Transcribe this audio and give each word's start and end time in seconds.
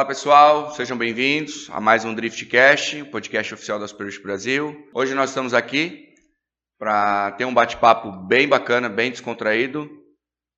Fala 0.00 0.08
pessoal, 0.08 0.70
sejam 0.70 0.96
bem-vindos 0.96 1.68
a 1.70 1.78
mais 1.78 2.06
um 2.06 2.14
Driftcast, 2.14 3.02
o 3.02 3.10
podcast 3.10 3.52
oficial 3.52 3.78
da 3.78 3.86
Superbit 3.86 4.22
Brasil. 4.22 4.88
Hoje 4.94 5.14
nós 5.14 5.28
estamos 5.28 5.52
aqui 5.52 6.14
para 6.78 7.32
ter 7.32 7.44
um 7.44 7.52
bate-papo 7.52 8.10
bem 8.10 8.48
bacana, 8.48 8.88
bem 8.88 9.10
descontraído 9.10 9.90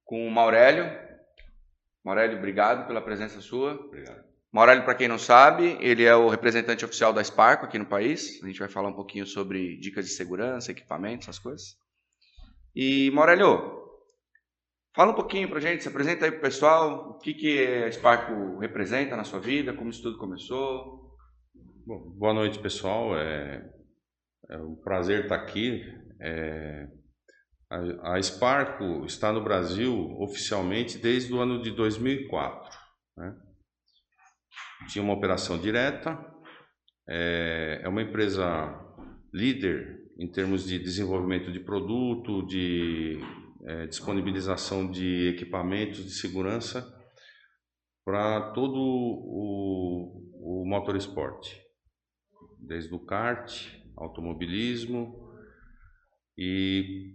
com 0.04 0.28
o 0.28 0.30
Maurélio. 0.30 0.96
Maurélio, 2.04 2.38
obrigado 2.38 2.86
pela 2.86 3.00
presença 3.00 3.40
sua. 3.40 3.72
Obrigado. 3.72 4.22
Maurélio, 4.52 4.84
para 4.84 4.94
quem 4.94 5.08
não 5.08 5.18
sabe, 5.18 5.76
ele 5.80 6.04
é 6.04 6.14
o 6.14 6.28
representante 6.28 6.84
oficial 6.84 7.12
da 7.12 7.24
Sparco 7.24 7.64
aqui 7.64 7.80
no 7.80 7.86
país. 7.86 8.40
A 8.44 8.46
gente 8.46 8.60
vai 8.60 8.68
falar 8.68 8.90
um 8.90 8.94
pouquinho 8.94 9.26
sobre 9.26 9.76
dicas 9.78 10.06
de 10.06 10.12
segurança, 10.12 10.70
equipamentos, 10.70 11.26
essas 11.26 11.40
coisas. 11.40 11.76
E 12.76 13.10
Maurélio, 13.10 13.81
Fala 14.94 15.12
um 15.12 15.14
pouquinho 15.14 15.48
para 15.48 15.58
gente, 15.58 15.82
se 15.82 15.88
apresenta 15.88 16.26
aí 16.26 16.30
para 16.30 16.38
o 16.38 16.42
pessoal, 16.42 17.10
o 17.12 17.18
que, 17.18 17.32
que 17.32 17.66
a 17.66 17.90
Sparco 17.90 18.58
representa 18.58 19.16
na 19.16 19.24
sua 19.24 19.40
vida, 19.40 19.72
como 19.72 19.88
isso 19.88 20.02
tudo 20.02 20.18
começou. 20.18 21.16
Bom, 21.86 22.10
boa 22.18 22.34
noite, 22.34 22.58
pessoal. 22.58 23.16
É, 23.16 23.72
é 24.50 24.58
um 24.58 24.76
prazer 24.76 25.22
estar 25.22 25.36
aqui. 25.36 25.82
É, 26.20 26.88
a, 27.70 28.16
a 28.16 28.22
Sparco 28.22 29.06
está 29.06 29.32
no 29.32 29.42
Brasil 29.42 29.94
oficialmente 30.20 30.98
desde 30.98 31.32
o 31.32 31.40
ano 31.40 31.62
de 31.62 31.70
2004. 31.70 32.78
Né? 33.16 33.34
Tinha 34.88 35.02
uma 35.02 35.14
operação 35.14 35.58
direta, 35.58 36.22
é, 37.08 37.80
é 37.82 37.88
uma 37.88 38.02
empresa 38.02 38.44
líder 39.32 40.02
em 40.18 40.30
termos 40.30 40.66
de 40.66 40.78
desenvolvimento 40.78 41.50
de 41.50 41.60
produto, 41.60 42.46
de 42.46 43.18
é, 43.64 43.86
disponibilização 43.86 44.90
de 44.90 45.28
equipamentos 45.28 46.04
de 46.04 46.10
segurança 46.10 46.86
para 48.04 48.52
todo 48.52 48.78
o, 48.78 50.62
o 50.62 50.64
motorsport, 50.66 51.48
desde 52.58 52.92
o 52.94 52.98
kart, 52.98 53.52
automobilismo 53.96 55.32
e 56.36 57.14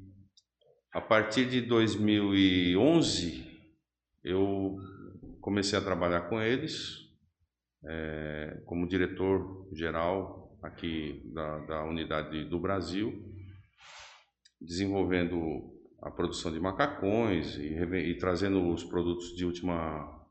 a 0.94 1.02
partir 1.02 1.50
de 1.50 1.62
2011 1.62 3.45
eu 4.23 4.78
comecei 5.42 5.78
a 5.78 5.82
trabalhar 5.82 6.22
com 6.30 6.42
eles 6.42 7.08
é, 7.84 8.61
como 8.66 8.88
diretor 8.88 9.67
geral 9.73 10.58
aqui 10.61 11.22
da, 11.34 11.59
da 11.59 11.84
unidade 11.84 12.45
do 12.45 12.59
Brasil, 12.59 13.34
desenvolvendo 14.59 15.77
a 16.02 16.12
produção 16.12 16.52
de 16.52 16.59
macacões 16.59 17.56
e, 17.58 17.73
e 17.73 18.17
trazendo 18.17 18.72
os 18.72 18.84
produtos 18.84 19.36
de 19.36 19.45
última 19.45 20.26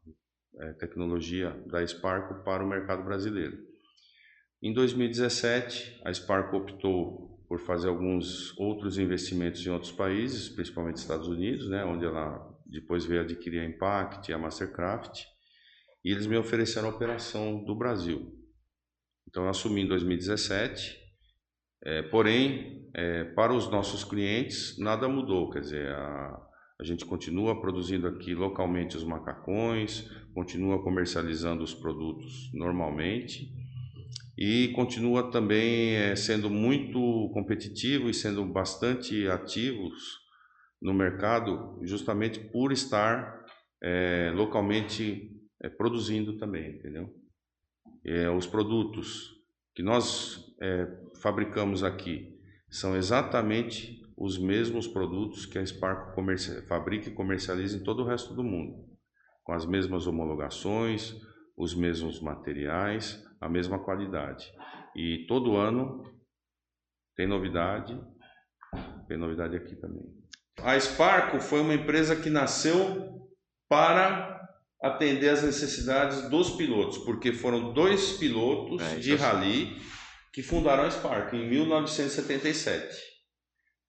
é, 0.59 0.73
tecnologia 0.75 1.51
da 1.67 1.87
Sparco 1.87 2.43
para 2.45 2.65
o 2.65 2.69
mercado 2.69 3.03
brasileiro. 3.03 3.59
Em 4.63 4.73
2017, 4.73 6.01
a 6.05 6.13
Sparco 6.13 6.57
optou 6.57 7.45
por 7.49 7.61
fazer 7.61 7.89
alguns 7.89 8.59
outros 8.59 8.99
investimentos 8.99 9.65
em 9.65 9.71
outros 9.71 9.93
países, 9.93 10.49
principalmente 10.49 10.97
Estados 10.97 11.29
Unidos, 11.29 11.69
né, 11.69 11.85
onde 11.85 12.05
ela 12.05 12.55
depois 12.65 13.05
veio 13.05 13.21
adquirir 13.21 13.61
a 13.61 13.65
Impact 13.65 14.31
e 14.31 14.35
a 14.35 14.39
Mastercraft, 14.39 15.25
e 16.05 16.11
eles 16.11 16.27
me 16.27 16.37
ofereceram 16.37 16.89
a 16.89 16.93
operação 16.93 17.63
do 17.65 17.75
Brasil. 17.75 18.33
Então, 19.29 19.45
eu 19.45 19.51
assumi 19.51 19.83
em 19.83 19.87
2017 19.87 21.06
é, 21.87 22.03
porém, 22.03 22.91
é, 22.93 23.23
para 23.23 23.55
os 23.55 23.71
nossos 23.71 24.03
clientes, 24.03 24.77
nada 24.77 25.09
mudou. 25.09 25.51
Quer 25.51 25.61
dizer, 25.61 25.89
a, 25.89 26.43
a 26.81 26.85
gente 26.85 27.07
continua 27.07 27.61
produzindo 27.61 28.09
aqui 28.09 28.35
localmente 28.35 28.97
os 28.97 29.05
macacões, 29.05 30.11
continua 30.35 30.83
comercializando 30.83 31.63
os 31.63 31.73
produtos 31.73 32.51
normalmente 32.53 33.49
e 34.37 34.73
continua 34.75 35.31
também 35.31 35.95
é, 35.95 36.17
sendo 36.17 36.51
muito 36.51 37.31
competitivo 37.33 38.11
e 38.11 38.15
sendo 38.15 38.45
bastante 38.45 39.29
ativos 39.29 39.95
no 40.83 40.93
mercado, 40.93 41.79
justamente 41.85 42.41
por 42.51 42.73
estar 42.73 43.47
é, 43.81 44.33
localmente 44.35 45.31
é, 45.63 45.69
produzindo 45.69 46.37
também, 46.37 46.79
entendeu? 46.79 47.15
É, 48.05 48.29
os 48.29 48.45
produtos 48.45 49.37
que 49.73 49.85
nós 49.85 50.53
é, 50.61 51.06
fabricamos 51.27 51.83
aqui 51.83 52.39
são 52.71 52.95
exatamente 52.95 54.01
os 54.17 54.39
mesmos 54.39 54.87
produtos 54.87 55.45
que 55.45 55.59
a 55.59 55.67
Sparco 55.67 56.15
fabrica 56.69 57.09
e 57.09 57.15
comercializa 57.15 57.77
em 57.77 57.83
todo 57.83 58.05
o 58.05 58.07
resto 58.07 58.33
do 58.33 58.45
mundo, 58.45 58.87
com 59.43 59.53
as 59.53 59.67
mesmas 59.67 60.07
homologações, 60.07 61.17
os 61.57 61.75
mesmos 61.75 62.21
materiais, 62.21 63.27
a 63.41 63.49
mesma 63.49 63.77
qualidade. 63.77 64.53
E 64.95 65.27
todo 65.27 65.57
ano 65.57 66.05
tem 67.17 67.27
novidade, 67.27 68.01
tem 69.09 69.19
novidade 69.19 69.57
aqui 69.57 69.75
também. 69.75 70.07
A 70.63 70.79
Sparco 70.79 71.41
foi 71.41 71.61
uma 71.61 71.75
empresa 71.75 72.15
que 72.15 72.31
nasceu 72.31 73.29
para 73.69 74.49
atender 74.81 75.31
as 75.31 75.43
necessidades 75.43 76.31
dos 76.31 76.51
pilotos, 76.51 76.99
porque 76.99 77.33
foram 77.33 77.73
dois 77.73 78.13
pilotos 78.13 78.81
é, 78.81 78.99
de 79.01 79.17
rally 79.17 79.77
que 80.37 80.43
fundaram 80.43 80.83
a 80.83 80.91
Spark 80.91 81.33
em 81.33 81.49
1977. 81.49 82.95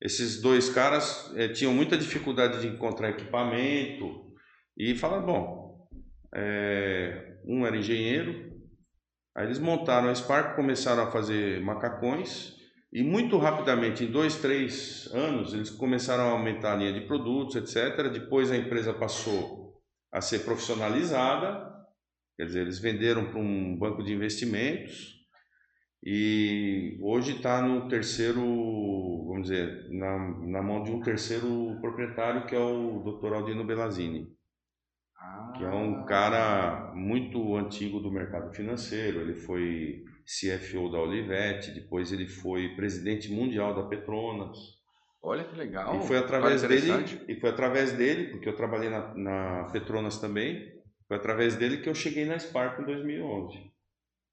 Esses 0.02 0.42
dois 0.42 0.70
caras 0.70 1.30
é, 1.36 1.50
tinham 1.50 1.74
muita 1.74 1.98
dificuldade 1.98 2.62
de 2.62 2.68
encontrar 2.68 3.10
equipamento 3.10 4.32
e 4.78 4.96
falaram, 4.96 5.26
bom, 5.26 5.90
é, 6.34 7.36
um 7.46 7.68
era 7.68 7.76
engenheiro, 7.76 8.50
aí 9.36 9.46
eles 9.46 9.60
montaram 9.60 10.08
a 10.08 10.16
Spark, 10.16 10.56
começaram 10.56 11.04
a 11.04 11.12
fazer 11.12 11.60
macacões 11.60 12.56
e 12.94 13.04
muito 13.04 13.38
rapidamente, 13.38 14.06
em 14.06 14.10
dois, 14.10 14.38
três 14.38 15.10
anos, 15.14 15.54
eles 15.54 15.70
começaram 15.70 16.30
a 16.30 16.32
aumentar 16.32 16.76
a 16.76 16.76
linha 16.78 16.94
de 16.94 17.06
produtos, 17.06 17.58
etc. 17.58 18.10
Depois 18.10 18.50
a 18.52 18.56
empresa 18.56 18.94
passou 18.94 19.82
a 20.14 20.22
ser 20.22 20.46
profissionalizada, 20.46 21.70
quer 22.38 22.46
dizer, 22.46 22.62
eles 22.62 22.80
venderam 22.80 23.32
para 23.32 23.40
um 23.42 23.78
banco 23.78 24.02
de 24.02 24.14
investimentos 24.14 25.17
e 26.04 26.98
hoje 27.02 27.38
está 27.38 27.62
no 27.62 27.88
terceiro, 27.88 28.42
vamos 29.28 29.50
dizer, 29.50 29.90
na, 29.90 30.18
na 30.46 30.62
mão 30.62 30.84
de 30.84 30.92
um 30.92 31.02
terceiro 31.02 31.78
proprietário 31.82 32.46
que 32.46 32.56
é 32.56 32.60
o 32.60 33.00
Dr. 33.00 33.34
Aldino 33.34 33.66
Belazini, 33.66 34.28
ah. 35.18 35.54
que 35.58 35.64
é 35.64 35.70
um 35.70 36.06
cara 36.06 36.92
muito 36.94 37.56
antigo 37.56 38.00
do 38.00 38.12
mercado 38.12 38.54
financeiro. 38.54 39.22
Ele 39.22 39.34
foi 39.34 40.04
CFO 40.24 40.92
da 40.92 41.00
Olivetti, 41.00 41.72
depois 41.72 42.12
ele 42.12 42.28
foi 42.28 42.76
presidente 42.76 43.32
mundial 43.32 43.74
da 43.76 43.84
Petronas. 43.84 44.58
Olha 45.22 45.44
que 45.44 45.56
legal. 45.56 46.00
E 46.00 46.08
foi 46.08 46.18
através 46.18 46.62
dele, 46.62 47.26
e 47.28 47.36
foi 47.40 47.50
através 47.50 47.92
dele, 47.92 48.30
porque 48.30 48.48
eu 48.48 48.56
trabalhei 48.56 48.90
na, 48.90 49.14
na 49.16 49.64
Petronas 49.72 50.20
também, 50.20 50.72
foi 51.08 51.18
através 51.18 51.56
dele 51.56 51.78
que 51.78 51.90
eu 51.90 51.96
cheguei 51.96 52.24
na 52.24 52.38
Spark 52.38 52.80
em 52.80 52.86
2011. 52.86 53.77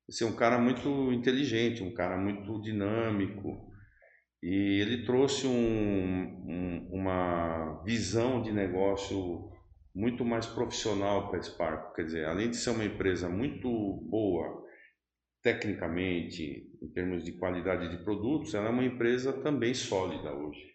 Esse 0.09 0.25
é 0.25 0.27
um 0.27 0.37
cara 0.37 0.59
muito 0.59 1.13
inteligente, 1.13 1.83
um 1.83 1.95
cara 1.95 2.17
muito 2.17 2.61
dinâmico, 2.61 3.73
e 4.43 4.81
ele 4.81 5.05
trouxe 5.07 5.47
um, 5.47 5.53
um, 5.53 6.89
uma 6.93 7.83
visão 7.85 8.43
de 8.43 8.53
negócio 8.53 9.51
muito 9.95 10.25
mais 10.25 10.45
profissional 10.45 11.29
para 11.29 11.39
a 11.39 11.43
Spark. 11.43 11.95
Quer 11.95 12.05
dizer, 12.05 12.27
além 12.27 12.51
de 12.51 12.57
ser 12.57 12.71
uma 12.71 12.85
empresa 12.85 13.29
muito 13.29 13.69
boa 14.11 14.63
tecnicamente, 15.43 16.71
em 16.83 16.89
termos 16.93 17.23
de 17.25 17.33
qualidade 17.33 17.91
de 17.91 18.03
produtos, 18.03 18.55
ela 18.55 18.67
é 18.67 18.71
uma 18.71 18.85
empresa 18.85 19.33
também 19.43 19.73
sólida 19.73 20.35
hoje. 20.35 20.75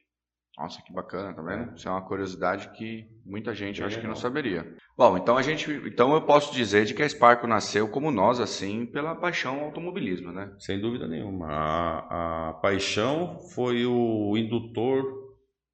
Nossa, 0.58 0.82
que 0.82 0.94
bacana, 0.94 1.34
tá 1.34 1.42
vendo? 1.42 1.76
Isso 1.76 1.88
é 1.88 1.92
uma 1.92 2.08
curiosidade 2.08 2.72
que 2.72 3.08
muita 3.30 3.54
gente 3.54 3.82
é 3.82 3.86
acho 3.86 4.02
que 4.02 4.08
não 4.08 4.16
saberia. 4.16 4.66
Bom, 4.98 5.18
então 5.18 5.38
a 5.38 5.42
gente, 5.42 5.72
então 5.86 6.14
eu 6.14 6.22
posso 6.24 6.54
dizer 6.54 6.86
de 6.86 6.94
que 6.94 7.04
a 7.04 7.08
Sparco 7.08 7.46
nasceu 7.46 7.88
como 7.88 8.10
nós 8.10 8.40
assim 8.40 8.86
pela 8.86 9.16
paixão 9.16 9.60
ao 9.60 9.66
automobilismo, 9.66 10.32
né? 10.32 10.52
Sem 10.58 10.82
dúvida 10.82 11.08
nenhuma. 11.08 11.48
A, 11.48 12.50
a 12.50 12.54
paixão 12.54 13.40
foi 13.54 13.86
o 13.86 14.36
indutor 14.36 15.04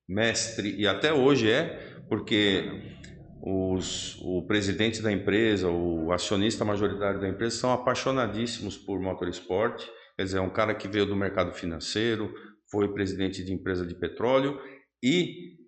mestre 0.07 0.75
e 0.77 0.85
até 0.85 1.13
hoje 1.13 1.49
é, 1.49 2.03
porque 2.09 2.69
os, 3.41 4.19
o 4.21 4.45
presidente 4.45 5.01
da 5.01 5.11
empresa, 5.11 5.69
o 5.69 6.11
acionista 6.11 6.65
majoritário 6.65 7.21
da 7.21 7.29
empresa 7.29 7.55
são 7.57 7.71
apaixonadíssimos 7.71 8.77
por 8.77 8.99
motorsport. 8.99 9.81
Quer 10.17 10.23
dizer, 10.23 10.37
é 10.39 10.41
um 10.41 10.49
cara 10.49 10.75
que 10.75 10.87
veio 10.87 11.05
do 11.05 11.15
mercado 11.15 11.53
financeiro, 11.53 12.33
foi 12.69 12.91
presidente 12.93 13.43
de 13.43 13.53
empresa 13.53 13.85
de 13.85 13.95
petróleo 13.95 14.59
e 15.01 15.64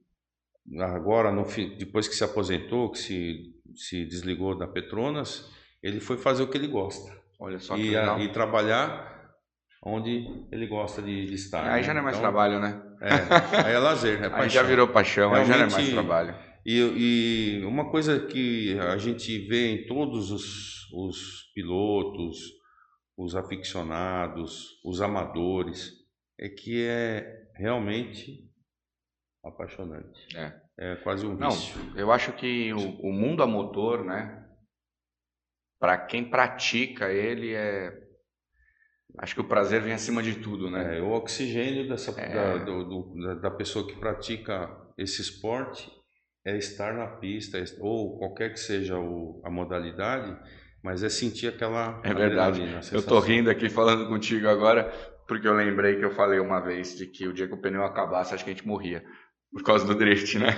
agora, 0.79 1.31
no, 1.31 1.45
depois 1.77 2.07
que 2.07 2.15
se 2.15 2.23
aposentou, 2.23 2.91
que 2.91 2.99
se, 2.99 3.53
se 3.75 4.05
desligou 4.05 4.57
da 4.57 4.67
Petronas, 4.67 5.49
ele 5.81 5.99
foi 5.99 6.17
fazer 6.17 6.43
o 6.43 6.47
que 6.47 6.57
ele 6.57 6.67
gosta. 6.67 7.15
Olha 7.39 7.59
só 7.59 7.77
e, 7.77 7.95
a, 7.95 8.19
e 8.19 8.31
trabalhar 8.31 9.15
onde 9.83 10.25
ele 10.51 10.67
gosta 10.67 11.01
de, 11.01 11.25
de 11.25 11.35
estar. 11.35 11.63
Aí 11.63 11.81
né? 11.81 11.83
já 11.83 11.93
não 11.93 12.01
é 12.01 12.03
mais 12.03 12.17
então, 12.17 12.29
trabalho, 12.29 12.59
né? 12.59 12.81
É, 12.99 13.65
aí 13.65 13.73
é 13.73 13.79
lazer, 13.79 14.23
é 14.23 14.27
paixão. 14.29 14.41
Aí 14.41 14.49
já 14.49 14.63
virou 14.63 14.87
paixão, 14.87 15.31
Realmente, 15.31 15.53
aí 15.53 15.59
já 15.59 15.65
não 15.65 15.71
é 15.71 15.77
mais 15.77 15.89
trabalho. 15.89 16.35
E, 16.65 17.59
e, 17.61 17.65
uma 17.65 17.89
coisa 17.89 18.19
que 18.19 18.77
a 18.79 18.97
gente 18.97 19.37
vê 19.47 19.71
em 19.71 19.87
todos 19.87 20.31
os, 20.31 20.91
os 20.91 21.51
pilotos, 21.53 22.37
os 23.15 23.35
aficionados, 23.35 24.81
os 24.83 25.01
amadores, 25.01 25.93
é 26.37 26.49
que 26.49 26.83
é 26.85 27.25
realmente 27.55 28.46
apaixonante. 29.47 30.37
É. 30.37 30.53
É 30.79 30.95
quase 30.97 31.25
um 31.25 31.35
vício. 31.35 31.83
Não, 31.85 31.97
eu 31.97 32.11
acho 32.11 32.33
que 32.33 32.71
o, 32.73 33.01
o 33.01 33.11
mundo 33.11 33.41
a 33.41 33.47
motor, 33.47 34.05
né? 34.05 34.45
Para 35.79 35.97
quem 35.97 36.29
pratica 36.29 37.11
ele 37.11 37.53
é 37.53 38.07
acho 39.17 39.33
que 39.33 39.41
o 39.41 39.47
prazer 39.47 39.81
vem 39.81 39.93
acima 39.93 40.21
de 40.21 40.35
tudo, 40.35 40.69
né? 40.69 40.97
É, 40.97 41.01
o 41.01 41.11
oxigênio 41.11 41.87
dessa, 41.87 42.19
é... 42.19 42.33
da, 42.33 42.57
do, 42.57 42.83
do, 42.83 43.41
da 43.41 43.51
pessoa 43.51 43.87
que 43.87 43.95
pratica 43.95 44.69
esse 44.97 45.21
esporte 45.21 45.89
é 46.45 46.57
estar 46.57 46.93
na 46.93 47.07
pista, 47.07 47.61
ou 47.79 48.17
qualquer 48.17 48.53
que 48.53 48.59
seja 48.59 48.97
o, 48.97 49.41
a 49.43 49.49
modalidade, 49.49 50.37
mas 50.83 51.03
é 51.03 51.09
sentir 51.09 51.47
aquela. 51.47 51.99
É 52.03 52.13
verdade. 52.13 52.61
Eu 52.91 53.05
tô 53.05 53.19
rindo 53.19 53.49
aqui 53.49 53.69
falando 53.69 54.07
contigo 54.07 54.47
agora, 54.47 54.85
porque 55.27 55.47
eu 55.47 55.53
lembrei 55.53 55.97
que 55.97 56.05
eu 56.05 56.11
falei 56.11 56.39
uma 56.39 56.61
vez 56.61 56.95
de 56.95 57.05
que 57.07 57.27
o 57.27 57.33
dia 57.33 57.47
que 57.47 57.53
o 57.53 57.61
pneu 57.61 57.83
acabasse, 57.83 58.33
acho 58.33 58.45
que 58.45 58.51
a 58.51 58.53
gente 58.53 58.67
morria. 58.67 59.03
Por 59.51 59.63
causa 59.63 59.85
do 59.85 59.95
drift, 59.95 60.37
né? 60.37 60.49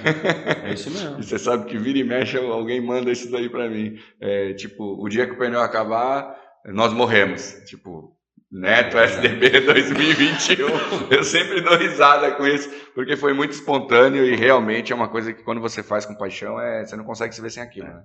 É 0.63 0.73
isso 0.73 0.89
mesmo. 0.89 1.19
E 1.21 1.23
você 1.23 1.37
sabe 1.37 1.65
que 1.65 1.77
vira 1.77 1.99
e 1.99 2.03
mexe, 2.03 2.37
alguém 2.37 2.81
manda 2.81 3.11
isso 3.11 3.31
daí 3.31 3.49
para 3.49 3.69
mim. 3.69 3.97
É, 4.19 4.53
tipo, 4.53 4.83
o 5.01 5.07
dia 5.07 5.25
que 5.25 5.33
o 5.33 5.37
pneu 5.37 5.61
acabar, 5.61 6.35
nós 6.65 6.91
morremos. 6.91 7.53
Tipo, 7.65 8.17
Neto 8.51 8.97
SDB 8.97 9.61
2021. 9.61 10.67
Eu 11.15 11.23
sempre 11.23 11.61
dou 11.61 11.77
risada 11.77 12.31
com 12.31 12.47
isso, 12.47 12.67
porque 12.95 13.15
foi 13.15 13.31
muito 13.31 13.51
espontâneo 13.51 14.25
e 14.25 14.35
realmente 14.35 14.91
é 14.91 14.95
uma 14.95 15.07
coisa 15.07 15.31
que 15.31 15.43
quando 15.43 15.61
você 15.61 15.83
faz 15.83 16.05
com 16.05 16.15
paixão, 16.15 16.59
é, 16.59 16.83
você 16.83 16.95
não 16.95 17.03
consegue 17.03 17.33
se 17.35 17.41
ver 17.41 17.51
sem 17.51 17.61
aquilo, 17.61 17.87
né? 17.87 18.03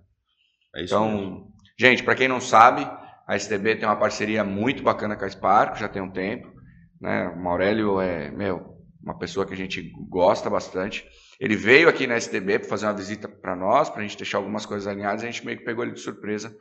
É 0.76 0.82
isso 0.82 0.94
então, 0.94 1.08
mesmo. 1.08 1.46
gente, 1.78 2.02
para 2.02 2.14
quem 2.14 2.28
não 2.28 2.40
sabe, 2.40 2.86
a 3.26 3.36
SDB 3.36 3.76
tem 3.76 3.88
uma 3.88 3.96
parceria 3.96 4.44
muito 4.44 4.82
bacana 4.82 5.16
com 5.16 5.25
a 5.25 5.31
Spark, 5.31 5.78
já 5.78 5.88
tem 5.88 6.02
um 6.02 6.10
tempo. 6.10 6.52
Né? 7.00 7.26
O 7.28 7.38
Maurélio 7.38 8.00
é, 8.00 8.31
meu, 8.31 8.73
uma 9.04 9.16
pessoa 9.18 9.44
que 9.44 9.52
a 9.52 9.56
gente 9.56 9.92
gosta 10.08 10.48
bastante. 10.48 11.06
Ele 11.38 11.54
veio 11.54 11.88
aqui 11.88 12.06
na 12.06 12.16
SDB 12.16 12.60
para 12.60 12.68
fazer 12.68 12.86
uma 12.86 12.94
visita 12.94 13.28
para 13.28 13.54
nós, 13.54 13.90
para 13.90 14.00
a 14.00 14.02
gente 14.02 14.16
deixar 14.16 14.38
algumas 14.38 14.64
coisas 14.64 14.86
alinhadas, 14.86 15.22
a 15.22 15.26
gente 15.26 15.44
meio 15.44 15.58
que 15.58 15.64
pegou 15.64 15.84
ele 15.84 15.92
de 15.92 16.00
surpresa 16.00 16.56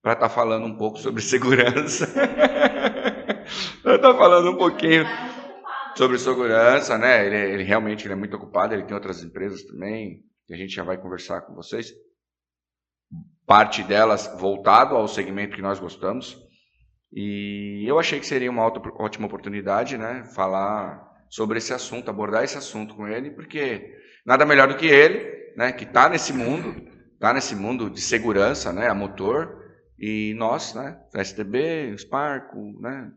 para 0.00 0.12
estar 0.12 0.28
tá 0.28 0.34
falando 0.34 0.64
um 0.64 0.76
pouco 0.76 0.98
sobre 0.98 1.20
segurança. 1.22 2.06
para 3.82 3.96
estar 3.96 4.12
tá 4.12 4.16
falando 4.16 4.52
um 4.52 4.56
pouquinho 4.56 5.04
sobre 5.96 6.18
segurança, 6.18 6.96
né? 6.96 7.26
Ele, 7.26 7.54
ele, 7.54 7.62
realmente 7.64 8.06
ele 8.06 8.12
é 8.12 8.16
muito 8.16 8.36
ocupado, 8.36 8.72
ele 8.72 8.84
tem 8.84 8.94
outras 8.94 9.24
empresas 9.24 9.64
também, 9.64 10.22
que 10.46 10.54
a 10.54 10.56
gente 10.56 10.72
já 10.72 10.84
vai 10.84 10.96
conversar 10.96 11.40
com 11.40 11.54
vocês. 11.54 11.92
Parte 13.44 13.82
delas 13.82 14.32
voltado 14.38 14.94
ao 14.94 15.08
segmento 15.08 15.56
que 15.56 15.62
nós 15.62 15.80
gostamos. 15.80 16.38
E 17.10 17.82
eu 17.88 17.98
achei 17.98 18.20
que 18.20 18.26
seria 18.26 18.50
uma 18.50 18.66
ótima 18.66 19.26
oportunidade, 19.26 19.98
né? 19.98 20.24
Falar 20.34 21.08
sobre 21.30 21.58
esse 21.58 21.72
assunto, 21.72 22.10
abordar 22.10 22.44
esse 22.44 22.56
assunto 22.56 22.94
com 22.94 23.06
ele, 23.06 23.30
porque 23.30 23.94
nada 24.24 24.46
melhor 24.46 24.68
do 24.68 24.76
que 24.76 24.86
ele, 24.86 25.52
né? 25.56 25.72
Que 25.72 25.84
está 25.84 26.08
nesse 26.08 26.32
mundo, 26.32 26.88
está 27.14 27.32
nesse 27.32 27.54
mundo 27.54 27.90
de 27.90 28.00
segurança, 28.00 28.72
né? 28.72 28.88
A 28.88 28.94
motor. 28.94 29.56
E 29.98 30.32
nós, 30.34 30.74
né? 30.74 30.96
STB, 31.12 31.96
Sparco, 31.98 32.56
né? 32.80 33.10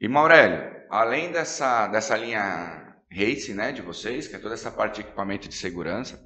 E 0.00 0.08
Maurélio, 0.08 0.74
além 0.90 1.30
dessa, 1.30 1.86
dessa 1.88 2.16
linha 2.16 2.96
Race, 3.10 3.52
né? 3.52 3.72
De 3.72 3.82
vocês, 3.82 4.26
que 4.26 4.36
é 4.36 4.38
toda 4.38 4.54
essa 4.54 4.70
parte 4.70 4.96
de 4.96 5.00
equipamento 5.02 5.48
de 5.48 5.54
segurança, 5.54 6.18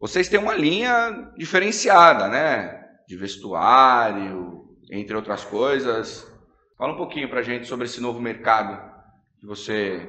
vocês 0.00 0.28
têm 0.28 0.38
uma 0.38 0.54
linha 0.54 1.32
diferenciada, 1.36 2.28
né? 2.28 2.80
De 3.08 3.16
vestuário, 3.16 4.64
entre 4.90 5.16
outras 5.16 5.44
coisas. 5.44 6.26
Fala 6.78 6.94
um 6.94 6.96
pouquinho 6.96 7.28
para 7.28 7.40
a 7.40 7.44
gente 7.44 7.66
sobre 7.66 7.86
esse 7.86 8.00
novo 8.00 8.20
mercado 8.20 8.91
que 9.42 9.46
você 9.46 10.08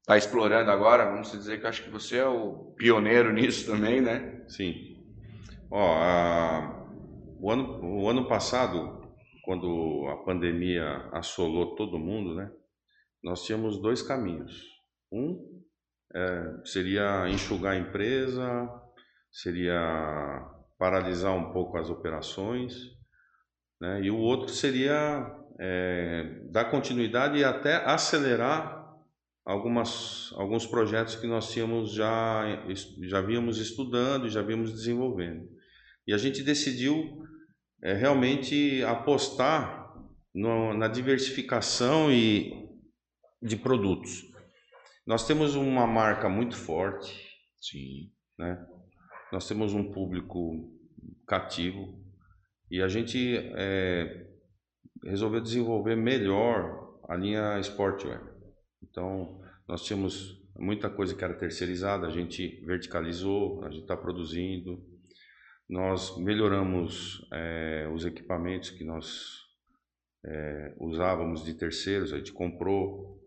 está 0.00 0.16
explorando 0.16 0.70
agora. 0.70 1.10
Vamos 1.10 1.30
dizer 1.30 1.60
que 1.60 1.66
acho 1.66 1.84
que 1.84 1.90
você 1.90 2.16
é 2.16 2.26
o 2.26 2.72
pioneiro 2.74 3.30
nisso 3.34 3.70
também, 3.70 4.00
né? 4.00 4.42
Sim. 4.48 4.96
Ó, 5.70 5.94
a, 5.98 6.88
o, 7.38 7.50
ano, 7.50 7.84
o 7.84 8.08
ano 8.08 8.26
passado, 8.26 9.12
quando 9.44 10.06
a 10.08 10.24
pandemia 10.24 11.10
assolou 11.12 11.76
todo 11.76 11.98
mundo, 11.98 12.34
né? 12.34 12.50
Nós 13.22 13.44
tínhamos 13.44 13.78
dois 13.78 14.00
caminhos. 14.00 14.58
Um 15.12 15.62
é, 16.14 16.62
seria 16.64 17.28
enxugar 17.28 17.74
a 17.74 17.78
empresa, 17.78 18.70
seria 19.30 20.50
paralisar 20.78 21.36
um 21.36 21.52
pouco 21.52 21.76
as 21.76 21.90
operações, 21.90 22.72
né? 23.78 24.00
e 24.00 24.10
o 24.10 24.16
outro 24.16 24.48
seria 24.48 25.39
é, 25.62 26.40
dar 26.50 26.70
continuidade 26.70 27.36
e 27.36 27.44
até 27.44 27.76
acelerar 27.84 28.80
algumas, 29.44 30.32
alguns 30.36 30.66
projetos 30.66 31.16
que 31.16 31.26
nós 31.26 31.52
tínhamos 31.52 31.92
já, 31.92 32.44
já 33.02 33.20
víamos 33.20 33.58
estudando 33.58 34.26
e 34.26 34.30
já 34.30 34.40
víamos 34.40 34.72
desenvolvendo. 34.72 35.46
E 36.06 36.14
a 36.14 36.18
gente 36.18 36.42
decidiu 36.42 37.22
é, 37.82 37.92
realmente 37.92 38.82
apostar 38.84 39.94
no, 40.34 40.72
na 40.72 40.88
diversificação 40.88 42.10
e 42.10 42.70
de 43.42 43.56
produtos. 43.56 44.22
Nós 45.06 45.26
temos 45.26 45.56
uma 45.56 45.86
marca 45.86 46.28
muito 46.28 46.56
forte, 46.56 47.14
sim, 47.60 48.10
né? 48.38 48.66
Nós 49.30 49.46
temos 49.46 49.74
um 49.74 49.92
público 49.92 50.72
cativo 51.26 52.02
e 52.70 52.80
a 52.80 52.88
gente 52.88 53.36
é, 53.56 54.26
resolveu 55.04 55.40
desenvolver 55.40 55.96
melhor 55.96 56.98
a 57.08 57.16
linha 57.16 57.58
Sportwear. 57.60 58.22
Então, 58.82 59.40
nós 59.66 59.82
tínhamos 59.82 60.40
muita 60.58 60.90
coisa 60.90 61.14
que 61.14 61.24
era 61.24 61.34
terceirizada, 61.34 62.06
a 62.06 62.10
gente 62.10 62.62
verticalizou, 62.64 63.64
a 63.64 63.70
gente 63.70 63.82
está 63.82 63.96
produzindo. 63.96 64.82
Nós 65.68 66.16
melhoramos 66.18 67.26
é, 67.32 67.88
os 67.92 68.04
equipamentos 68.04 68.70
que 68.70 68.84
nós 68.84 69.40
é, 70.24 70.74
usávamos 70.78 71.44
de 71.44 71.54
terceiros, 71.54 72.12
a 72.12 72.18
gente 72.18 72.32
comprou. 72.32 73.18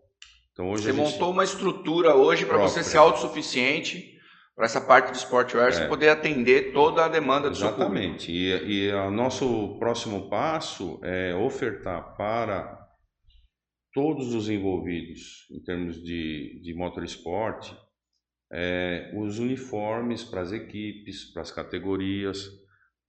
Então, 0.52 0.70
hoje 0.70 0.84
você 0.84 0.92
montou 0.92 1.30
uma 1.30 1.44
estrutura 1.44 2.14
hoje 2.14 2.46
para 2.46 2.58
você 2.58 2.82
ser 2.82 2.98
autossuficiente 2.98 4.13
para 4.54 4.66
essa 4.66 4.80
parte 4.80 5.10
de 5.10 5.18
sportwear, 5.18 5.68
é. 5.68 5.72
você 5.72 5.88
poder 5.88 6.10
atender 6.10 6.72
toda 6.72 7.04
a 7.04 7.08
demanda 7.08 7.50
do 7.50 7.56
Exatamente. 7.56 8.24
seu 8.24 8.58
público. 8.58 8.70
E, 8.70 8.88
e 8.88 8.92
o 8.92 9.10
nosso 9.10 9.76
próximo 9.78 10.28
passo 10.30 11.00
é 11.02 11.34
ofertar 11.34 12.16
para 12.16 12.80
todos 13.92 14.34
os 14.34 14.48
envolvidos 14.48 15.46
em 15.50 15.62
termos 15.62 16.02
de, 16.02 16.60
de 16.62 16.74
motorsport 16.74 17.72
é, 18.52 19.12
os 19.16 19.38
uniformes 19.40 20.22
para 20.22 20.40
as 20.40 20.52
equipes, 20.52 21.32
para 21.32 21.42
as 21.42 21.50
categorias. 21.50 22.48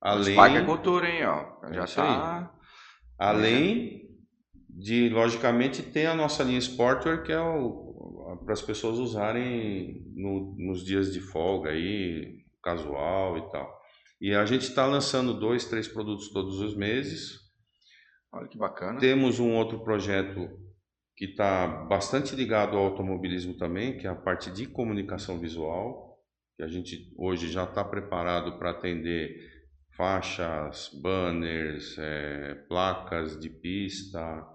Além... 0.02 0.36
Paga 0.36 0.60
a 0.62 0.66
cultura, 0.66 1.08
hein? 1.08 1.26
Ó. 1.26 1.72
Já 1.72 1.84
está. 1.84 2.52
Além 3.18 4.10
de, 4.70 5.10
logicamente, 5.10 5.84
ter 5.84 6.08
a 6.08 6.16
nossa 6.16 6.44
linha 6.44 6.60
Sportwear, 6.60 7.24
que 7.24 7.32
é 7.32 7.40
o 7.40 7.85
para 8.44 8.54
as 8.54 8.62
pessoas 8.62 8.98
usarem 8.98 10.04
no, 10.16 10.56
nos 10.58 10.84
dias 10.84 11.14
de 11.14 11.20
folga 11.20 11.72
aí, 11.72 12.44
casual 12.62 13.38
e 13.38 13.52
tal. 13.52 13.82
E 14.20 14.34
a 14.34 14.46
gente 14.46 14.64
está 14.64 14.86
lançando 14.86 15.40
dois, 15.40 15.66
três 15.66 15.88
produtos 15.88 16.30
todos 16.32 16.60
os 16.60 16.76
meses. 16.76 17.40
Olha 18.32 18.48
que 18.48 18.58
bacana. 18.58 19.00
Temos 19.00 19.40
um 19.40 19.54
outro 19.54 19.84
projeto 19.84 20.50
que 21.16 21.26
está 21.26 21.68
bastante 21.68 22.36
ligado 22.36 22.76
ao 22.76 22.86
automobilismo 22.86 23.56
também, 23.56 23.98
que 23.98 24.08
é 24.08 24.10
a 24.10 24.16
parte 24.16 24.52
de 24.52 24.66
comunicação 24.66 25.40
visual, 25.40 26.20
que 26.58 26.64
a 26.64 26.68
gente 26.68 27.14
hoje 27.18 27.50
já 27.50 27.64
está 27.64 27.84
preparado 27.84 28.58
para 28.58 28.72
atender 28.72 29.56
faixas, 29.96 30.90
banners, 31.02 31.98
é, 31.98 32.56
placas 32.68 33.40
de 33.40 33.50
pista, 33.50 34.46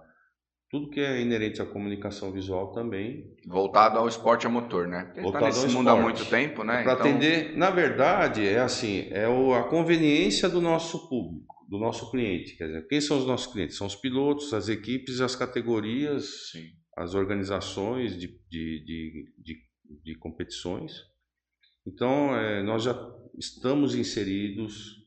tudo 0.71 0.89
que 0.89 1.01
é 1.01 1.21
inerente 1.21 1.61
à 1.61 1.65
comunicação 1.65 2.31
visual 2.31 2.71
também. 2.71 3.35
Voltado 3.45 3.99
ao 3.99 4.07
esporte 4.07 4.47
a 4.47 4.49
motor, 4.49 4.87
né? 4.87 5.03
Porque 5.03 5.19
Voltado 5.19 5.43
tá 5.43 5.49
nesse 5.49 5.65
ao 5.65 5.71
mundo 5.73 5.89
esporte. 5.89 5.99
há 5.99 6.01
muito 6.01 6.25
tempo, 6.29 6.63
né? 6.63 6.83
Para 6.83 6.93
então... 6.93 7.05
atender, 7.05 7.57
na 7.57 7.69
verdade, 7.69 8.47
é 8.47 8.59
assim, 8.59 9.09
é 9.11 9.25
a 9.25 9.63
conveniência 9.63 10.47
do 10.47 10.61
nosso 10.61 11.09
público, 11.09 11.53
do 11.69 11.77
nosso 11.77 12.09
cliente. 12.09 12.55
Quer 12.55 12.67
dizer, 12.67 12.87
quem 12.87 13.01
são 13.01 13.17
os 13.17 13.27
nossos 13.27 13.51
clientes? 13.51 13.75
São 13.75 13.85
os 13.85 13.97
pilotos, 13.97 14.53
as 14.53 14.69
equipes, 14.69 15.19
as 15.19 15.35
categorias, 15.35 16.51
Sim. 16.53 16.69
as 16.97 17.15
organizações 17.15 18.17
de, 18.17 18.27
de, 18.49 18.85
de, 18.85 19.33
de, 19.37 19.57
de 20.05 20.17
competições. 20.19 20.93
Então, 21.85 22.33
é, 22.33 22.63
nós 22.63 22.83
já 22.83 22.95
estamos 23.37 23.93
inseridos 23.93 25.01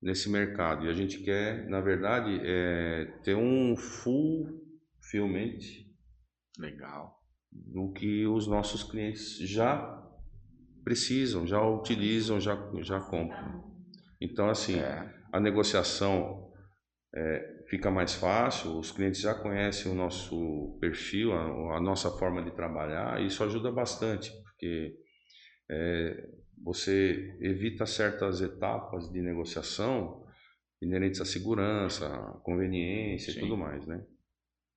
nesse 0.00 0.30
mercado 0.30 0.86
e 0.86 0.88
a 0.88 0.94
gente 0.94 1.18
quer, 1.18 1.68
na 1.68 1.82
verdade, 1.82 2.40
é, 2.42 3.04
ter 3.22 3.34
um 3.34 3.76
full 3.76 4.59
fielmente 5.10 5.86
legal 6.58 7.18
do 7.50 7.92
que 7.92 8.26
os 8.26 8.46
nossos 8.46 8.84
clientes 8.84 9.38
já 9.38 10.00
precisam, 10.84 11.46
já 11.46 11.60
utilizam, 11.62 12.40
já, 12.40 12.56
já 12.80 13.00
compram. 13.00 13.70
Então, 14.20 14.48
assim, 14.48 14.78
é. 14.78 15.12
a 15.32 15.40
negociação 15.40 16.52
é, 17.14 17.64
fica 17.68 17.90
mais 17.90 18.14
fácil, 18.14 18.78
os 18.78 18.92
clientes 18.92 19.20
já 19.20 19.34
conhecem 19.34 19.90
o 19.90 19.94
nosso 19.94 20.78
perfil, 20.80 21.32
a, 21.32 21.76
a 21.76 21.80
nossa 21.80 22.10
forma 22.10 22.42
de 22.42 22.52
trabalhar, 22.52 23.20
e 23.20 23.26
isso 23.26 23.42
ajuda 23.42 23.70
bastante, 23.72 24.30
porque 24.42 24.96
é, 25.68 26.28
você 26.62 27.36
evita 27.40 27.84
certas 27.86 28.40
etapas 28.40 29.10
de 29.10 29.20
negociação 29.20 30.24
inerentes 30.80 31.20
à 31.20 31.24
segurança, 31.24 32.06
à 32.06 32.40
conveniência 32.42 33.32
Sim. 33.32 33.38
e 33.38 33.42
tudo 33.42 33.56
mais, 33.56 33.86
né? 33.86 34.04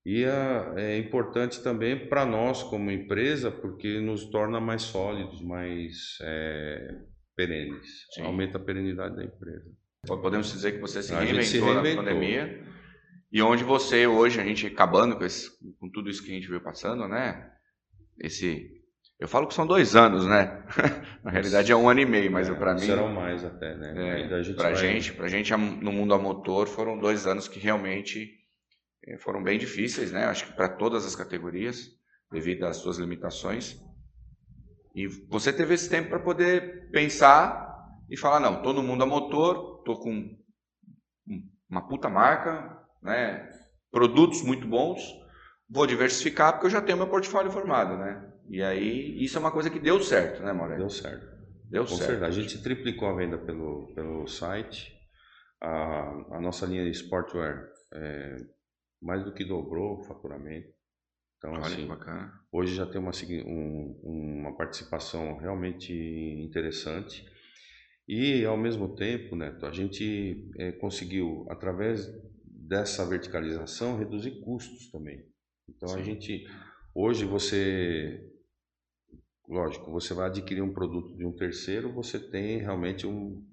E 0.05 0.23
é, 0.23 0.73
é 0.75 0.97
importante 0.97 1.63
também 1.63 2.07
para 2.07 2.25
nós 2.25 2.61
como 2.61 2.91
empresa, 2.91 3.49
porque 3.49 3.99
nos 4.01 4.25
torna 4.25 4.59
mais 4.59 4.81
sólidos, 4.81 5.41
mais 5.41 6.17
é, 6.21 6.95
perenes, 7.35 7.87
Sim. 8.13 8.23
aumenta 8.23 8.57
a 8.57 8.61
perenidade 8.61 9.15
da 9.15 9.23
empresa. 9.23 9.71
Podemos 10.05 10.51
dizer 10.51 10.73
que 10.73 10.79
você 10.79 11.01
se 11.01 11.13
reinventou, 11.13 11.43
se 11.43 11.59
reinventou, 11.59 12.03
na 12.03 12.11
pandemia 12.11 12.63
e 13.31 13.41
onde 13.41 13.63
você 13.63 14.05
hoje, 14.05 14.39
a 14.41 14.43
gente 14.43 14.67
acabando 14.67 15.15
com, 15.15 15.23
esse, 15.23 15.49
com 15.79 15.89
tudo 15.89 16.09
isso 16.09 16.21
que 16.21 16.31
a 16.31 16.35
gente 16.35 16.49
veio 16.49 16.61
passando, 16.61 17.07
né? 17.07 17.51
Esse 18.19 18.83
eu 19.19 19.27
falo 19.27 19.47
que 19.47 19.53
são 19.53 19.65
dois 19.65 19.95
anos, 19.95 20.27
né? 20.27 20.63
Na 21.23 21.31
realidade 21.31 21.71
é 21.71 21.75
um 21.75 21.87
ano 21.87 22.01
e 22.01 22.05
meio, 22.05 22.29
mas 22.29 22.49
é, 22.49 22.53
para 22.53 22.73
mim. 22.73 22.81
Serão 22.81 23.07
mais 23.07 23.45
até, 23.45 23.73
né? 23.75 23.93
É, 23.95 24.35
a 24.35 24.41
gente 24.41 24.55
pra, 24.57 24.73
gente, 24.73 25.13
pra 25.13 25.27
gente 25.29 25.55
no 25.55 25.93
mundo 25.93 26.13
a 26.13 26.19
motor 26.19 26.67
foram 26.67 26.99
dois 26.99 27.25
anos 27.25 27.47
que 27.47 27.57
realmente 27.57 28.42
foram 29.19 29.43
bem 29.43 29.57
difíceis, 29.57 30.11
né? 30.11 30.25
Acho 30.25 30.47
que 30.47 30.53
para 30.53 30.69
todas 30.69 31.05
as 31.05 31.15
categorias, 31.15 31.89
devido 32.31 32.65
às 32.65 32.77
suas 32.77 32.97
limitações. 32.97 33.79
E 34.95 35.07
você 35.29 35.51
teve 35.51 35.73
esse 35.73 35.89
tempo 35.89 36.09
para 36.09 36.19
poder 36.19 36.89
pensar 36.91 37.63
e 38.09 38.17
falar: 38.17 38.39
não, 38.39 38.61
tô 38.61 38.73
no 38.73 38.83
mundo 38.83 39.03
a 39.03 39.07
motor, 39.07 39.83
tô 39.83 39.97
com 39.99 40.37
uma 41.69 41.87
puta 41.87 42.09
marca, 42.09 42.79
né? 43.01 43.49
Produtos 43.91 44.41
muito 44.41 44.67
bons, 44.67 45.01
vou 45.69 45.85
diversificar 45.85 46.53
porque 46.53 46.67
eu 46.67 46.71
já 46.71 46.81
tenho 46.81 46.97
meu 46.97 47.07
portfólio 47.07 47.51
formado, 47.51 47.97
né? 47.97 48.31
E 48.49 48.61
aí, 48.61 49.23
isso 49.23 49.37
é 49.37 49.39
uma 49.39 49.51
coisa 49.51 49.69
que 49.69 49.79
deu 49.79 50.01
certo, 50.01 50.43
né, 50.43 50.51
Maurélio? 50.53 50.79
Deu 50.79 50.89
certo. 50.89 51.25
Deu 51.69 51.87
certo. 51.87 52.01
Certeza. 52.01 52.25
A 52.27 52.31
gente 52.31 52.61
triplicou 52.61 53.07
a 53.09 53.15
venda 53.15 53.37
pelo, 53.37 53.91
pelo 53.95 54.27
site. 54.27 54.93
A, 55.61 56.35
a 56.35 56.41
nossa 56.41 56.65
linha 56.65 56.83
de 56.83 56.91
sportwear 56.91 57.65
é, 57.93 58.37
mais 59.03 59.23
do 59.23 59.33
que 59.33 59.43
dobrou 59.43 59.99
o 59.99 60.03
faturamento. 60.03 60.73
Então, 61.37 61.51
Olha, 61.51 61.65
assim, 61.65 61.85
bacana. 61.85 62.33
hoje 62.51 62.73
já 62.73 62.85
tem 62.85 63.01
uma, 63.01 63.11
um, 63.45 63.99
uma 64.03 64.55
participação 64.55 65.37
realmente 65.37 65.93
interessante. 65.93 67.25
E, 68.07 68.45
ao 68.45 68.57
mesmo 68.57 68.95
tempo, 68.95 69.35
Neto, 69.35 69.65
a 69.65 69.71
gente 69.71 70.49
é, 70.57 70.71
conseguiu, 70.71 71.45
através 71.49 72.09
dessa 72.45 73.05
verticalização, 73.05 73.97
reduzir 73.97 74.41
custos 74.41 74.89
também. 74.89 75.25
Então, 75.69 75.89
Sim. 75.89 75.99
a 75.99 76.01
gente, 76.01 76.45
hoje, 76.95 77.25
você 77.25 78.29
lógico, 79.47 79.91
você 79.91 80.13
vai 80.13 80.27
adquirir 80.27 80.61
um 80.61 80.73
produto 80.73 81.15
de 81.17 81.25
um 81.25 81.31
terceiro, 81.31 81.91
você 81.91 82.19
tem 82.19 82.57
realmente 82.59 83.05
um, 83.05 83.45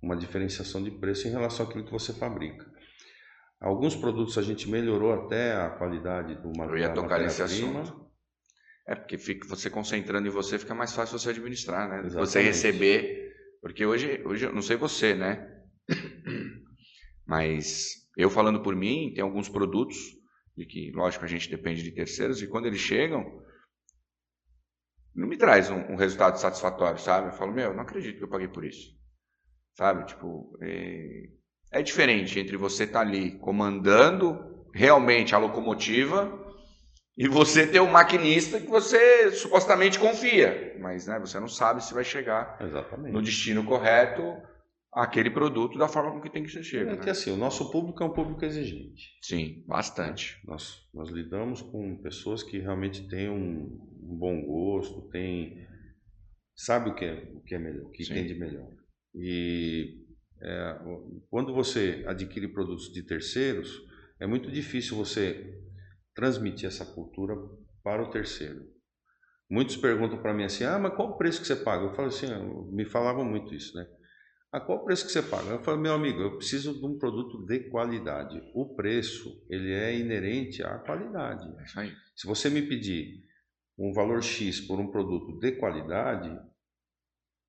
uma 0.00 0.16
diferenciação 0.16 0.82
de 0.82 0.90
preço 0.90 1.26
em 1.26 1.30
relação 1.30 1.66
àquilo 1.66 1.84
que 1.84 1.92
você 1.92 2.12
fabrica. 2.12 2.71
Alguns 3.62 3.94
produtos 3.94 4.36
a 4.36 4.42
gente 4.42 4.68
melhorou 4.68 5.12
até 5.12 5.54
a 5.54 5.70
qualidade 5.70 6.34
do 6.34 6.48
material. 6.48 6.68
Eu 6.70 6.78
ia 6.78 6.92
tocar 6.92 7.20
nesse 7.20 7.40
assunto. 7.42 8.10
É, 8.84 8.96
porque 8.96 9.16
fica, 9.16 9.46
você 9.46 9.70
concentrando 9.70 10.26
em 10.26 10.32
você 10.32 10.58
fica 10.58 10.74
mais 10.74 10.92
fácil 10.92 11.16
você 11.16 11.30
administrar, 11.30 11.88
né? 11.88 12.00
Exatamente. 12.00 12.28
Você 12.28 12.42
receber. 12.42 13.32
Porque 13.60 13.86
hoje, 13.86 14.20
hoje, 14.26 14.46
eu 14.46 14.52
não 14.52 14.62
sei 14.62 14.76
você, 14.76 15.14
né? 15.14 15.62
Mas 17.24 18.08
eu 18.16 18.28
falando 18.28 18.60
por 18.64 18.74
mim, 18.74 19.12
tem 19.14 19.22
alguns 19.22 19.48
produtos 19.48 19.96
de 20.56 20.66
que, 20.66 20.90
lógico, 20.90 21.24
a 21.24 21.28
gente 21.28 21.48
depende 21.48 21.84
de 21.84 21.92
terceiros, 21.92 22.42
e 22.42 22.48
quando 22.48 22.66
eles 22.66 22.80
chegam, 22.80 23.24
não 25.14 25.28
me 25.28 25.36
traz 25.36 25.70
um, 25.70 25.78
um, 25.92 25.96
resultado 25.96 26.36
satisfatório, 26.36 26.98
sabe? 26.98 27.28
Eu 27.28 27.32
falo, 27.32 27.52
meu, 27.52 27.72
não 27.72 27.82
acredito 27.82 28.18
que 28.18 28.24
eu 28.24 28.28
paguei 28.28 28.48
por 28.48 28.64
isso. 28.64 28.90
Sabe? 29.74 30.04
Tipo, 30.04 30.58
é, 30.60 31.30
é 31.72 31.82
diferente 31.82 32.38
entre 32.38 32.56
você 32.56 32.84
estar 32.84 33.00
tá 33.00 33.06
ali 33.06 33.32
comandando 33.38 34.68
realmente 34.74 35.34
a 35.34 35.38
locomotiva 35.38 36.40
e 37.16 37.26
você 37.28 37.66
ter 37.66 37.80
um 37.80 37.90
maquinista 37.90 38.60
que 38.60 38.68
você 38.68 39.32
supostamente 39.32 39.98
confia, 39.98 40.76
mas 40.80 41.06
né, 41.06 41.18
você 41.18 41.38
não 41.40 41.48
sabe 41.48 41.84
se 41.84 41.92
vai 41.92 42.04
chegar 42.04 42.58
Exatamente. 42.60 43.12
no 43.12 43.22
destino 43.22 43.64
correto 43.64 44.22
aquele 44.92 45.30
produto 45.30 45.78
da 45.78 45.88
forma 45.88 46.12
com 46.12 46.20
que 46.20 46.30
tem 46.30 46.42
que 46.42 46.50
ser 46.50 46.62
chego. 46.62 46.90
É 46.90 46.96
que 46.96 47.06
né? 47.06 47.12
assim, 47.12 47.30
o 47.30 47.36
nosso 47.36 47.70
público 47.70 48.02
é 48.02 48.06
um 48.06 48.12
público 48.12 48.44
exigente. 48.44 49.18
Sim, 49.22 49.64
bastante. 49.66 50.38
Nós, 50.44 50.86
nós 50.92 51.10
lidamos 51.10 51.62
com 51.62 52.00
pessoas 52.02 52.42
que 52.42 52.58
realmente 52.58 53.08
têm 53.08 53.30
um, 53.30 53.78
um 54.02 54.16
bom 54.18 54.42
gosto, 54.42 55.08
tem 55.10 55.66
sabe 56.54 56.90
o 56.90 56.94
que 56.94 57.04
é, 57.04 57.30
o 57.34 57.40
que 57.40 57.54
é 57.54 57.58
melhor, 57.58 57.86
o 57.86 57.90
que 57.90 58.04
Sim. 58.04 58.14
tem 58.14 58.26
de 58.26 58.34
melhor. 58.34 58.68
E 59.14 60.01
é, 60.42 60.78
quando 61.30 61.54
você 61.54 62.04
adquire 62.06 62.48
produtos 62.48 62.92
de 62.92 63.02
terceiros, 63.02 63.80
é 64.20 64.26
muito 64.26 64.50
difícil 64.50 64.96
você 64.96 65.60
transmitir 66.14 66.66
essa 66.66 66.84
cultura 66.84 67.34
para 67.82 68.02
o 68.02 68.10
terceiro. 68.10 68.60
Muitos 69.50 69.76
perguntam 69.76 70.20
para 70.20 70.34
mim 70.34 70.44
assim: 70.44 70.64
"Ah, 70.64 70.78
mas 70.78 70.94
qual 70.94 71.10
o 71.10 71.16
preço 71.16 71.40
que 71.40 71.46
você 71.46 71.56
paga?" 71.56 71.84
Eu 71.84 71.94
falo 71.94 72.08
assim, 72.08 72.26
me 72.72 72.84
falavam 72.84 73.24
muito 73.24 73.54
isso, 73.54 73.76
né? 73.76 73.86
A 74.52 74.60
qual 74.60 74.78
o 74.78 74.84
preço 74.84 75.06
que 75.06 75.12
você 75.12 75.22
paga? 75.22 75.48
Eu 75.48 75.62
falo, 75.62 75.80
meu 75.80 75.94
amigo, 75.94 76.20
eu 76.20 76.36
preciso 76.36 76.78
de 76.78 76.84
um 76.84 76.98
produto 76.98 77.46
de 77.46 77.70
qualidade. 77.70 78.38
O 78.54 78.74
preço, 78.74 79.42
ele 79.48 79.72
é 79.72 79.98
inerente 79.98 80.62
à 80.62 80.78
qualidade. 80.78 81.48
É 81.58 81.90
Se 82.14 82.26
você 82.26 82.50
me 82.50 82.60
pedir 82.60 83.22
um 83.78 83.94
valor 83.94 84.22
X 84.22 84.60
por 84.60 84.78
um 84.78 84.90
produto 84.90 85.38
de 85.38 85.52
qualidade, 85.52 86.38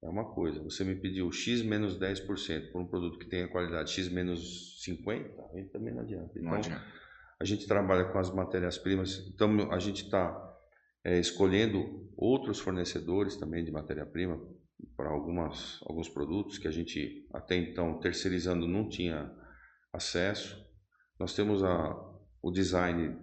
é 0.04 0.10
uma 0.10 0.26
coisa. 0.34 0.62
Você 0.64 0.84
me 0.84 0.96
pediu 0.96 1.32
X 1.32 1.62
menos 1.62 1.98
10% 1.98 2.72
por 2.72 2.82
um 2.82 2.88
produto 2.88 3.18
que 3.18 3.26
tenha 3.26 3.48
qualidade 3.48 3.92
X 3.92 4.10
menos 4.10 4.84
50%, 4.86 5.32
aí 5.54 5.64
também 5.66 5.94
não 5.94 6.02
adianta. 6.02 6.32
Então, 6.38 6.44
não 6.44 6.58
adianta. 6.58 6.86
a 7.40 7.46
gente 7.46 7.66
trabalha 7.66 8.06
com 8.06 8.20
as 8.20 8.34
matérias-primas, 8.34 9.26
então 9.34 9.72
a 9.72 9.80
gente 9.80 10.04
está 10.04 10.54
é, 11.04 11.20
escolhendo 11.20 12.12
outros 12.18 12.60
fornecedores 12.60 13.38
também 13.38 13.64
de 13.64 13.72
matéria-prima 13.72 14.40
para 14.98 15.10
algumas, 15.10 15.80
alguns 15.86 16.10
produtos 16.10 16.58
que 16.58 16.68
a 16.68 16.72
gente 16.72 17.26
até 17.34 17.56
então 17.56 18.00
terceirizando 18.00 18.68
não 18.68 18.90
tinha 18.90 19.34
acesso. 19.94 20.62
Nós 21.18 21.34
temos 21.34 21.64
a, 21.64 21.96
o 22.42 22.52
design 22.52 23.18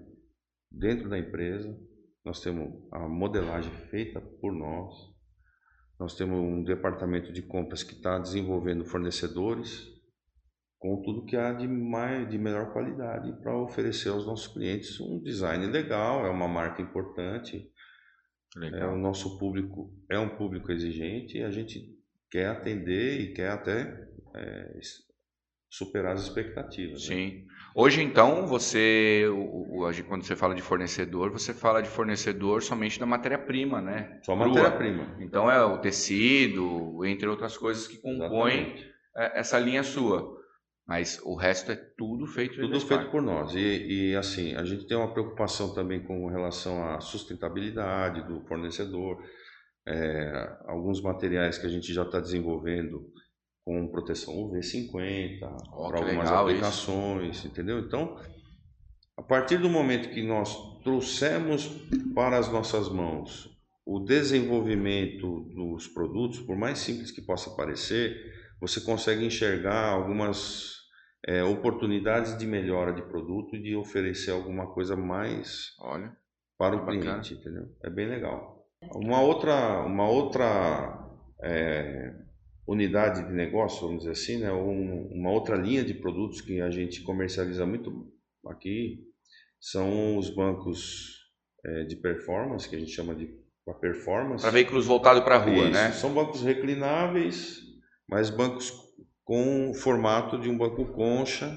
dentro 0.70 1.10
da 1.10 1.18
empresa, 1.18 1.78
nós 2.24 2.40
temos 2.40 2.72
a 2.92 3.06
modelagem 3.08 3.72
feita 3.90 4.20
por 4.20 4.52
nós, 4.52 5.09
nós 6.00 6.16
temos 6.16 6.38
um 6.38 6.64
departamento 6.64 7.30
de 7.30 7.42
compras 7.42 7.82
que 7.82 7.92
está 7.92 8.18
desenvolvendo 8.18 8.86
fornecedores 8.86 9.86
com 10.78 11.02
tudo 11.02 11.26
que 11.26 11.36
há 11.36 11.52
de, 11.52 11.68
mais, 11.68 12.26
de 12.30 12.38
melhor 12.38 12.72
qualidade 12.72 13.30
para 13.42 13.54
oferecer 13.54 14.08
aos 14.08 14.26
nossos 14.26 14.50
clientes 14.50 14.98
um 14.98 15.22
design 15.22 15.66
legal, 15.66 16.24
é 16.24 16.30
uma 16.30 16.48
marca 16.48 16.80
importante, 16.80 17.70
é, 18.62 18.86
o 18.86 18.96
nosso 18.96 19.38
público 19.38 19.94
é 20.10 20.18
um 20.18 20.36
público 20.36 20.72
exigente 20.72 21.36
e 21.36 21.44
a 21.44 21.50
gente 21.50 21.94
quer 22.30 22.46
atender 22.46 23.20
e 23.20 23.34
quer 23.34 23.50
até 23.50 24.08
é, 24.34 24.80
superar 25.70 26.14
as 26.14 26.22
expectativas. 26.22 27.06
Né? 27.10 27.14
Sim. 27.14 27.36
Né? 27.36 27.46
Hoje, 27.74 28.02
então, 28.02 28.46
você, 28.46 29.26
hoje, 29.70 30.02
quando 30.02 30.24
você 30.24 30.34
fala 30.34 30.54
de 30.54 30.62
fornecedor, 30.62 31.30
você 31.30 31.54
fala 31.54 31.80
de 31.80 31.88
fornecedor 31.88 32.62
somente 32.62 32.98
da 32.98 33.06
matéria-prima, 33.06 33.80
né? 33.80 34.18
Só 34.22 34.34
matéria-prima. 34.34 35.16
Então, 35.20 35.50
é 35.50 35.62
o 35.64 35.78
tecido, 35.78 37.04
entre 37.04 37.28
outras 37.28 37.56
coisas 37.56 37.86
que 37.86 37.98
compõem 37.98 38.74
Exatamente. 38.74 38.90
essa 39.14 39.58
linha 39.58 39.82
sua. 39.82 40.40
Mas 40.86 41.20
o 41.22 41.36
resto 41.36 41.70
é 41.70 41.76
tudo 41.96 42.26
feito 42.26 42.60
Tudo 42.60 42.80
feito 42.80 43.08
por 43.12 43.22
nós. 43.22 43.54
E, 43.54 44.10
e, 44.10 44.16
assim, 44.16 44.56
a 44.56 44.64
gente 44.64 44.88
tem 44.88 44.96
uma 44.96 45.12
preocupação 45.12 45.72
também 45.72 46.02
com 46.02 46.26
relação 46.26 46.84
à 46.84 47.00
sustentabilidade 47.00 48.26
do 48.26 48.40
fornecedor. 48.48 49.22
É, 49.86 50.56
alguns 50.66 51.00
materiais 51.00 51.56
que 51.56 51.66
a 51.66 51.70
gente 51.70 51.94
já 51.94 52.02
está 52.02 52.18
desenvolvendo 52.18 53.06
com 53.64 53.88
proteção 53.88 54.34
UV50 54.34 55.38
oh, 55.72 55.88
para 55.88 55.98
algumas 55.98 56.30
aplicações, 56.30 57.36
isso. 57.36 57.46
entendeu? 57.46 57.78
Então, 57.80 58.16
a 59.16 59.22
partir 59.22 59.58
do 59.58 59.68
momento 59.68 60.10
que 60.10 60.22
nós 60.22 60.80
trouxemos 60.82 61.68
para 62.14 62.38
as 62.38 62.50
nossas 62.50 62.88
mãos 62.88 63.48
o 63.84 64.00
desenvolvimento 64.00 65.40
dos 65.54 65.88
produtos, 65.88 66.40
por 66.40 66.56
mais 66.56 66.78
simples 66.78 67.10
que 67.10 67.20
possa 67.20 67.50
parecer, 67.50 68.16
você 68.60 68.80
consegue 68.80 69.24
enxergar 69.24 69.90
algumas 69.90 70.76
é, 71.26 71.42
oportunidades 71.42 72.36
de 72.38 72.46
melhora 72.46 72.92
de 72.92 73.02
produto 73.02 73.56
e 73.56 73.62
de 73.62 73.76
oferecer 73.76 74.30
alguma 74.30 74.72
coisa 74.72 74.96
mais 74.96 75.74
Olha, 75.80 76.16
para 76.56 76.76
o 76.76 76.86
cliente, 76.86 77.34
entendeu? 77.34 77.68
É 77.82 77.90
bem 77.90 78.06
legal. 78.06 78.66
Uma 78.94 79.20
outra, 79.20 79.80
uma 79.84 80.08
outra 80.08 81.06
é, 81.42 82.14
unidade 82.70 83.26
de 83.26 83.32
negócio, 83.32 83.82
vamos 83.82 84.04
dizer 84.04 84.12
assim, 84.12 84.38
né? 84.38 84.52
Um, 84.52 85.08
uma 85.12 85.30
outra 85.32 85.56
linha 85.56 85.82
de 85.82 85.92
produtos 85.92 86.40
que 86.40 86.60
a 86.60 86.70
gente 86.70 87.02
comercializa 87.02 87.66
muito 87.66 88.06
aqui 88.46 89.04
são 89.60 90.16
os 90.16 90.30
bancos 90.30 91.18
é, 91.64 91.84
de 91.84 91.96
performance, 91.96 92.68
que 92.68 92.76
a 92.76 92.78
gente 92.78 92.92
chama 92.92 93.14
de 93.14 93.28
performance. 93.80 94.42
Para 94.42 94.52
veículos 94.52 94.86
voltados 94.86 95.22
para 95.22 95.36
a 95.36 95.38
rua, 95.38 95.64
Isso. 95.64 95.72
né? 95.72 95.92
São 95.92 96.12
bancos 96.12 96.42
reclináveis, 96.42 97.60
mas 98.08 98.30
bancos 98.30 98.72
com 99.24 99.70
o 99.70 99.74
formato 99.74 100.40
de 100.40 100.48
um 100.48 100.56
banco 100.56 100.84
concha 100.92 101.56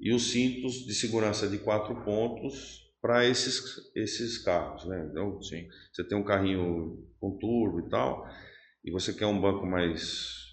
e 0.00 0.12
os 0.12 0.30
cintos 0.32 0.84
de 0.84 0.94
segurança 0.94 1.48
de 1.48 1.58
quatro 1.58 2.04
pontos 2.04 2.84
para 3.00 3.24
esses, 3.26 3.62
esses 3.94 4.38
carros. 4.38 4.84
Né? 4.86 5.08
Então, 5.10 5.40
Sim. 5.40 5.68
você 5.92 6.02
tem 6.06 6.18
um 6.18 6.24
carrinho 6.24 6.98
com 7.20 7.38
turbo 7.38 7.80
e 7.80 7.88
tal, 7.88 8.26
e 8.86 8.90
você 8.92 9.12
quer 9.12 9.26
um 9.26 9.40
banco 9.40 9.66
mais 9.66 10.46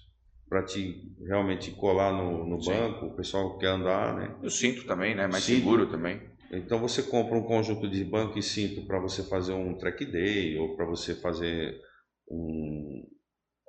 para 0.48 0.64
te 0.64 1.14
realmente 1.26 1.70
colar 1.70 2.12
no, 2.12 2.44
no 2.44 2.58
banco, 2.58 3.06
o 3.06 3.16
pessoal 3.16 3.56
quer 3.58 3.68
andar, 3.68 4.14
né? 4.16 4.36
O 4.42 4.50
cinto 4.50 4.84
também, 4.86 5.14
né? 5.14 5.28
Mais 5.28 5.44
cinto. 5.44 5.58
seguro 5.58 5.88
também. 5.88 6.20
Então 6.50 6.80
você 6.80 7.02
compra 7.02 7.36
um 7.36 7.44
conjunto 7.44 7.88
de 7.88 8.04
banco 8.04 8.38
e 8.38 8.42
cinto 8.42 8.86
para 8.86 9.00
você 9.00 9.22
fazer 9.22 9.52
um 9.52 9.78
track 9.78 10.04
day 10.04 10.58
ou 10.58 10.76
para 10.76 10.84
você 10.84 11.14
fazer 11.14 11.80
um 12.28 13.06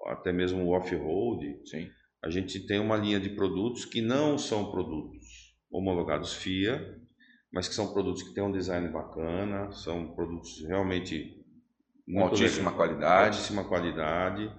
até 0.07 0.31
mesmo 0.31 0.63
o 0.63 0.71
off-road. 0.71 1.59
Sim. 1.65 1.87
A 2.23 2.29
gente 2.29 2.59
tem 2.65 2.79
uma 2.79 2.97
linha 2.97 3.19
de 3.19 3.29
produtos 3.29 3.85
que 3.85 4.01
não 4.01 4.37
são 4.37 4.71
produtos 4.71 5.55
homologados 5.71 6.33
FIA, 6.33 6.99
mas 7.51 7.67
que 7.67 7.75
são 7.75 7.93
produtos 7.93 8.23
que 8.23 8.33
têm 8.33 8.43
um 8.43 8.51
design 8.51 8.87
bacana, 8.89 9.71
são 9.71 10.13
produtos 10.15 10.63
realmente 10.67 11.44
com 12.05 12.21
altíssima 12.21 12.71
legal, 12.71 12.75
qualidade, 12.75 13.37
altíssima 13.37 13.63
qualidade 13.63 14.51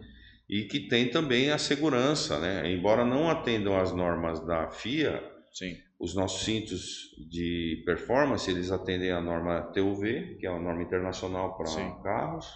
e 0.49 0.65
que 0.65 0.81
tem 0.81 1.11
também 1.11 1.51
a 1.51 1.59
segurança, 1.59 2.39
né? 2.39 2.71
Embora 2.71 3.05
não 3.05 3.31
atendam 3.31 3.79
às 3.79 3.93
normas 3.93 4.41
da 4.41 4.71
FIA, 4.71 5.23
Sim. 5.53 5.77
os 5.99 6.15
nossos 6.15 6.45
cintos 6.45 7.15
de 7.31 7.83
performance 7.85 8.49
eles 8.51 8.71
atendem 8.71 9.11
à 9.11 9.21
norma 9.21 9.61
TUV, 9.73 10.37
que 10.39 10.47
é 10.47 10.51
uma 10.51 10.61
norma 10.61 10.83
internacional 10.83 11.57
para 11.57 11.67
carros, 12.03 12.47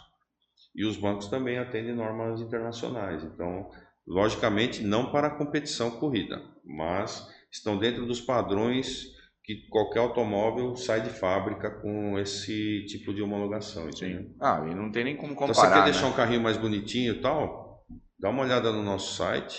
e 0.74 0.84
os 0.84 0.96
bancos 0.96 1.26
também 1.26 1.58
atendem 1.58 1.94
normas 1.94 2.40
internacionais. 2.40 3.24
Então, 3.24 3.70
logicamente, 4.06 4.82
não 4.82 5.10
para 5.10 5.26
a 5.26 5.34
competição 5.34 5.90
corrida, 5.90 6.40
mas 6.64 7.28
estão 7.50 7.76
dentro 7.76 8.06
dos 8.06 8.20
padrões 8.20 9.19
que 9.54 9.68
qualquer 9.68 9.98
automóvel 9.98 10.76
sai 10.76 11.00
de 11.00 11.10
fábrica 11.10 11.70
com 11.70 12.16
esse 12.18 12.84
tipo 12.86 13.12
de 13.12 13.20
homologação. 13.20 13.88
Entendeu? 13.88 14.22
Sim. 14.22 14.36
Ah, 14.40 14.64
e 14.70 14.74
não 14.74 14.92
tem 14.92 15.02
nem 15.02 15.16
como 15.16 15.34
comparar. 15.34 15.52
Então, 15.52 15.62
você 15.64 15.74
quer 15.74 15.86
né? 15.86 15.90
deixar 15.90 16.06
um 16.06 16.12
carrinho 16.12 16.40
mais 16.40 16.56
bonitinho 16.56 17.14
e 17.14 17.20
tal? 17.20 17.84
Dá 18.18 18.30
uma 18.30 18.42
olhada 18.42 18.70
no 18.70 18.82
nosso 18.82 19.16
site. 19.16 19.58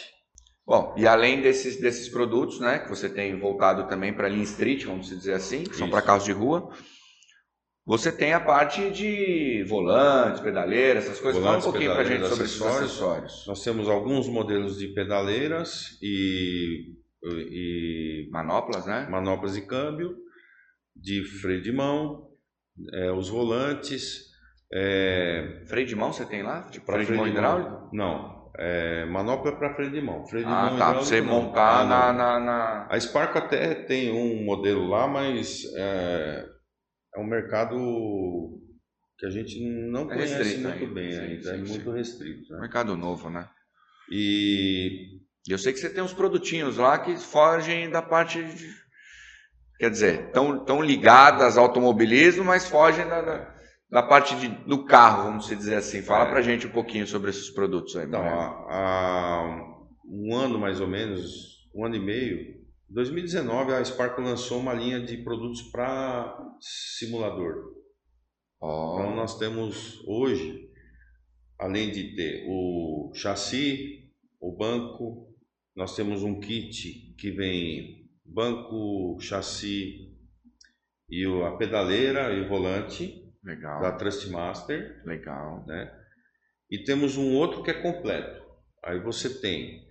Bom, 0.65 0.93
e 0.95 1.05
além 1.05 1.41
desses, 1.41 1.81
desses 1.81 2.07
produtos, 2.07 2.59
né, 2.59 2.79
que 2.79 2.87
você 2.87 3.09
tem 3.09 3.37
voltado 3.37 3.87
também 3.87 4.13
para 4.13 4.27
a 4.27 4.29
linha 4.29 4.43
street, 4.43 4.85
vamos 4.85 5.09
dizer 5.09 5.33
assim, 5.33 5.63
que 5.63 5.75
são 5.75 5.89
para 5.89 6.01
carros 6.01 6.23
de 6.23 6.31
rua, 6.31 6.69
você 7.85 8.11
tem 8.11 8.31
a 8.31 8.39
parte 8.39 8.89
de 8.91 9.65
volantes, 9.67 10.39
pedaleiras, 10.39 11.05
essas 11.05 11.19
coisas. 11.19 11.41
Volantes, 11.41 11.65
Fala 11.65 11.69
um 11.69 11.71
pouquinho 11.73 11.91
para 11.91 12.01
a 12.01 12.05
gente 12.05 12.29
sobre 12.29 12.45
acessórios. 12.45 12.77
esses 12.77 12.91
acessórios. 12.91 13.45
Nós 13.47 13.63
temos 13.63 13.89
alguns 13.89 14.29
modelos 14.29 14.77
de 14.77 14.87
pedaleiras 14.89 15.97
e 16.01 17.00
e 17.23 18.29
manoplas, 18.31 18.85
né? 18.85 19.07
Manoplas 19.09 19.53
de 19.53 19.61
câmbio, 19.61 20.15
de 20.95 21.23
freio 21.23 21.61
de 21.61 21.71
mão, 21.71 22.29
é, 22.93 23.11
os 23.11 23.29
volantes. 23.29 24.31
É... 24.73 25.63
Freio 25.67 25.85
de 25.85 25.95
mão 25.95 26.13
você 26.13 26.25
tem 26.25 26.43
lá? 26.43 26.63
Tipo, 26.69 26.85
freio, 26.85 27.05
freio 27.05 27.23
de 27.23 27.25
mão 27.25 27.27
hidráulico? 27.27 27.89
Não. 27.93 28.41
É, 28.57 29.05
manopla 29.05 29.55
para 29.57 29.73
freio 29.75 29.91
de 29.91 30.01
mão. 30.01 30.25
Freio 30.25 30.45
de 30.45 30.51
ah, 30.51 30.69
mão 30.69 30.77
tá. 30.77 30.93
Você 30.93 31.21
montar 31.21 31.81
ah, 31.81 31.85
na, 31.85 32.13
na, 32.13 32.39
na, 32.39 32.87
A 32.89 32.99
Sparco 32.99 33.37
até 33.37 33.73
tem 33.73 34.11
um 34.11 34.43
modelo 34.43 34.87
lá, 34.87 35.07
mas 35.07 35.63
é, 35.75 36.45
é 37.15 37.19
um 37.19 37.25
mercado 37.25 37.77
que 39.17 39.25
a 39.25 39.29
gente 39.29 39.59
não 39.89 40.01
é 40.11 40.15
conhece 40.15 40.57
muito 40.57 40.87
bem 40.93 41.11
sim, 41.11 41.19
ainda. 41.19 41.33
É 41.33 41.41
sim, 41.41 41.49
é 41.49 41.65
sim. 41.65 41.71
muito 41.71 41.91
restrito. 41.91 42.53
Né? 42.53 42.59
Mercado 42.59 42.97
novo, 42.97 43.29
né? 43.29 43.47
E 44.11 45.20
eu 45.49 45.57
sei 45.57 45.73
que 45.73 45.79
você 45.79 45.89
tem 45.89 46.03
uns 46.03 46.13
produtinhos 46.13 46.77
lá 46.77 46.99
que 46.99 47.15
fogem 47.17 47.89
da 47.89 48.01
parte 48.01 48.43
de, 48.43 48.69
quer 49.79 49.89
dizer, 49.89 50.27
estão 50.27 50.63
tão 50.63 50.81
ligadas 50.81 51.57
ao 51.57 51.65
automobilismo, 51.65 52.43
mas 52.43 52.69
fogem 52.69 53.07
da, 53.07 53.21
da, 53.21 53.55
da 53.89 54.03
parte 54.03 54.35
de, 54.35 54.47
do 54.47 54.85
carro, 54.85 55.23
vamos 55.23 55.47
dizer 55.47 55.75
assim. 55.75 56.01
Fala 56.03 56.27
é. 56.27 56.29
pra 56.29 56.41
gente 56.41 56.67
um 56.67 56.71
pouquinho 56.71 57.07
sobre 57.07 57.31
esses 57.31 57.49
produtos 57.49 57.95
aí. 57.95 58.05
Então, 58.05 58.21
há, 58.21 58.67
há, 58.69 59.71
um 60.05 60.35
ano 60.35 60.59
mais 60.59 60.79
ou 60.79 60.87
menos, 60.87 61.67
um 61.73 61.85
ano 61.85 61.95
e 61.95 61.99
meio, 61.99 62.61
2019 62.89 63.73
a 63.73 63.83
Spark 63.83 64.19
lançou 64.19 64.59
uma 64.59 64.73
linha 64.73 64.99
de 64.99 65.17
produtos 65.17 65.61
para 65.71 66.37
simulador. 66.59 67.81
Oh. 68.61 68.97
Então 68.99 69.15
nós 69.15 69.39
temos 69.39 70.03
hoje, 70.05 70.69
além 71.57 71.89
de 71.89 72.15
ter 72.15 72.45
o 72.47 73.11
chassi, 73.15 74.11
o 74.39 74.55
banco, 74.55 75.30
nós 75.75 75.95
temos 75.95 76.23
um 76.23 76.39
kit 76.39 77.15
que 77.17 77.31
vem 77.31 78.09
banco, 78.25 79.17
chassi 79.19 80.17
e 81.09 81.25
a 81.45 81.51
pedaleira 81.51 82.33
e 82.33 82.41
o 82.41 82.47
volante 82.47 83.33
Legal. 83.43 83.81
da 83.81 83.91
Trustmaster. 83.93 85.01
Legal. 85.05 85.65
Né? 85.65 85.91
E 86.69 86.83
temos 86.83 87.17
um 87.17 87.35
outro 87.35 87.63
que 87.63 87.71
é 87.71 87.81
completo. 87.81 88.41
Aí 88.83 88.99
você 88.99 89.41
tem 89.41 89.85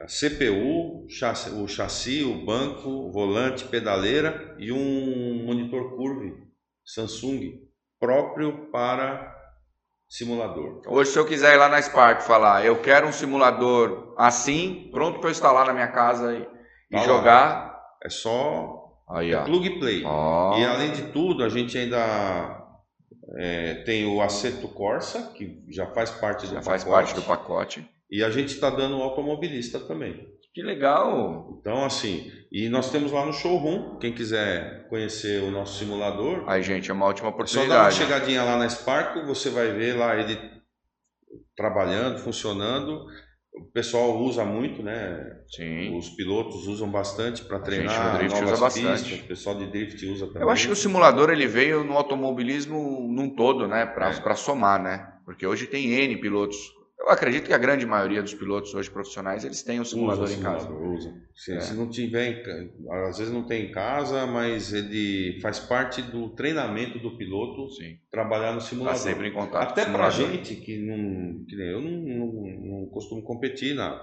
a 0.00 0.06
CPU, 0.06 1.06
chassi, 1.08 1.50
o 1.50 1.66
chassi, 1.66 2.22
o 2.22 2.44
banco, 2.44 2.88
o 2.88 3.12
volante, 3.12 3.66
pedaleira 3.66 4.54
e 4.58 4.70
um 4.70 5.44
monitor 5.44 5.96
curve 5.96 6.46
Samsung 6.84 7.66
próprio 7.98 8.70
para 8.70 9.35
simulador. 10.08 10.82
Hoje, 10.86 11.10
se 11.10 11.18
eu 11.18 11.26
quiser 11.26 11.54
ir 11.54 11.58
lá 11.58 11.68
na 11.68 11.80
Spark 11.80 12.22
falar, 12.22 12.64
eu 12.64 12.80
quero 12.80 13.06
um 13.06 13.12
simulador 13.12 14.14
assim, 14.16 14.88
pronto 14.92 15.18
para 15.18 15.28
eu 15.28 15.32
instalar 15.32 15.66
na 15.66 15.72
minha 15.72 15.88
casa 15.88 16.34
e, 16.34 16.96
e 16.96 17.04
jogar. 17.04 17.76
É 18.02 18.08
só 18.08 18.86
Aí, 19.08 19.32
é 19.32 19.44
plug 19.44 19.68
and 19.68 19.78
play. 19.78 20.04
Oh. 20.04 20.54
E 20.58 20.64
além 20.64 20.92
de 20.92 21.02
tudo, 21.12 21.44
a 21.44 21.48
gente 21.48 21.78
ainda 21.78 22.66
é, 23.38 23.74
tem 23.84 24.04
o 24.04 24.20
Aceto 24.20 24.66
Corsa, 24.68 25.30
que 25.34 25.62
já 25.68 25.86
faz 25.86 26.10
parte 26.10 26.46
do 26.46 26.54
já 26.54 26.60
pacote. 26.60 26.66
faz 26.66 26.84
parte 26.84 27.14
do 27.14 27.22
pacote. 27.22 27.95
E 28.10 28.22
a 28.22 28.30
gente 28.30 28.54
está 28.54 28.70
dando 28.70 28.98
o 28.98 29.02
automobilista 29.02 29.80
também. 29.80 30.34
Que 30.54 30.62
legal! 30.62 31.58
Então, 31.60 31.84
assim, 31.84 32.32
e 32.50 32.68
nós 32.70 32.90
temos 32.90 33.12
lá 33.12 33.26
no 33.26 33.32
showroom, 33.34 33.98
quem 33.98 34.14
quiser 34.14 34.88
conhecer 34.88 35.42
o 35.42 35.50
nosso 35.50 35.78
simulador. 35.78 36.44
Aí, 36.48 36.62
gente, 36.62 36.90
é 36.90 36.94
uma 36.94 37.04
ótima 37.04 37.28
oportunidade. 37.28 37.68
Só 37.68 37.74
dá 37.76 37.82
uma 37.84 37.90
chegadinha 37.90 38.42
lá 38.42 38.56
na 38.56 38.66
Sparco, 38.66 39.26
você 39.26 39.50
vai 39.50 39.72
ver 39.72 39.94
lá 39.94 40.18
ele 40.18 40.38
trabalhando, 41.54 42.20
funcionando. 42.20 43.04
O 43.52 43.64
pessoal 43.72 44.18
usa 44.18 44.44
muito, 44.46 44.82
né? 44.82 45.42
Sim. 45.48 45.96
Os 45.96 46.10
pilotos 46.10 46.66
usam 46.66 46.90
bastante 46.90 47.44
para 47.44 47.58
treinar. 47.58 48.14
A 48.14 48.18
drift 48.18 48.42
usa 48.42 48.56
bastante. 48.56 49.02
Pistas, 49.02 49.20
o 49.20 49.28
pessoal 49.28 49.58
de 49.58 49.66
drift 49.66 50.06
usa 50.06 50.26
também. 50.26 50.42
Eu 50.42 50.50
acho 50.50 50.66
que 50.66 50.72
o 50.72 50.76
simulador 50.76 51.30
ele 51.30 51.46
veio 51.46 51.84
no 51.84 51.94
automobilismo 51.94 53.06
num 53.10 53.28
todo, 53.28 53.66
né? 53.66 53.84
Para 53.84 54.08
é. 54.08 54.34
somar, 54.36 54.82
né? 54.82 55.06
Porque 55.24 55.46
hoje 55.46 55.66
tem 55.66 55.90
N 55.90 56.16
pilotos 56.18 56.75
eu 56.98 57.10
acredito 57.10 57.46
que 57.46 57.52
a 57.52 57.58
grande 57.58 57.86
maioria 57.86 58.22
dos 58.22 58.34
pilotos 58.34 58.74
hoje 58.74 58.90
profissionais 58.90 59.44
eles 59.44 59.62
têm 59.62 59.80
um 59.80 59.84
simulador 59.84 60.24
usa, 60.24 60.34
em 60.34 60.42
casa. 60.42 60.70
Usa. 60.70 61.14
Se, 61.34 61.54
é. 61.54 61.60
se 61.60 61.74
não 61.74 61.88
tiver, 61.88 62.42
às 63.08 63.18
vezes 63.18 63.32
não 63.32 63.46
tem 63.46 63.66
em 63.66 63.70
casa, 63.70 64.26
mas 64.26 64.72
ele 64.72 65.38
faz 65.40 65.60
parte 65.60 66.02
do 66.02 66.30
treinamento 66.30 66.98
do 66.98 67.16
piloto 67.16 67.70
Sim. 67.70 67.98
trabalhar 68.10 68.54
no 68.54 68.60
simulador. 68.60 68.98
Tá 69.00 69.08
sempre 69.08 69.28
em 69.28 69.32
contato. 69.32 69.70
Até 69.70 69.84
para 69.84 70.10
gente 70.10 70.56
que 70.56 70.78
não, 70.78 71.44
que 71.44 71.54
nem 71.54 71.68
eu 71.68 71.80
não, 71.80 71.90
não, 71.90 72.80
não 72.80 72.86
costumo 72.86 73.22
competir 73.22 73.74
nada, 73.74 74.02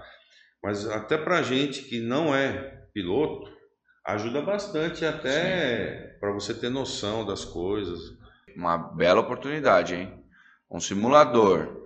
mas 0.63 0.88
até 0.88 1.17
para 1.17 1.41
gente 1.41 1.84
que 1.84 1.99
não 1.99 2.34
é 2.34 2.84
piloto 2.93 3.51
ajuda 4.06 4.41
bastante 4.41 5.06
até 5.06 6.15
para 6.19 6.32
você 6.32 6.53
ter 6.53 6.69
noção 6.69 7.25
das 7.25 7.43
coisas. 7.43 7.99
Uma 8.56 8.77
bela 8.77 9.19
oportunidade, 9.19 9.95
hein? 9.95 10.13
Um 10.69 10.79
simulador 10.79 11.83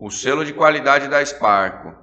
o 0.00 0.10
selo 0.10 0.44
de 0.44 0.54
qualidade 0.54 1.08
da 1.08 1.24
Sparco 1.24 1.94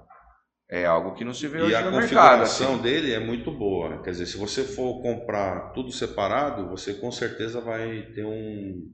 é 0.70 0.86
algo 0.86 1.16
que 1.16 1.26
não 1.26 1.34
se 1.34 1.48
vê 1.48 1.58
e 1.58 1.62
hoje 1.64 1.74
no 1.84 1.92
mercado. 1.92 1.92
E 1.92 1.96
a 1.96 2.02
configuração 2.02 2.78
dele 2.78 3.14
é 3.14 3.20
muito 3.20 3.52
boa. 3.52 4.04
Quer 4.04 4.12
dizer, 4.12 4.28
se 4.28 4.38
você 4.38 4.64
for 4.64 5.02
comprar 5.02 5.72
tudo 5.72 5.92
separado, 5.92 6.70
você 6.70 6.94
com 6.94 7.12
certeza 7.12 7.60
vai 7.60 8.04
ter 8.14 8.24
um, 8.24 8.94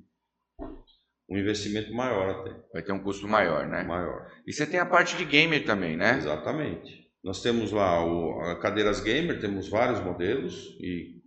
um 1.30 1.38
investimento 1.38 1.94
maior 1.94 2.30
até. 2.30 2.56
Vai 2.72 2.82
ter 2.82 2.94
um 2.94 3.04
custo 3.04 3.28
maior, 3.28 3.68
né? 3.68 3.84
Maior. 3.84 4.28
E 4.48 4.54
você 4.54 4.66
tem 4.66 4.80
a 4.80 4.86
parte 4.86 5.18
de 5.18 5.26
gamer 5.26 5.66
também, 5.66 5.98
né? 5.98 6.18
Exatamente. 6.18 7.04
Nós 7.24 7.42
temos 7.42 7.72
lá 7.72 8.06
o, 8.06 8.60
cadeiras 8.62 9.02
gamer, 9.02 9.40
temos 9.40 9.68
vários 9.68 10.00
modelos 10.00 10.78
e 10.80 11.22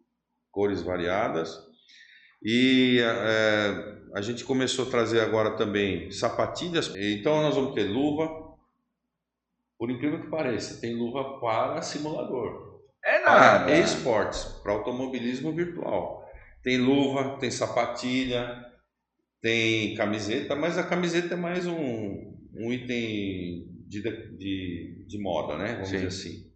cores 0.50 0.80
variadas. 0.80 1.54
E 2.42 3.00
é, 3.00 3.95
a 4.14 4.20
gente 4.20 4.44
começou 4.44 4.86
a 4.86 4.90
trazer 4.90 5.20
agora 5.20 5.56
também 5.56 6.10
sapatilhas. 6.10 6.94
Então 6.96 7.42
nós 7.42 7.54
vamos 7.54 7.74
ter 7.74 7.84
luva. 7.84 8.46
Por 9.78 9.90
incrível 9.90 10.20
que 10.20 10.30
pareça, 10.30 10.80
tem 10.80 10.94
luva 10.94 11.38
para 11.38 11.82
simulador. 11.82 12.80
É 13.04 13.20
nada. 13.22 13.64
Para 13.64 13.78
esportes, 13.78 14.44
para 14.62 14.72
automobilismo 14.72 15.52
virtual. 15.52 16.24
Tem 16.62 16.78
luva, 16.78 17.36
tem 17.38 17.50
sapatilha, 17.50 18.64
tem 19.40 19.94
camiseta, 19.94 20.56
mas 20.56 20.78
a 20.78 20.82
camiseta 20.82 21.34
é 21.34 21.36
mais 21.36 21.66
um, 21.66 22.36
um 22.54 22.72
item 22.72 23.68
de, 23.86 24.02
de, 24.36 25.04
de 25.06 25.18
moda, 25.18 25.56
né? 25.56 25.74
Vamos 25.74 25.88
Sim. 25.88 25.96
dizer 25.96 26.08
assim. 26.08 26.52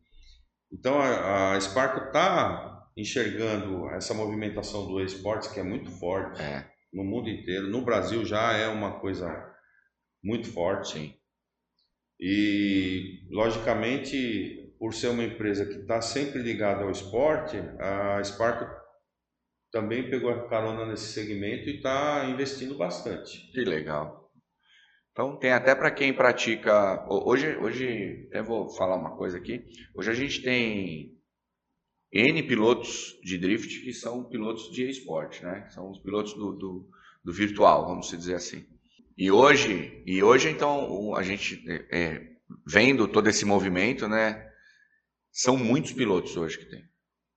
Então 0.73 1.01
a, 1.01 1.55
a 1.55 1.61
Sparco 1.61 2.07
está 2.07 2.89
enxergando 2.97 3.89
essa 3.91 4.15
movimentação 4.15 4.87
do 4.87 5.01
esportes 5.01 5.49
que 5.49 5.61
é 5.61 5.63
muito 5.63 5.91
forte 5.91 6.41
é. 6.41 6.67
No 6.92 7.05
mundo 7.05 7.29
inteiro. 7.29 7.68
No 7.68 7.83
Brasil 7.83 8.24
já 8.24 8.53
é 8.53 8.68
uma 8.68 9.00
coisa 9.00 9.29
muito 10.22 10.53
forte. 10.53 10.98
Sim. 10.98 11.14
E 12.18 13.26
logicamente, 13.31 14.74
por 14.79 14.92
ser 14.92 15.09
uma 15.09 15.24
empresa 15.24 15.64
que 15.64 15.81
está 15.81 16.03
sempre 16.03 16.42
ligada 16.42 16.83
ao 16.83 16.90
esporte, 16.90 17.57
a 17.79 18.22
Sparco 18.22 18.66
também 19.72 20.11
pegou 20.11 20.31
a 20.31 20.48
carona 20.48 20.85
nesse 20.85 21.12
segmento 21.12 21.68
e 21.68 21.76
está 21.76 22.26
investindo 22.26 22.76
bastante. 22.76 23.50
Que 23.53 23.61
legal. 23.61 24.31
Então 25.12 25.38
tem 25.38 25.53
até 25.53 25.74
para 25.74 25.90
quem 25.90 26.12
pratica. 26.12 27.07
Hoje, 27.09 27.57
hoje 27.57 28.26
até 28.29 28.42
vou 28.42 28.68
falar 28.68 28.96
uma 28.96 29.16
coisa 29.16 29.38
aqui. 29.38 29.64
Hoje 29.94 30.11
a 30.11 30.14
gente 30.14 30.42
tem 30.42 31.20
N 32.12 32.42
pilotos 32.42 33.16
de 33.23 33.38
drift 33.38 33.81
que 33.83 33.92
são 33.92 34.25
pilotos 34.25 34.70
de 34.73 34.88
esporte, 34.88 35.44
né? 35.44 35.68
São 35.70 35.90
os 35.90 35.99
pilotos 36.01 36.35
do, 36.35 36.53
do, 36.53 36.88
do, 37.25 37.33
virtual, 37.33 37.87
vamos 37.87 38.09
dizer 38.09 38.35
assim. 38.35 38.66
E 39.16 39.31
hoje, 39.31 40.03
e 40.07 40.23
hoje 40.23 40.51
então 40.51 41.14
a 41.14 41.23
gente 41.23 41.64
é, 41.68 41.87
é, 41.90 42.27
vendo 42.66 43.07
todo 43.07 43.29
esse 43.29 43.44
movimento, 43.44 44.09
né? 44.09 44.44
São 45.31 45.57
muitos 45.57 45.92
pilotos 45.92 46.37
hoje 46.37 46.59
que 46.59 46.68
tem. 46.68 46.83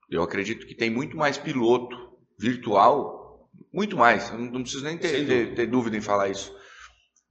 Eu 0.10 0.24
acredito 0.24 0.66
que 0.66 0.76
tem 0.76 0.90
muito 0.90 1.16
mais 1.16 1.38
piloto 1.38 1.96
virtual, 2.40 3.50
muito 3.72 3.96
mais. 3.96 4.32
Eu 4.32 4.40
não, 4.40 4.62
preciso 4.64 4.84
nem 4.84 4.98
ter, 4.98 5.26
ter, 5.26 5.54
ter 5.54 5.68
dúvida 5.68 5.96
em 5.96 6.02
falar 6.02 6.30
isso 6.30 6.52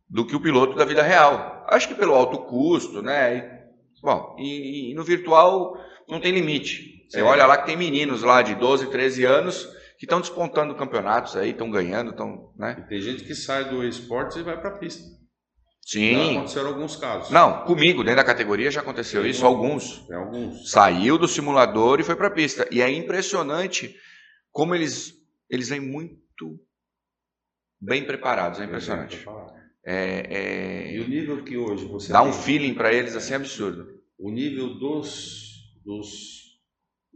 do 0.09 0.27
que 0.27 0.37
o 0.37 0.41
piloto 0.41 0.77
da 0.77 0.85
vida 0.85 1.03
real. 1.03 1.65
Acho 1.69 1.89
que 1.89 1.95
pelo 1.95 2.15
alto 2.15 2.39
custo, 2.47 3.03
né? 3.03 3.37
E, 3.37 4.01
bom, 4.03 4.37
e, 4.39 4.91
e, 4.91 4.95
no 4.95 5.03
virtual 5.03 5.77
não 6.09 6.21
tem 6.21 6.33
limite. 6.33 7.07
Você 7.09 7.21
é. 7.21 7.23
olha 7.23 7.47
lá 7.47 7.59
que 7.59 7.67
tem 7.67 7.77
meninos 7.77 8.23
lá 8.23 8.43
de 8.43 8.55
12, 8.55 8.91
13 8.91 9.25
anos 9.25 9.69
que 9.99 10.07
estão 10.07 10.21
despontando 10.21 10.75
campeonatos 10.75 11.37
aí, 11.37 11.51
estão 11.51 11.71
ganhando, 11.71 12.11
estão, 12.11 12.53
né? 12.57 12.77
E 12.79 12.89
tem 12.89 13.01
gente 13.01 13.25
que 13.25 13.35
sai 13.35 13.69
do 13.69 13.85
esporte 13.85 14.39
e 14.39 14.43
vai 14.43 14.61
para 14.61 14.71
a 14.71 14.79
pista. 14.79 15.05
Sim. 15.85 16.15
Já 16.15 16.33
aconteceram 16.33 16.69
alguns 16.69 16.97
casos. 16.97 17.31
Não, 17.31 17.65
comigo, 17.65 18.03
dentro 18.03 18.17
da 18.17 18.25
categoria 18.25 18.71
já 18.71 18.81
aconteceu 18.81 19.23
tem 19.23 19.31
isso, 19.31 19.45
alguns. 19.45 20.07
Tem 20.07 20.17
alguns. 20.17 20.71
Saiu 20.71 21.19
do 21.19 21.29
simulador 21.29 22.01
e 22.01 22.05
foi 22.05 22.17
para 22.17 22.29
a 22.29 22.31
pista. 22.31 22.67
E 22.71 22.81
é 22.81 22.91
impressionante 22.91 23.95
como 24.51 24.75
eles, 24.75 25.15
eles 25.51 25.69
vêm 25.69 25.81
muito 25.81 26.59
bem 27.81 28.05
preparados, 28.05 28.61
é 28.61 28.65
impressionante. 28.65 29.17
Preparado. 29.17 29.53
É, 29.85 30.27
é... 30.31 30.95
E 30.95 31.01
o 31.01 31.09
nível 31.09 31.43
que 31.43 31.57
hoje 31.57 31.85
você. 31.87 32.13
Dá 32.13 32.21
tem, 32.21 32.29
um 32.29 32.33
feeling 32.33 32.75
para 32.75 32.93
eles 32.93 33.17
assim 33.17 33.35
absurdo. 33.35 34.01
O 34.17 34.31
nível 34.31 34.79
dos, 34.79 35.42
dos 35.85 36.61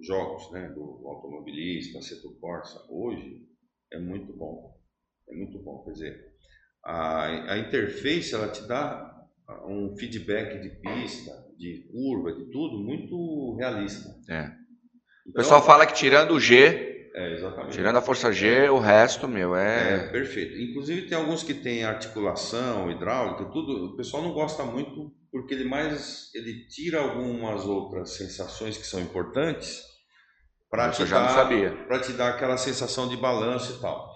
jogos, 0.03 0.51
né, 0.53 0.69
do 0.69 1.03
automobilista, 1.07 2.03
setor 2.03 2.39
Corsa, 2.39 2.79
hoje 2.91 3.47
é 3.93 3.99
muito 3.99 4.33
bom. 4.33 4.77
É 5.29 5.35
muito 5.35 5.59
bom. 5.63 5.83
Quer 5.85 5.93
dizer, 5.93 6.33
a, 6.85 7.53
a 7.53 7.59
interface 7.59 8.35
ela 8.35 8.49
te 8.49 8.67
dá 8.67 9.13
um 9.67 9.97
feedback 9.97 10.61
de 10.61 10.71
pista, 10.81 11.33
de 11.57 11.89
curva, 11.91 12.33
de 12.33 12.51
tudo 12.51 12.79
muito 12.79 13.57
realista. 13.57 14.09
É. 14.29 14.43
Então, 14.43 15.31
o 15.31 15.33
pessoal 15.33 15.65
fala 15.65 15.87
que 15.87 15.95
tirando 15.95 16.33
o 16.33 16.41
G, 16.41 16.96
é, 17.17 17.33
exatamente. 17.33 17.73
Tirando 17.73 17.97
a 17.97 18.03
força 18.03 18.31
G, 18.31 18.69
o 18.69 18.79
resto, 18.79 19.27
meu, 19.27 19.57
é... 19.57 19.95
é. 19.95 20.09
perfeito. 20.11 20.59
Inclusive 20.61 21.09
tem 21.09 21.17
alguns 21.17 21.43
que 21.43 21.55
tem 21.55 21.83
articulação, 21.83 22.91
hidráulica, 22.91 23.47
tudo. 23.47 23.87
O 23.87 23.97
pessoal 23.97 24.23
não 24.23 24.35
gosta 24.35 24.63
muito 24.65 25.11
porque 25.33 25.55
ele 25.55 25.65
mais 25.65 26.31
ele 26.35 26.67
tira 26.69 27.01
algumas 27.01 27.65
outras 27.65 28.17
sensações 28.17 28.77
que 28.77 28.87
são 28.87 29.01
importantes 29.01 29.83
para 30.71 30.91
te, 30.91 31.07
dar, 31.07 31.49
te 32.03 32.13
dar 32.13 32.29
aquela 32.29 32.59
sensação 32.59 33.09
de 33.09 33.17
balanço 33.17 33.79
e 33.79 33.81
tal. 33.81 34.15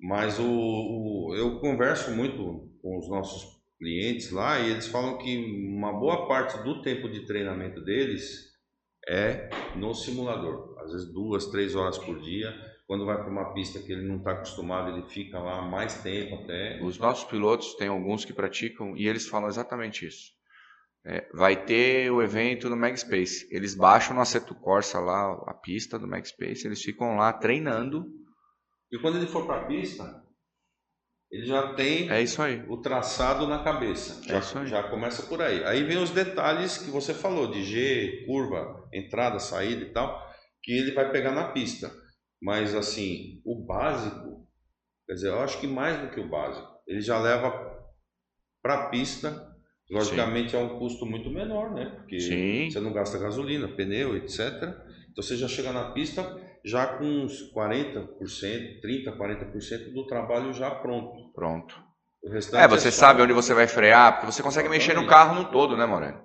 Mas 0.00 0.38
o, 0.38 0.46
o, 0.46 1.34
eu 1.36 1.60
converso 1.60 2.10
muito 2.10 2.70
com 2.80 2.98
os 2.98 3.08
nossos 3.10 3.54
clientes 3.78 4.30
lá 4.30 4.58
e 4.60 4.70
eles 4.70 4.86
falam 4.86 5.18
que 5.18 5.36
uma 5.76 5.92
boa 5.92 6.26
parte 6.26 6.56
do 6.62 6.80
tempo 6.80 7.06
de 7.10 7.26
treinamento 7.26 7.84
deles 7.84 8.53
é 9.08 9.50
no 9.76 9.94
simulador. 9.94 10.76
Às 10.80 10.92
vezes 10.92 11.12
duas, 11.12 11.46
três 11.46 11.74
horas 11.74 11.98
por 11.98 12.20
dia. 12.20 12.52
Quando 12.86 13.06
vai 13.06 13.16
para 13.16 13.30
uma 13.30 13.54
pista 13.54 13.80
que 13.80 13.92
ele 13.92 14.06
não 14.06 14.18
está 14.18 14.32
acostumado, 14.32 14.90
ele 14.90 15.08
fica 15.08 15.38
lá 15.38 15.62
mais 15.62 16.02
tempo 16.02 16.34
até. 16.42 16.82
Os 16.82 16.98
nossos 16.98 17.24
pilotos 17.24 17.74
tem 17.74 17.88
alguns 17.88 18.24
que 18.24 18.32
praticam 18.32 18.96
e 18.96 19.08
eles 19.08 19.26
falam 19.26 19.48
exatamente 19.48 20.06
isso. 20.06 20.32
É, 21.06 21.28
vai 21.34 21.64
ter 21.64 22.10
o 22.10 22.22
evento 22.22 22.68
no 22.68 22.76
Magspace. 22.76 23.46
Eles 23.50 23.74
baixam 23.74 24.14
no 24.14 24.22
Aceto 24.22 24.54
Corsa 24.54 25.00
lá 25.00 25.32
a 25.46 25.54
pista 25.54 25.98
do 25.98 26.08
Magspace, 26.08 26.66
eles 26.66 26.82
ficam 26.82 27.16
lá 27.16 27.32
treinando. 27.32 28.06
E 28.90 28.98
quando 28.98 29.16
ele 29.16 29.26
for 29.26 29.46
para 29.46 29.62
a 29.62 29.64
pista, 29.66 30.23
ele 31.30 31.46
já 31.46 31.74
tem 31.74 32.10
é 32.10 32.22
isso 32.22 32.40
aí. 32.40 32.64
o 32.68 32.76
traçado 32.76 33.46
na 33.46 33.62
cabeça. 33.62 34.20
É 34.26 34.34
já, 34.34 34.38
isso 34.38 34.58
aí. 34.58 34.66
já 34.66 34.82
começa 34.84 35.22
por 35.24 35.42
aí. 35.42 35.64
Aí 35.64 35.82
vem 35.82 35.98
os 35.98 36.10
detalhes 36.10 36.78
que 36.78 36.90
você 36.90 37.12
falou, 37.12 37.50
de 37.50 37.62
G, 37.64 38.24
curva, 38.26 38.88
entrada, 38.92 39.38
saída 39.38 39.82
e 39.82 39.92
tal, 39.92 40.22
que 40.62 40.72
ele 40.72 40.92
vai 40.92 41.10
pegar 41.10 41.32
na 41.32 41.48
pista. 41.48 41.90
Mas 42.40 42.74
assim, 42.74 43.40
o 43.44 43.64
básico, 43.66 44.46
quer 45.06 45.14
dizer, 45.14 45.28
eu 45.28 45.40
acho 45.40 45.58
que 45.58 45.66
mais 45.66 45.98
do 46.00 46.10
que 46.10 46.20
o 46.20 46.28
básico, 46.28 46.68
ele 46.86 47.00
já 47.00 47.18
leva 47.18 47.50
para 48.62 48.74
a 48.74 48.88
pista. 48.88 49.52
Logicamente 49.90 50.52
Sim. 50.52 50.56
é 50.56 50.60
um 50.60 50.78
custo 50.78 51.04
muito 51.04 51.28
menor, 51.28 51.74
né? 51.74 51.94
Porque 51.96 52.18
Sim. 52.18 52.70
você 52.70 52.80
não 52.80 52.92
gasta 52.92 53.18
gasolina, 53.18 53.68
pneu, 53.68 54.16
etc. 54.16 54.40
Então 55.10 55.22
você 55.22 55.36
já 55.36 55.46
chega 55.46 55.72
na 55.72 55.92
pista 55.92 56.22
já 56.64 56.86
com 56.86 57.04
uns 57.04 57.52
40%, 57.52 58.08
30%, 58.82 59.16
40% 59.16 59.92
do 59.92 60.06
trabalho 60.06 60.52
já 60.52 60.70
pronto. 60.70 61.30
Pronto. 61.34 61.78
é, 62.24 62.66
você 62.66 62.88
é 62.88 62.90
só... 62.90 63.00
sabe 63.00 63.22
onde 63.22 63.34
você 63.34 63.52
vai 63.52 63.66
frear, 63.66 64.14
porque 64.14 64.32
você 64.32 64.42
consegue 64.42 64.68
Exatamente. 64.68 64.88
mexer 64.88 65.00
no 65.00 65.06
carro 65.06 65.34
no 65.34 65.50
todo, 65.50 65.76
né, 65.76 65.84
Moreno? 65.84 66.24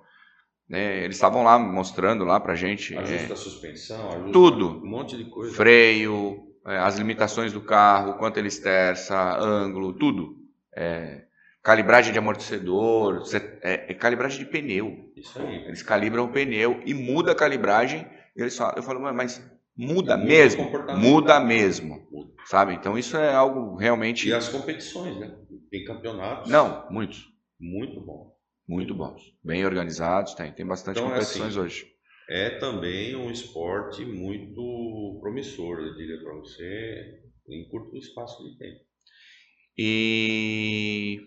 Né, 0.67 1.03
eles 1.03 1.15
estavam 1.15 1.43
lá 1.43 1.57
mostrando 1.57 2.23
lá 2.23 2.39
pra 2.39 2.55
gente. 2.55 2.95
Ajusta 2.95 3.29
é, 3.29 3.33
a 3.33 3.35
suspensão, 3.35 4.07
ajusta 4.07 4.31
tudo. 4.31 4.81
um 4.83 4.87
monte 4.87 5.17
de 5.17 5.25
coisa. 5.25 5.53
Freio, 5.55 6.47
é, 6.65 6.77
as 6.77 6.97
limitações 6.97 7.51
do 7.51 7.59
carro, 7.59 8.13
quanto 8.13 8.37
ele 8.37 8.47
esterça, 8.47 9.17
ângulo, 9.39 9.93
tudo. 9.93 10.37
É, 10.73 11.23
calibragem 11.63 12.13
de 12.13 12.19
amortecedor, 12.19 13.23
é, 13.63 13.91
é, 13.91 13.93
calibragem 13.95 14.39
de 14.39 14.45
pneu. 14.45 15.11
Isso 15.17 15.41
aí. 15.41 15.65
Eles 15.65 15.81
calibram 15.81 16.25
o 16.25 16.31
pneu 16.31 16.81
e 16.85 16.93
muda 16.93 17.31
a 17.31 17.35
calibragem. 17.35 18.07
Eles 18.35 18.55
falam, 18.55 18.75
eu 18.77 18.83
falo, 18.83 19.01
mas 19.01 19.43
muda 19.87 20.17
mesmo, 20.17 20.69
muda 20.97 21.39
mesmo, 21.39 22.07
sabe? 22.45 22.73
Então 22.73 22.97
isso 22.97 23.15
é 23.15 23.33
algo 23.33 23.75
realmente. 23.75 24.27
E 24.27 24.33
as 24.33 24.49
competições, 24.49 25.17
né? 25.17 25.35
Tem 25.71 25.85
campeonatos. 25.85 26.51
Não, 26.51 26.87
muitos. 26.89 27.27
Muito 27.59 28.01
bom. 28.01 28.39
Muito 28.69 28.93
bons, 28.93 29.23
bem 29.43 29.65
organizados, 29.65 30.35
tem, 30.35 30.51
tem 30.51 30.63
bastante 30.63 30.99
então, 30.99 31.09
competições 31.09 31.41
é 31.41 31.47
assim, 31.47 31.59
hoje. 31.59 31.87
É 32.29 32.51
também 32.59 33.15
um 33.15 33.31
esporte 33.31 34.05
muito 34.05 35.17
promissor, 35.19 35.79
eu 35.79 35.95
diria 35.95 36.21
para 36.21 36.35
você, 36.35 37.19
em 37.49 37.67
curto 37.67 37.97
espaço 37.97 38.43
de 38.43 38.59
tempo. 38.59 38.81
E 39.75 41.19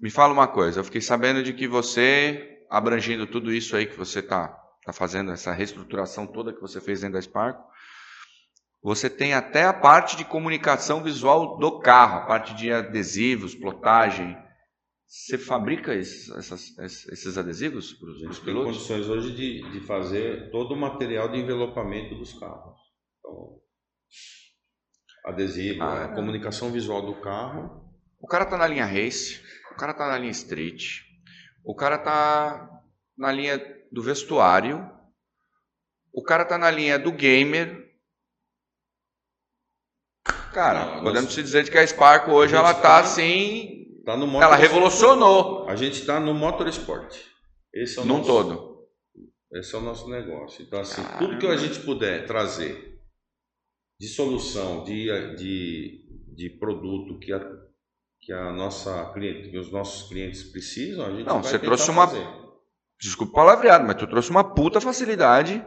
me 0.00 0.08
fala 0.08 0.32
uma 0.32 0.46
coisa, 0.46 0.78
eu 0.78 0.84
fiquei 0.84 1.00
sabendo 1.00 1.42
de 1.42 1.52
que 1.52 1.66
você, 1.66 2.64
abrangindo 2.70 3.26
tudo 3.26 3.52
isso 3.52 3.74
aí 3.74 3.86
que 3.86 3.96
você 3.96 4.20
está 4.20 4.56
tá 4.84 4.92
fazendo, 4.92 5.32
essa 5.32 5.50
reestruturação 5.50 6.28
toda 6.28 6.52
que 6.52 6.60
você 6.60 6.80
fez 6.80 7.00
dentro 7.00 7.14
da 7.14 7.22
Sparco, 7.22 7.73
você 8.84 9.08
tem 9.08 9.32
até 9.32 9.64
a 9.64 9.72
parte 9.72 10.14
de 10.14 10.26
comunicação 10.26 11.02
visual 11.02 11.56
do 11.56 11.80
carro, 11.80 12.18
a 12.18 12.26
parte 12.26 12.54
de 12.54 12.70
adesivos, 12.70 13.54
plotagem. 13.54 14.36
Você 15.06 15.38
fabrica 15.38 15.94
esses, 15.94 16.30
essas, 16.36 16.76
esses 17.08 17.38
adesivos 17.38 17.94
para 17.94 18.10
os 18.10 18.38
pilotos? 18.40 18.44
Tem 18.44 18.54
condições 18.54 19.08
hoje 19.08 19.34
de, 19.34 19.72
de 19.72 19.80
fazer 19.86 20.50
todo 20.50 20.74
o 20.74 20.76
material 20.76 21.30
de 21.30 21.38
envelopamento 21.38 22.14
dos 22.14 22.38
carros. 22.38 22.78
Então, 23.20 23.58
adesivo, 25.24 25.82
ah, 25.82 26.10
é. 26.10 26.14
comunicação 26.14 26.70
visual 26.70 27.06
do 27.06 27.22
carro. 27.22 27.90
O 28.20 28.26
cara 28.26 28.44
está 28.44 28.58
na 28.58 28.66
linha 28.66 28.84
race, 28.84 29.40
o 29.72 29.76
cara 29.76 29.92
está 29.92 30.08
na 30.08 30.18
linha 30.18 30.30
street, 30.30 31.00
o 31.64 31.74
cara 31.74 31.96
está 31.96 32.82
na 33.16 33.32
linha 33.32 33.58
do 33.90 34.02
vestuário, 34.02 34.86
o 36.12 36.22
cara 36.22 36.42
está 36.42 36.58
na 36.58 36.70
linha 36.70 36.98
do 36.98 37.12
gamer, 37.12 37.83
Cara, 40.54 40.94
não, 40.94 41.02
podemos 41.02 41.34
se 41.34 41.42
dizer 41.42 41.68
que 41.68 41.76
a 41.76 41.84
Sparco 41.84 42.30
hoje 42.30 42.54
ela 42.54 42.72
tá, 42.72 42.80
tá 42.80 42.98
assim. 43.00 44.00
Tá 44.04 44.16
no 44.16 44.40
ela 44.40 44.54
revolucionou. 44.54 45.68
A 45.68 45.74
gente 45.74 45.94
está 45.94 46.20
no 46.20 46.32
motorsport. 46.32 47.12
Esse 47.72 47.98
é 47.98 48.02
o 48.02 48.04
Num 48.04 48.18
nosso, 48.18 48.28
todo. 48.28 48.86
Esse 49.52 49.74
é 49.74 49.78
o 49.78 49.80
nosso 49.80 50.08
negócio. 50.08 50.62
Então, 50.62 50.80
assim, 50.80 51.02
tudo 51.18 51.38
que 51.38 51.46
a 51.48 51.56
gente 51.56 51.80
puder 51.80 52.24
trazer 52.24 53.00
de 53.98 54.06
solução, 54.06 54.84
de, 54.84 55.34
de, 55.34 56.04
de 56.36 56.50
produto 56.50 57.18
que 57.18 57.32
a, 57.32 57.40
que 58.20 58.32
a 58.32 58.52
nossa 58.52 59.12
cliente, 59.12 59.50
que 59.50 59.58
os 59.58 59.72
nossos 59.72 60.08
clientes 60.08 60.44
precisam, 60.44 61.04
a 61.04 61.10
gente 61.10 61.26
Não, 61.26 61.42
vai 61.42 61.50
você 61.50 61.58
trouxe 61.58 61.90
uma. 61.90 62.06
Fazer. 62.06 62.24
Desculpa 63.00 63.32
o 63.32 63.34
palavreado, 63.34 63.84
mas 63.84 63.96
tu 63.96 64.06
trouxe 64.06 64.30
uma 64.30 64.54
puta 64.54 64.80
facilidade 64.80 65.64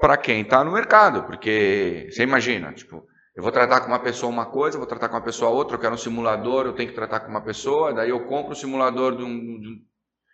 para 0.00 0.16
quem 0.16 0.42
está 0.42 0.64
no 0.64 0.72
mercado, 0.72 1.22
porque 1.24 2.08
você 2.10 2.24
imagina, 2.24 2.72
tipo, 2.72 3.06
eu 3.34 3.42
vou 3.42 3.50
tratar 3.50 3.80
com 3.80 3.86
uma 3.86 3.98
pessoa 3.98 4.30
uma 4.30 4.46
coisa, 4.46 4.76
vou 4.76 4.86
tratar 4.86 5.08
com 5.08 5.16
uma 5.16 5.24
pessoa 5.24 5.50
outra, 5.50 5.76
eu 5.76 5.80
quero 5.80 5.94
um 5.94 5.98
simulador, 5.98 6.66
eu 6.66 6.74
tenho 6.74 6.88
que 6.90 6.94
tratar 6.94 7.20
com 7.20 7.30
uma 7.30 7.40
pessoa, 7.40 7.92
daí 7.92 8.10
eu 8.10 8.26
compro 8.26 8.52
o 8.52 8.56
simulador 8.56 9.16
de 9.16 9.22
um, 9.22 9.60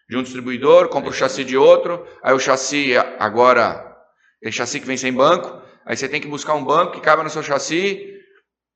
de 0.09 0.17
um 0.17 0.23
distribuidor, 0.23 0.89
compro 0.89 1.11
o 1.11 1.15
chassi 1.15 1.45
de 1.45 1.57
outro, 1.57 2.05
aí 2.23 2.35
o 2.35 2.41
chassi 2.41 2.97
agora 3.19 3.97
tem 4.41 4.51
chassi 4.51 4.81
que 4.81 4.87
vem 4.87 4.97
sem 4.97 5.13
banco, 5.13 5.63
aí 5.87 5.97
você 5.97 6.09
tem 6.09 6.21
que 6.21 6.27
buscar 6.27 6.55
um 6.55 6.65
banco 6.65 6.93
que 6.93 7.01
cabe 7.01 7.23
no 7.23 7.31
seu 7.31 7.43
chassi, 7.43 8.21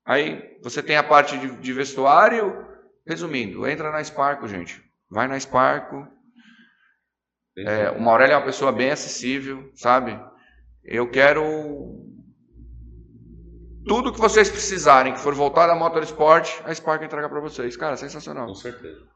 aí 0.05 0.57
você 0.63 0.83
tem 0.83 0.97
a 0.97 1.03
parte 1.03 1.37
de, 1.37 1.51
de 1.57 1.73
vestuário, 1.73 2.65
resumindo, 3.05 3.67
entra 3.67 3.91
na 3.91 4.03
Sparco, 4.05 4.47
gente, 4.47 4.81
vai 5.11 5.27
na 5.27 5.39
Sparco, 5.39 6.07
é, 7.59 7.91
o 7.91 8.01
Maurélio 8.01 8.35
é 8.35 8.37
uma 8.37 8.47
pessoa 8.47 8.71
bem 8.71 8.91
acessível, 8.91 9.71
sabe? 9.75 10.19
Eu 10.85 11.11
quero 11.11 12.12
tudo 13.87 14.13
que 14.13 14.21
vocês 14.21 14.51
precisarem, 14.51 15.13
que 15.13 15.21
for 15.21 15.35
voltado 15.35 15.73
a 15.73 15.77
motorsport, 15.77 16.61
a 16.65 16.75
Spark 16.75 17.05
entrega 17.05 17.29
para 17.29 17.41
vocês. 17.41 17.77
Cara, 17.77 17.97
sensacional. 17.97 18.47
Com 18.47 18.55
certeza. 18.55 19.07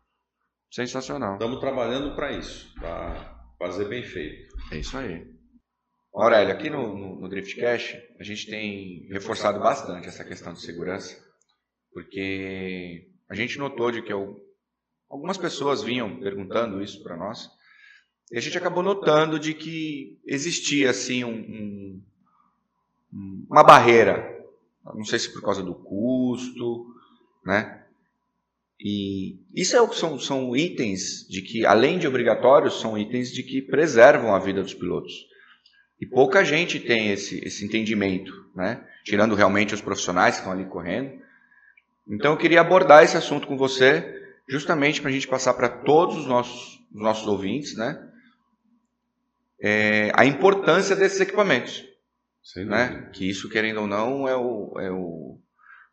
Sensacional. 0.70 1.34
Estamos 1.34 1.60
trabalhando 1.60 2.14
para 2.14 2.32
isso, 2.32 2.72
para 2.74 3.36
fazer 3.58 3.86
bem 3.88 4.02
feito. 4.02 4.54
É 4.72 4.78
isso 4.78 4.96
aí. 4.96 5.26
Aurélio, 6.14 6.52
aqui 6.52 6.70
no, 6.70 6.96
no, 6.96 7.20
no 7.20 7.28
Drift 7.28 7.54
Cash, 7.60 7.94
a 8.18 8.24
gente 8.24 8.46
tem 8.46 9.06
reforçado 9.10 9.60
bastante 9.60 10.08
essa 10.08 10.24
questão 10.24 10.52
de 10.54 10.60
segurança, 10.60 11.14
porque 11.92 13.10
a 13.28 13.34
gente 13.34 13.58
notou 13.58 13.90
de 13.90 14.00
que 14.00 14.12
eu, 14.12 14.34
algumas 15.10 15.36
pessoas 15.36 15.82
vinham 15.82 16.18
perguntando 16.18 16.82
isso 16.82 17.02
para 17.02 17.16
nós, 17.16 17.50
e 18.32 18.38
a 18.38 18.40
gente 18.40 18.56
acabou 18.56 18.82
notando 18.82 19.38
de 19.38 19.52
que 19.52 20.18
existia 20.26 20.90
assim 20.90 21.22
um, 21.22 22.02
um, 23.12 23.46
uma 23.50 23.62
barreira, 23.62 24.35
não 24.94 25.04
sei 25.04 25.18
se 25.18 25.32
por 25.32 25.42
causa 25.42 25.62
do 25.62 25.74
custo, 25.74 26.86
né? 27.44 27.82
E 28.78 29.38
isso 29.54 29.76
é, 29.76 29.94
são, 29.94 30.18
são 30.18 30.54
itens 30.54 31.26
de 31.28 31.40
que, 31.40 31.64
além 31.64 31.98
de 31.98 32.06
obrigatórios, 32.06 32.80
são 32.80 32.96
itens 32.96 33.32
de 33.32 33.42
que 33.42 33.62
preservam 33.62 34.34
a 34.34 34.38
vida 34.38 34.62
dos 34.62 34.74
pilotos. 34.74 35.26
E 35.98 36.06
pouca 36.06 36.44
gente 36.44 36.78
tem 36.78 37.10
esse, 37.10 37.42
esse 37.44 37.64
entendimento, 37.64 38.32
né? 38.54 38.86
Tirando 39.04 39.34
realmente 39.34 39.74
os 39.74 39.80
profissionais 39.80 40.34
que 40.34 40.40
estão 40.40 40.52
ali 40.52 40.66
correndo. 40.66 41.18
Então 42.06 42.32
eu 42.32 42.38
queria 42.38 42.60
abordar 42.60 43.02
esse 43.02 43.16
assunto 43.16 43.46
com 43.46 43.56
você, 43.56 44.22
justamente 44.48 45.00
para 45.00 45.10
a 45.10 45.12
gente 45.12 45.26
passar 45.26 45.54
para 45.54 45.68
todos 45.68 46.16
os 46.18 46.26
nossos, 46.26 46.78
os 46.94 47.00
nossos 47.00 47.26
ouvintes, 47.26 47.74
né? 47.76 48.06
é, 49.60 50.10
a 50.14 50.24
importância 50.24 50.94
desses 50.94 51.20
equipamentos. 51.20 51.84
Né? 52.54 53.10
Que 53.12 53.28
isso, 53.28 53.48
querendo 53.48 53.80
ou 53.80 53.86
não, 53.86 54.28
é 54.28 54.36
o, 54.36 54.78
é 54.78 54.90
o. 54.90 55.40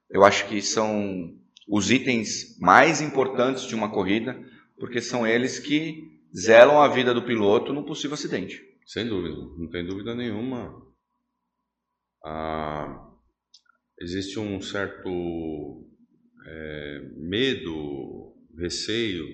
Eu 0.09 0.23
acho 0.23 0.47
que 0.47 0.61
são 0.61 1.35
os 1.67 1.89
itens 1.89 2.57
mais 2.59 3.01
importantes 3.01 3.63
de 3.63 3.73
uma 3.73 3.91
corrida, 3.91 4.39
porque 4.77 5.01
são 5.01 5.25
eles 5.25 5.57
que 5.57 6.19
zelam 6.35 6.81
a 6.81 6.87
vida 6.87 7.13
do 7.13 7.25
piloto 7.25 7.73
num 7.73 7.83
possível 7.83 8.13
acidente. 8.13 8.61
Sem 8.85 9.07
dúvida, 9.07 9.35
não 9.35 9.69
tem 9.69 9.85
dúvida 9.85 10.13
nenhuma. 10.13 10.81
Ah, 12.23 13.09
existe 13.99 14.39
um 14.39 14.61
certo 14.61 15.87
é, 16.45 17.01
medo, 17.17 18.35
receio 18.57 19.25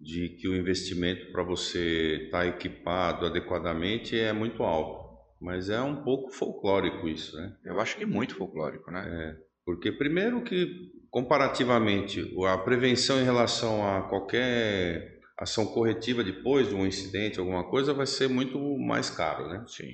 de 0.00 0.30
que 0.30 0.48
o 0.48 0.56
investimento 0.56 1.30
para 1.30 1.42
você 1.42 2.24
estar 2.24 2.40
tá 2.40 2.46
equipado 2.46 3.26
adequadamente 3.26 4.18
é 4.18 4.32
muito 4.32 4.62
alto. 4.62 4.99
Mas 5.40 5.70
é 5.70 5.80
um 5.80 6.02
pouco 6.02 6.30
folclórico 6.30 7.08
isso, 7.08 7.36
né? 7.36 7.56
Eu 7.64 7.80
acho 7.80 7.96
que 7.96 8.02
é 8.02 8.06
muito 8.06 8.34
folclórico, 8.34 8.90
né? 8.90 9.04
É, 9.08 9.36
porque 9.64 9.90
primeiro 9.90 10.42
que 10.42 10.90
comparativamente 11.10 12.34
a 12.46 12.58
prevenção 12.58 13.20
em 13.20 13.24
relação 13.24 13.86
a 13.86 14.02
qualquer 14.02 15.18
ação 15.38 15.66
corretiva 15.66 16.22
depois 16.22 16.68
de 16.68 16.74
um 16.74 16.86
incidente, 16.86 17.40
alguma 17.40 17.68
coisa, 17.68 17.94
vai 17.94 18.06
ser 18.06 18.28
muito 18.28 18.58
mais 18.78 19.08
caro, 19.08 19.48
né? 19.48 19.64
Sim. 19.66 19.88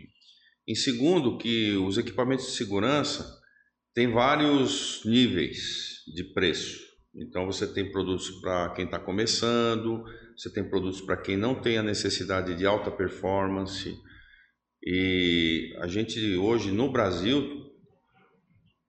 Em 0.68 0.74
segundo, 0.74 1.38
que 1.38 1.76
os 1.76 1.96
equipamentos 1.96 2.46
de 2.46 2.52
segurança 2.52 3.24
têm 3.94 4.12
vários 4.12 5.02
níveis 5.04 6.02
de 6.12 6.24
preço. 6.34 6.84
Então 7.14 7.46
você 7.46 7.66
tem 7.66 7.90
produtos 7.90 8.28
para 8.40 8.70
quem 8.74 8.84
está 8.84 8.98
começando, 8.98 10.04
você 10.36 10.52
tem 10.52 10.68
produtos 10.68 11.00
para 11.00 11.16
quem 11.16 11.36
não 11.36 11.54
tem 11.54 11.78
a 11.78 11.82
necessidade 11.82 12.54
de 12.56 12.66
alta 12.66 12.90
performance. 12.90 13.96
E 14.88 15.76
a 15.80 15.88
gente 15.88 16.36
hoje 16.36 16.70
no 16.70 16.88
Brasil 16.88 17.66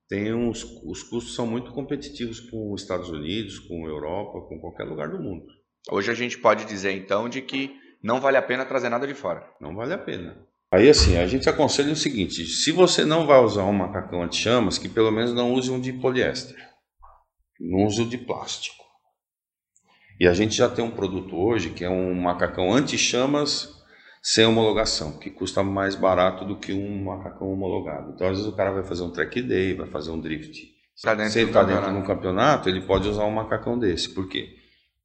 tem 0.07 0.31
uns, 0.31 0.63
os 0.85 1.01
custos 1.01 1.33
são 1.33 1.47
muito 1.47 1.71
competitivos 1.71 2.39
com 2.39 2.71
os 2.71 2.83
Estados 2.83 3.09
Unidos, 3.09 3.57
com 3.57 3.83
a 3.83 3.89
Europa, 3.89 4.47
com 4.47 4.59
qualquer 4.59 4.83
lugar 4.83 5.09
do 5.09 5.17
mundo. 5.17 5.47
Hoje 5.89 6.11
a 6.11 6.13
gente 6.13 6.37
pode 6.37 6.65
dizer 6.65 6.91
então 6.91 7.27
de 7.27 7.41
que 7.41 7.75
não 8.03 8.21
vale 8.21 8.37
a 8.37 8.43
pena 8.43 8.63
trazer 8.63 8.89
nada 8.89 9.07
de 9.07 9.15
fora. 9.15 9.51
Não 9.59 9.75
vale 9.75 9.91
a 9.91 9.97
pena. 9.97 10.37
Aí 10.71 10.87
assim, 10.87 11.17
a 11.17 11.25
gente 11.25 11.49
aconselha 11.49 11.91
o 11.91 11.95
seguinte: 11.95 12.45
se 12.45 12.71
você 12.71 13.03
não 13.03 13.25
vai 13.25 13.39
usar 13.39 13.63
um 13.63 13.73
macacão 13.73 14.21
anti-chamas, 14.21 14.77
que 14.77 14.87
pelo 14.87 15.11
menos 15.11 15.33
não 15.33 15.51
use 15.51 15.71
um 15.71 15.81
de 15.81 15.93
poliéster 15.93 16.55
no 17.59 17.87
uso 17.87 18.05
de 18.05 18.19
plástico. 18.19 18.85
E 20.19 20.27
a 20.27 20.33
gente 20.33 20.55
já 20.55 20.69
tem 20.69 20.85
um 20.85 20.91
produto 20.91 21.35
hoje 21.35 21.71
que 21.71 21.83
é 21.83 21.89
um 21.89 22.13
macacão 22.13 22.71
anti-chamas 22.71 23.76
sem 24.21 24.45
homologação, 24.45 25.17
que 25.17 25.29
custa 25.29 25.63
mais 25.63 25.95
barato 25.95 26.45
do 26.45 26.57
que 26.57 26.73
um 26.73 27.05
macacão 27.05 27.51
homologado. 27.51 28.11
Então, 28.13 28.27
às 28.27 28.37
vezes, 28.37 28.51
o 28.51 28.55
cara 28.55 28.71
vai 28.71 28.83
fazer 28.83 29.03
um 29.03 29.11
track 29.11 29.41
day, 29.41 29.73
vai 29.73 29.87
fazer 29.87 30.11
um 30.11 30.19
drift. 30.19 30.77
Tá 31.01 31.29
Se 31.29 31.39
ele 31.39 31.49
está 31.49 31.63
dentro 31.63 31.91
de 31.91 31.97
um 31.97 32.03
campeonato, 32.03 32.67
ele 32.67 32.81
pode 32.81 33.07
usar 33.07 33.23
um 33.25 33.31
macacão 33.31 33.77
desse. 33.77 34.09
Por 34.09 34.27
quê? 34.27 34.55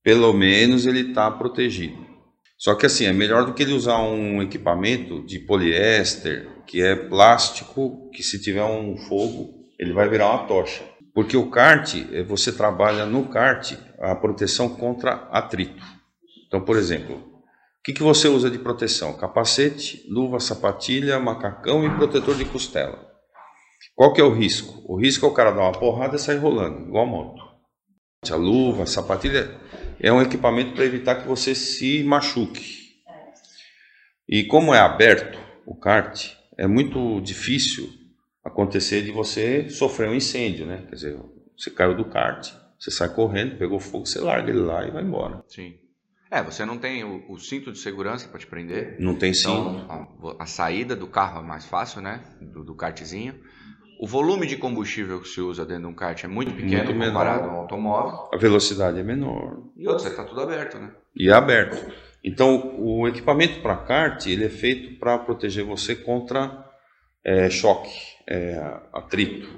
Pelo 0.03 0.33
menos 0.33 0.87
ele 0.87 1.11
está 1.11 1.31
protegido. 1.31 2.13
Só 2.57 2.75
que 2.75 2.87
assim, 2.87 3.05
é 3.05 3.13
melhor 3.13 3.45
do 3.45 3.53
que 3.53 3.63
ele 3.63 3.73
usar 3.73 3.99
um 3.99 4.41
equipamento 4.41 5.25
de 5.27 5.39
poliéster, 5.41 6.49
que 6.67 6.81
é 6.81 6.95
plástico, 6.95 8.09
que 8.15 8.23
se 8.23 8.41
tiver 8.41 8.65
um 8.65 8.97
fogo, 8.97 9.67
ele 9.79 9.93
vai 9.93 10.09
virar 10.09 10.31
uma 10.31 10.47
tocha. 10.47 10.83
Porque 11.15 11.37
o 11.37 11.51
kart, 11.51 11.95
eh, 11.95 12.23
você 12.23 12.53
trabalha 12.53 13.05
no 13.05 13.27
kart 13.29 13.75
a 14.01 14.15
proteção 14.15 14.69
contra 14.69 15.29
atrito. 15.31 15.83
Então, 16.47 16.61
por 16.61 16.77
exemplo, 16.77 17.32
o 17.83 17.85
que, 17.85 17.95
que 17.95 18.03
você 18.03 18.29
usa 18.29 18.49
de 18.49 18.61
proteção? 18.61 19.13
Capacete, 19.17 20.07
luva, 20.09 20.39
sapatilha, 20.39 21.19
macacão 21.19 21.85
e 21.85 21.91
protetor 21.97 22.37
de 22.37 22.45
costela. 22.45 23.11
Qual 23.97 24.13
que 24.13 24.21
é 24.21 24.25
o 24.25 24.33
risco? 24.33 24.85
O 24.87 24.97
risco 24.97 25.27
é 25.27 25.29
o 25.29 25.35
cara 25.35 25.51
dar 25.51 25.63
uma 25.63 25.73
porrada 25.73 26.15
e 26.15 26.19
sair 26.21 26.37
rolando, 26.37 26.87
igual 26.87 27.03
a 27.03 27.11
moto. 27.11 27.43
A 28.31 28.37
luva, 28.37 28.85
a 28.85 28.87
sapatilha 28.87 29.61
é 29.99 30.13
um 30.13 30.23
equipamento 30.23 30.75
para 30.75 30.85
evitar 30.85 31.17
que 31.17 31.27
você 31.27 31.57
se 31.57 32.05
machuque. 32.05 33.03
E 34.29 34.45
como 34.45 34.73
é 34.73 34.79
aberto 34.79 35.37
o 35.67 35.75
kart, 35.75 36.35
é 36.57 36.69
muito 36.69 37.21
difícil 37.21 37.91
acontecer 38.45 39.03
de 39.03 39.11
você 39.11 39.69
sofrer 39.69 40.09
um 40.09 40.15
incêndio, 40.15 40.67
né? 40.67 40.87
Quer 40.89 40.95
dizer, 40.95 41.21
você 41.59 41.69
caiu 41.69 41.97
do 41.97 42.05
kart, 42.05 42.49
você 42.79 42.93
sai 42.93 43.13
correndo, 43.13 43.59
pegou 43.59 43.81
fogo, 43.81 44.07
você 44.07 44.21
larga 44.21 44.51
ele 44.51 44.61
lá 44.61 44.87
e 44.87 44.93
vai 44.93 45.03
embora. 45.03 45.43
Sim. 45.49 45.82
É, 46.33 46.43
você 46.43 46.65
não 46.65 46.79
tem 46.79 47.05
o, 47.05 47.23
o 47.29 47.39
cinto 47.39 47.71
de 47.71 47.79
segurança 47.79 48.27
para 48.27 48.39
te 48.39 48.47
prender. 48.47 48.97
Não 48.99 49.15
tem 49.15 49.33
então, 49.33 49.81
cinto. 49.81 49.93
A, 50.39 50.45
a, 50.45 50.47
saída 50.47 50.97
do 50.97 51.07
carro 51.07 51.41
é 51.41 51.47
mais 51.47 51.67
fácil, 51.67 52.01
né? 52.01 52.23
Do, 52.41 52.65
do 52.65 52.75
kartzinho. 52.75 53.35
O 54.01 54.07
volume 54.07 54.47
de 54.47 54.57
combustível 54.57 55.21
que 55.21 55.29
se 55.29 55.43
usa 55.43 55.67
dentro 55.67 55.83
de 55.83 55.89
um 55.89 55.95
kart 55.95 56.25
é 56.25 56.27
muito 56.27 56.55
pequeno 56.55 56.87
muito 56.87 57.07
comparado 57.07 57.51
ao 57.51 57.57
automóvel. 57.57 58.31
A 58.33 58.39
velocidade 58.39 58.99
é 58.99 59.03
menor. 59.03 59.59
E 59.77 59.87
outra, 59.87 60.09
está 60.09 60.25
tudo 60.25 60.41
aberto, 60.41 60.79
né? 60.79 60.91
E 61.15 61.29
é 61.29 61.35
aberto. 61.35 61.93
Então, 62.25 62.77
o 62.79 63.07
equipamento 63.07 63.61
para 63.61 63.77
kart, 63.77 64.27
ele 64.27 64.47
é 64.47 64.49
feito 64.49 64.99
para 64.99 65.19
proteger 65.19 65.67
você 65.67 65.95
contra 65.95 66.65
é, 67.23 67.51
choque, 67.51 67.93
é, 68.27 68.59
atrito. 68.91 69.49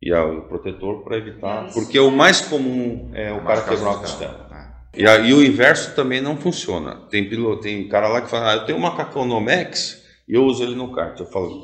E 0.00 0.12
o 0.12 0.42
protetor 0.42 1.02
para 1.02 1.16
evitar. 1.16 1.72
Porque 1.72 1.98
o 1.98 2.10
mais 2.10 2.42
comum 2.42 3.10
é 3.14 3.32
o 3.32 3.42
cara 3.42 3.62
quebrar 3.62 3.92
a 3.92 3.98
costela. 3.98 4.47
É. 4.94 5.00
E, 5.02 5.06
aí 5.06 5.32
o 5.32 5.44
inverso 5.44 5.94
também 5.94 6.20
não 6.20 6.36
funciona. 6.36 7.06
Tem 7.10 7.28
piloto, 7.28 7.62
tem 7.62 7.88
cara 7.88 8.08
lá 8.08 8.20
que 8.22 8.30
fala, 8.30 8.52
ah, 8.52 8.54
eu 8.56 8.64
tenho 8.66 8.78
um 8.78 8.82
macacão 8.82 9.24
Nomex 9.24 10.02
e 10.28 10.34
eu 10.34 10.44
uso 10.44 10.62
ele 10.62 10.74
no 10.74 10.92
kart. 10.94 11.18
Eu 11.18 11.26
falo, 11.26 11.62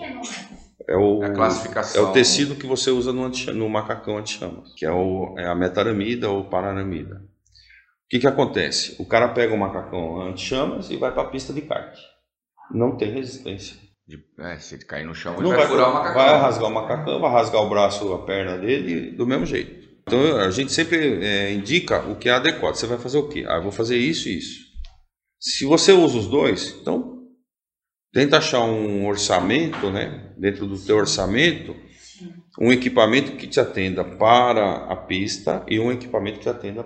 é 0.88 0.96
o, 0.96 1.22
A 1.22 1.30
classificação. 1.30 2.00
é 2.06 2.08
o 2.08 2.12
tecido 2.12 2.54
que 2.56 2.66
você 2.66 2.90
usa 2.90 3.12
no, 3.12 3.24
anti, 3.24 3.50
no 3.52 3.68
macacão 3.68 4.18
anti-chamas, 4.18 4.72
que 4.76 4.84
é, 4.84 4.90
o, 4.92 5.34
é 5.38 5.46
a 5.46 5.54
metaramida 5.54 6.28
ou 6.30 6.44
pararamida. 6.44 7.16
O 7.16 8.08
que, 8.10 8.18
que 8.18 8.26
acontece? 8.26 8.94
O 9.00 9.06
cara 9.06 9.28
pega 9.28 9.54
o 9.54 9.58
macacão 9.58 10.20
anti-chamas 10.20 10.90
e 10.90 10.96
vai 10.96 11.10
para 11.12 11.22
a 11.22 11.30
pista 11.30 11.52
de 11.52 11.62
kart. 11.62 11.96
Não 12.70 12.96
tem 12.96 13.10
resistência. 13.12 13.76
De- 14.06 14.22
é, 14.38 14.58
se 14.58 14.74
ele 14.74 14.84
cair 14.84 15.04
no 15.06 15.14
chão, 15.14 15.32
ele 15.34 15.42
Não 15.42 15.48
vai, 15.50 15.60
vai, 15.60 15.66
furar 15.68 15.90
o 15.90 15.94
macacão. 15.94 16.14
vai 16.14 16.38
rasgar 16.38 16.70
o 16.70 16.74
macacão, 16.74 17.20
vai 17.20 17.32
rasgar 17.32 17.62
o 17.62 17.68
braço, 17.70 18.12
a 18.12 18.18
perna 18.24 18.58
dele, 18.58 19.10
do 19.12 19.26
mesmo 19.26 19.46
jeito. 19.46 19.83
Então 20.06 20.38
a 20.38 20.50
gente 20.50 20.72
sempre 20.72 21.24
é, 21.24 21.52
indica 21.52 22.00
o 22.08 22.16
que 22.16 22.28
é 22.28 22.32
adequado. 22.32 22.74
Você 22.74 22.86
vai 22.86 22.98
fazer 22.98 23.18
o 23.18 23.28
quê? 23.28 23.44
Ah, 23.48 23.56
eu 23.56 23.62
vou 23.62 23.72
fazer 23.72 23.96
isso 23.96 24.28
e 24.28 24.38
isso. 24.38 24.64
Se 25.40 25.64
você 25.64 25.92
usa 25.92 26.18
os 26.18 26.26
dois, 26.26 26.76
então 26.80 27.22
tenta 28.12 28.38
achar 28.38 28.60
um 28.60 29.06
orçamento, 29.06 29.90
né? 29.90 30.32
Dentro 30.38 30.66
do 30.66 30.78
teu 30.78 30.96
orçamento, 30.96 31.74
um 32.58 32.72
equipamento 32.72 33.36
que 33.36 33.46
te 33.46 33.58
atenda 33.58 34.04
para 34.04 34.86
a 34.86 34.96
pista 34.96 35.64
e 35.68 35.80
um 35.80 35.90
equipamento 35.90 36.38
que 36.38 36.44
te 36.44 36.48
atenda 36.48 36.84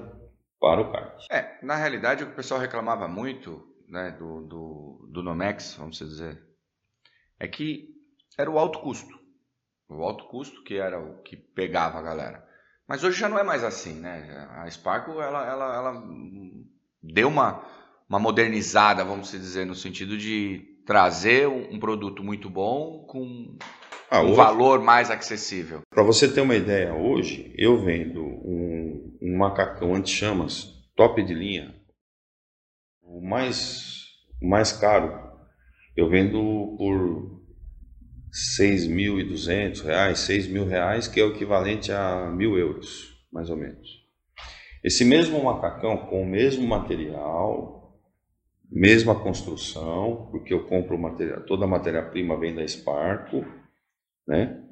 para 0.61 0.81
o 0.81 0.90
kart. 0.90 1.24
É, 1.31 1.59
na 1.62 1.76
realidade, 1.76 2.22
o 2.22 2.26
que 2.26 2.33
o 2.33 2.37
pessoal 2.37 2.61
reclamava 2.61 3.07
muito 3.07 3.62
né, 3.88 4.11
do, 4.18 4.42
do, 4.42 5.09
do 5.12 5.22
Nomex, 5.22 5.74
vamos 5.78 5.98
dizer, 5.98 6.40
é 7.38 7.46
que 7.46 7.88
era 8.37 8.50
o 8.50 8.59
alto 8.59 8.81
custo. 8.81 9.18
O 9.88 10.02
alto 10.02 10.24
custo 10.28 10.62
que 10.64 10.76
era 10.76 10.98
o 11.00 11.22
que 11.22 11.37
pegava 11.37 11.98
a 11.98 12.02
galera. 12.02 12.47
Mas 12.88 13.05
hoje 13.05 13.20
já 13.20 13.29
não 13.29 13.38
é 13.38 13.42
mais 13.42 13.62
assim, 13.62 13.92
né? 14.01 14.48
A 14.57 14.70
Sparco, 14.70 15.20
ela, 15.20 15.46
ela, 15.46 15.74
ela 15.74 16.05
deu 17.03 17.29
uma, 17.29 17.62
uma 18.09 18.18
modernizada, 18.18 19.05
vamos 19.05 19.31
dizer, 19.31 19.66
no 19.66 19.74
sentido 19.74 20.16
de 20.16 20.83
trazer 20.87 21.46
um, 21.46 21.74
um 21.74 21.79
produto 21.79 22.24
muito 22.24 22.48
bom 22.48 23.05
com 23.07 23.59
Ah, 24.11 24.22
um 24.22 24.29
hoje- 24.29 24.37
valor 24.37 24.81
mais 24.83 25.11
acessível. 25.11 25.83
Para 25.90 26.03
você 26.03 26.33
ter 26.33 26.40
uma 26.40 26.57
ideia, 26.57 26.94
hoje 26.94 27.53
eu 27.59 27.79
vendo 27.85 28.24
um, 28.24 29.18
um 29.20 29.37
macacão 29.37 29.94
anti-chamas 29.94 30.74
top 30.96 31.22
de 31.22 31.35
linha, 31.35 31.74
o 33.03 33.20
mais, 33.20 34.05
o 34.42 34.48
mais 34.48 34.72
caro, 34.72 35.12
eu 35.96 36.09
vendo 36.09 36.74
por 36.79 37.42
6.200 38.38 39.83
reais, 39.85 40.20
6 40.20 40.46
mil 40.48 40.64
reais, 40.66 41.09
que 41.09 41.20
é 41.20 41.24
o 41.24 41.31
equivalente 41.31 41.90
a 41.90 42.31
mil 42.31 42.57
euros, 42.57 43.16
mais 43.33 43.51
ou 43.51 43.57
menos. 43.57 43.88
Esse 44.83 45.05
mesmo 45.05 45.42
macacão, 45.42 45.96
com 45.96 46.22
o 46.22 46.27
mesmo 46.27 46.66
material, 46.66 47.98
mesma 48.70 49.14
construção, 49.14 50.29
porque 50.31 50.55
eu 50.55 50.64
compro 50.66 50.96
material, 50.96 51.40
toda 51.42 51.64
a 51.64 51.68
matéria-prima 51.68 52.38
vem 52.38 52.55
da 52.55 52.66
Sparco, 52.66 53.44
né? 54.27 54.62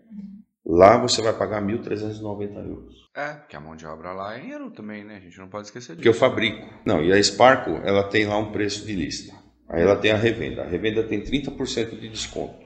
Lá 0.65 0.99
você 0.99 1.23
vai 1.23 1.33
pagar 1.33 1.63
1.390 1.63 2.69
euros. 2.69 2.95
É, 3.17 3.35
porque 3.35 3.57
a 3.57 3.61
mão 3.61 3.77
de 3.77 3.87
obra 3.87 4.13
lá 4.13 4.37
é 4.37 4.45
em 4.45 4.51
euro 4.51 4.71
também, 4.71 5.05
né? 5.05 5.17
A 5.17 5.21
gente 5.21 5.39
não 5.39 5.49
pode 5.49 5.67
esquecer 5.69 5.97
Que 5.97 6.09
eu 6.09 6.13
disso. 6.13 6.25
fabrico. 6.25 6.69
Não, 6.85 7.03
e 7.03 7.13
a 7.13 7.23
Sparco, 7.23 7.71
ela 7.85 8.03
tem 8.05 8.27
lá 8.27 8.37
um 8.37 8.51
preço 8.53 8.85
de 8.85 8.95
lista. 8.95 9.33
Aí 9.69 9.83
ela 9.83 9.97
tem 9.97 10.11
a 10.11 10.17
revenda. 10.17 10.63
A 10.63 10.67
revenda 10.67 11.03
tem 11.05 11.21
30% 11.23 11.99
de 11.99 12.09
desconto. 12.09 12.66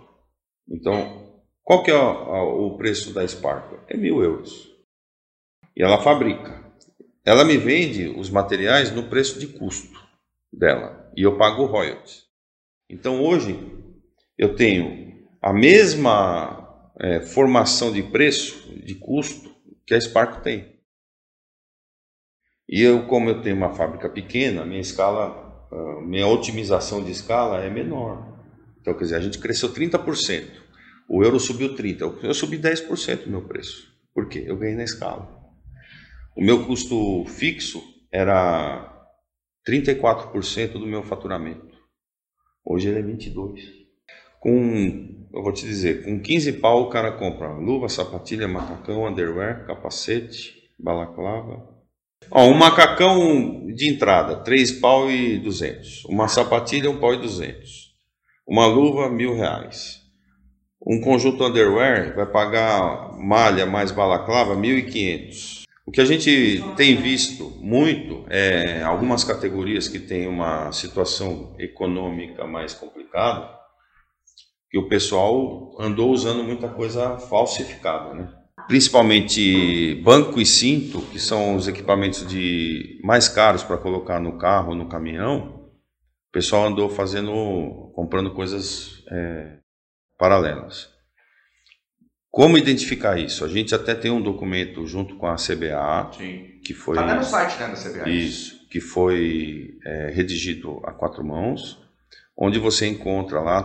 Então, 0.71 1.43
qual 1.65 1.83
que 1.83 1.91
é 1.91 1.97
o 1.97 2.77
preço 2.77 3.13
da 3.13 3.27
Sparco? 3.27 3.79
É 3.89 3.97
mil 3.97 4.23
euros. 4.23 4.71
E 5.77 5.83
ela 5.83 6.03
fabrica. 6.03 6.65
Ela 7.25 7.45
me 7.45 7.57
vende 7.57 8.09
os 8.09 8.31
materiais 8.31 8.91
no 8.91 9.09
preço 9.09 9.39
de 9.39 9.47
custo 9.47 9.99
dela. 10.53 11.11
E 11.17 11.23
eu 11.23 11.37
pago 11.37 11.67
royalties. 11.67 12.25
Então, 12.89 13.23
hoje, 13.23 13.59
eu 14.39 14.55
tenho 14.55 15.27
a 15.41 15.53
mesma 15.53 16.91
eh, 16.99 17.21
formação 17.21 17.93
de 17.93 18.03
preço, 18.03 18.69
de 18.85 18.95
custo, 18.95 19.55
que 19.87 19.95
a 19.95 20.01
Sparco 20.01 20.43
tem. 20.43 20.81
E 22.69 22.83
eu, 22.83 23.07
como 23.07 23.29
eu 23.29 23.43
tenho 23.43 23.57
uma 23.57 23.75
fábrica 23.75 24.09
pequena, 24.09 24.65
minha 24.65 24.81
escala, 24.81 25.69
minha 26.03 26.27
otimização 26.29 27.03
de 27.03 27.11
escala 27.11 27.65
é 27.65 27.69
menor. 27.69 28.39
Então, 28.81 28.95
quer 28.95 29.05
dizer, 29.05 29.17
a 29.17 29.21
gente 29.21 29.39
cresceu 29.39 29.73
30%. 29.73 30.60
O 31.13 31.25
euro 31.25 31.41
subiu 31.41 31.75
30%. 31.75 32.25
Eu- 32.25 32.33
subi 32.33 32.57
10% 32.57 33.25
do 33.25 33.31
meu 33.31 33.43
preço. 33.43 33.93
Por 34.15 34.29
quê? 34.29 34.45
Eu 34.47 34.57
ganhei 34.57 34.77
na 34.77 34.85
escala. 34.85 35.29
O 36.37 36.41
meu 36.41 36.65
custo 36.65 37.25
fixo 37.27 37.83
era 38.13 39.11
34% 39.67 40.79
do 40.79 40.87
meu 40.87 41.03
faturamento. 41.03 41.77
Hoje 42.65 42.89
ele 42.89 43.01
é 43.01 43.03
22%. 43.03 43.81
Com, 44.39 45.27
eu 45.35 45.43
vou 45.43 45.53
te 45.53 45.67
dizer, 45.67 46.05
com 46.05 46.21
15 46.21 46.53
pau 46.55 46.83
o 46.83 46.89
cara 46.89 47.11
compra 47.13 47.53
luva, 47.59 47.89
sapatilha, 47.89 48.47
macacão, 48.47 49.05
underwear, 49.07 49.67
capacete, 49.67 50.55
balaclava, 50.79 51.69
Ó, 52.31 52.45
um 52.47 52.55
macacão 52.55 53.67
de 53.75 53.89
entrada, 53.89 54.37
3 54.37 54.71
pau 54.73 55.11
e 55.11 55.39
200. 55.39 56.05
Uma 56.05 56.29
sapatilha, 56.29 56.91
1 56.91 57.01
pau 57.01 57.15
e 57.15 57.17
200. 57.17 57.91
Uma 58.47 58.67
luva, 58.67 59.09
mil 59.11 59.35
reais. 59.35 60.00
Um 60.85 61.01
conjunto 61.01 61.45
underwear 61.45 62.15
vai 62.15 62.27
pagar 62.27 63.13
malha 63.19 63.67
mais 63.67 63.93
balaclava, 63.93 64.57
1.500. 64.57 65.65
O 65.87 65.91
que 65.91 66.01
a 66.01 66.05
gente 66.05 66.65
tem 66.77 66.97
visto 66.97 67.51
muito 67.61 68.25
é 68.29 68.83
algumas 68.83 69.23
categorias 69.25 69.89
que 69.89 69.99
têm 69.99 70.27
uma 70.27 70.73
situação 70.73 71.55
econômica 71.59 72.47
mais 72.47 72.73
complicada, 72.73 73.51
que 74.71 74.79
o 74.79 74.89
pessoal 74.89 75.77
andou 75.79 76.11
usando 76.13 76.45
muita 76.45 76.69
coisa 76.69 77.19
falsificada, 77.19 78.15
né? 78.15 78.33
principalmente 78.69 79.97
banco 80.05 80.41
e 80.41 80.47
cinto, 80.47 81.03
que 81.03 81.19
são 81.19 81.57
os 81.57 81.67
equipamentos 81.67 82.27
de 82.27 83.01
mais 83.03 83.29
caros 83.29 83.65
para 83.65 83.77
colocar 83.77 84.21
no 84.21 84.39
carro, 84.39 84.75
no 84.75 84.89
caminhão, 84.89 85.67
o 86.29 86.33
pessoal 86.33 86.67
andou 86.67 86.89
fazendo, 86.89 87.91
comprando 87.95 88.33
coisas 88.33 89.03
é, 89.11 89.60
paralelas. 90.21 90.89
Como 92.31 92.57
identificar 92.59 93.19
isso? 93.19 93.45
A 93.45 93.49
gente 93.49 93.75
até 93.75 93.95
tem 93.95 94.11
um 94.11 94.23
documento 94.23 94.87
junto 94.87 95.17
com 95.17 95.27
a 95.27 95.35
CBA, 95.35 96.13
Sim. 96.17 96.61
que 96.65 96.75
foi 96.75 96.95
Tá 96.95 97.05
até 97.05 97.15
no 97.15 97.25
site, 97.25 97.59
né, 97.59 97.69
da 97.69 97.75
CBA. 97.75 98.09
isso, 98.09 98.69
que 98.69 98.81
foi 98.81 99.79
é, 99.85 100.11
redigido 100.15 100.81
a 100.85 100.93
quatro 100.93 101.25
mãos, 101.25 101.79
onde 102.37 102.59
você 102.59 102.87
encontra 102.87 103.41
lá 103.41 103.63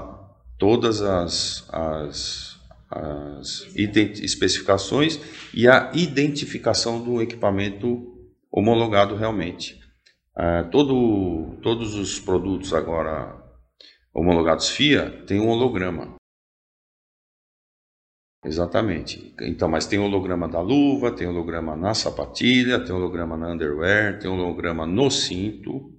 todas 0.58 1.02
as, 1.02 1.68
as, 1.72 2.58
as 2.90 3.68
especificações 3.76 5.20
e 5.54 5.68
a 5.68 5.92
identificação 5.94 7.04
do 7.04 7.22
equipamento 7.22 8.16
homologado 8.52 9.16
realmente. 9.16 9.80
Ah, 10.36 10.64
todo, 10.72 11.58
todos 11.62 11.94
os 11.96 12.20
produtos 12.20 12.74
agora 12.74 13.36
homologados 14.14 14.70
FIA 14.70 15.24
têm 15.28 15.40
um 15.40 15.50
holograma. 15.50 16.16
Exatamente. 18.46 19.34
Então, 19.42 19.68
mas 19.68 19.88
tem 19.88 19.98
holograma 19.98 20.48
da 20.48 20.62
luva, 20.62 21.12
tem 21.12 21.28
holograma 21.28 21.76
na 21.76 21.96
sapatilha, 21.96 22.84
tem 22.84 22.94
holograma 22.94 23.36
na 23.36 23.50
underwear, 23.50 24.20
tem 24.20 24.30
holograma 24.30 24.86
no 24.86 25.10
cinto 25.10 25.92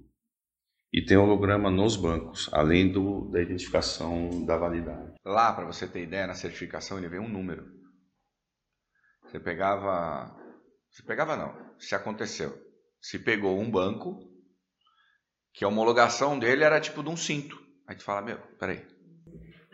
e 0.93 1.03
tem 1.03 1.17
holograma 1.17 1.69
nos 1.69 1.97
bancos, 1.97 2.49
além 2.53 2.89
do, 2.89 3.29
da 3.29 3.41
identificação 3.41 4.45
da 4.45 4.57
validade. 4.57 5.15
Lá, 5.25 5.51
para 5.51 5.65
você 5.65 5.85
ter 5.85 6.03
ideia, 6.03 6.25
na 6.25 6.33
certificação 6.33 6.97
ele 6.97 7.09
vem 7.09 7.19
um 7.19 7.27
número. 7.27 7.65
Você 9.23 9.41
pegava. 9.41 10.33
Você 10.89 11.03
pegava 11.03 11.35
não. 11.35 11.53
Se 11.77 11.95
aconteceu. 11.95 12.57
Se 13.01 13.19
pegou 13.19 13.59
um 13.59 13.69
banco, 13.69 14.17
que 15.53 15.65
a 15.65 15.67
homologação 15.67 16.39
dele 16.39 16.63
era 16.63 16.79
tipo 16.79 17.03
de 17.03 17.09
um 17.09 17.17
cinto. 17.17 17.61
Aí 17.85 17.95
tu 17.95 18.03
fala, 18.03 18.21
meu, 18.21 18.37
peraí. 18.57 18.85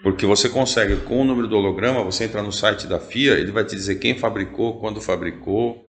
Porque 0.04 0.26
você 0.26 0.50
consegue, 0.50 0.98
com 0.98 1.22
o 1.22 1.24
número 1.24 1.48
do 1.48 1.56
holograma, 1.56 2.04
você 2.04 2.26
entra 2.26 2.44
no 2.44 2.52
site 2.52 2.86
da 2.86 3.00
FIA, 3.00 3.40
ele 3.40 3.54
vai 3.54 3.64
te 3.64 3.74
dizer 3.74 3.96
quem 3.96 4.18
fabricou, 4.18 4.78
quando 4.82 5.00
fabricou. 5.00 5.86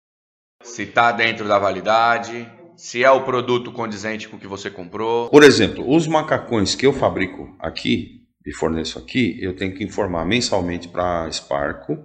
Se 0.64 0.84
tá 0.84 1.12
dentro 1.12 1.46
da 1.46 1.60
validade, 1.60 2.50
se 2.76 3.04
é 3.04 3.10
o 3.10 3.24
produto 3.24 3.70
condizente 3.70 4.28
com 4.28 4.36
o 4.36 4.40
que 4.40 4.48
você 4.48 4.68
comprou. 4.68 5.30
Por 5.30 5.44
exemplo, 5.44 5.88
os 5.88 6.08
macacões 6.08 6.74
que 6.74 6.84
eu 6.84 6.92
fabrico 6.92 7.54
aqui 7.60 8.26
e 8.44 8.52
forneço 8.52 8.98
aqui, 8.98 9.38
eu 9.40 9.54
tenho 9.54 9.76
que 9.76 9.84
informar 9.84 10.26
mensalmente 10.26 10.88
para 10.88 11.26
a 11.26 11.30
Sparco. 11.30 11.96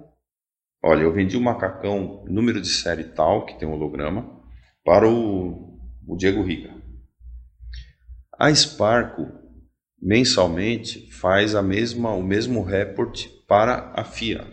Olha, 0.84 1.02
eu 1.02 1.12
vendi 1.12 1.36
um 1.36 1.42
macacão 1.42 2.24
número 2.28 2.62
de 2.62 2.70
série 2.70 3.06
tal, 3.06 3.48
que 3.48 3.58
tem 3.58 3.68
um 3.68 3.74
holograma, 3.74 4.30
para 4.84 5.10
o, 5.10 5.80
o 6.08 6.16
Diego 6.16 6.44
Riga. 6.44 6.72
A 8.38 8.54
Sparco 8.54 9.45
mensalmente 10.06 11.10
faz 11.12 11.56
a 11.56 11.64
mesma, 11.64 12.12
o 12.12 12.22
mesmo 12.22 12.64
report 12.64 13.26
para 13.48 13.92
a 13.96 14.04
FIA. 14.04 14.46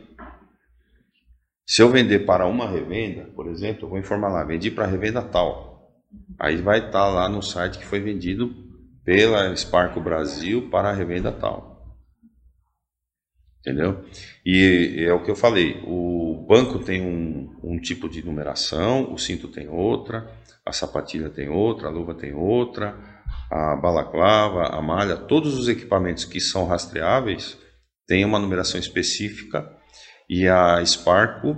Se 1.66 1.82
eu 1.82 1.90
vender 1.90 2.20
para 2.20 2.46
uma 2.46 2.66
revenda, 2.66 3.24
por 3.36 3.46
exemplo, 3.46 3.84
eu 3.84 3.90
vou 3.90 3.98
informar 3.98 4.30
lá, 4.30 4.42
vendi 4.44 4.70
para 4.70 4.84
a 4.84 4.88
revenda 4.88 5.20
tal. 5.20 5.92
Aí 6.38 6.57
vai 6.57 6.86
estar 6.86 7.07
lá 7.11 7.28
no 7.28 7.42
site 7.42 7.78
que 7.78 7.84
foi 7.84 8.00
vendido 8.00 8.55
pela 9.05 9.55
Sparco 9.55 10.00
Brasil 10.00 10.70
para 10.70 10.88
a 10.88 10.94
revenda 10.94 11.30
tal. 11.30 12.00
Entendeu? 13.61 14.03
E 14.44 15.05
é 15.07 15.12
o 15.12 15.22
que 15.22 15.30
eu 15.30 15.36
falei: 15.36 15.82
o 15.84 16.46
banco 16.48 16.78
tem 16.78 17.03
um, 17.03 17.55
um 17.62 17.78
tipo 17.78 18.09
de 18.09 18.24
numeração, 18.24 19.12
o 19.12 19.18
cinto 19.18 19.48
tem 19.48 19.68
outra, 19.68 20.30
a 20.64 20.72
sapatilha 20.72 21.28
tem 21.28 21.48
outra, 21.48 21.88
a 21.88 21.90
luva 21.90 22.14
tem 22.14 22.32
outra, 22.32 22.96
a 23.51 23.76
balaclava, 23.76 24.66
a 24.66 24.80
malha, 24.80 25.16
todos 25.16 25.59
os 25.59 25.68
equipamentos 25.68 26.24
que 26.24 26.41
são 26.41 26.66
rastreáveis 26.66 27.59
têm 28.07 28.24
uma 28.24 28.39
numeração 28.39 28.80
específica 28.80 29.70
e 30.28 30.49
a 30.49 30.85
Sparco 30.85 31.57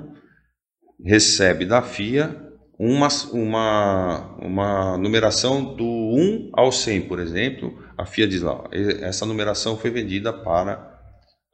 recebe 1.04 1.64
da 1.64 1.82
FIA 1.82 2.44
uma, 2.78 3.08
uma, 3.32 4.36
uma 4.38 4.98
numeração 4.98 5.74
do 5.74 5.84
1 5.84 6.50
ao 6.52 6.72
100, 6.72 7.02
por 7.02 7.18
exemplo. 7.20 7.78
A 7.96 8.04
FIA 8.04 8.26
diz 8.26 8.42
lá, 8.42 8.64
essa 9.00 9.24
numeração 9.24 9.76
foi 9.76 9.90
vendida 9.90 10.32
para 10.32 10.98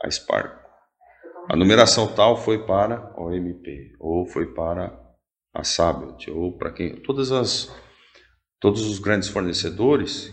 a 0.03 0.11
Sparco. 0.11 0.61
A 1.49 1.57
numeração 1.57 2.07
tal 2.15 2.37
foi 2.37 2.65
para 2.65 3.13
a 3.15 3.23
OMP, 3.23 3.93
ou 3.99 4.25
foi 4.27 4.55
para 4.55 4.99
a 5.53 5.65
Sabelt, 5.65 6.31
ou 6.31 6.57
para 6.57 6.73
quem. 6.73 6.97
Todas 7.03 7.33
as, 7.33 7.75
todos 8.61 8.87
os 8.87 8.99
grandes 8.99 9.29
fornecedores 9.29 10.33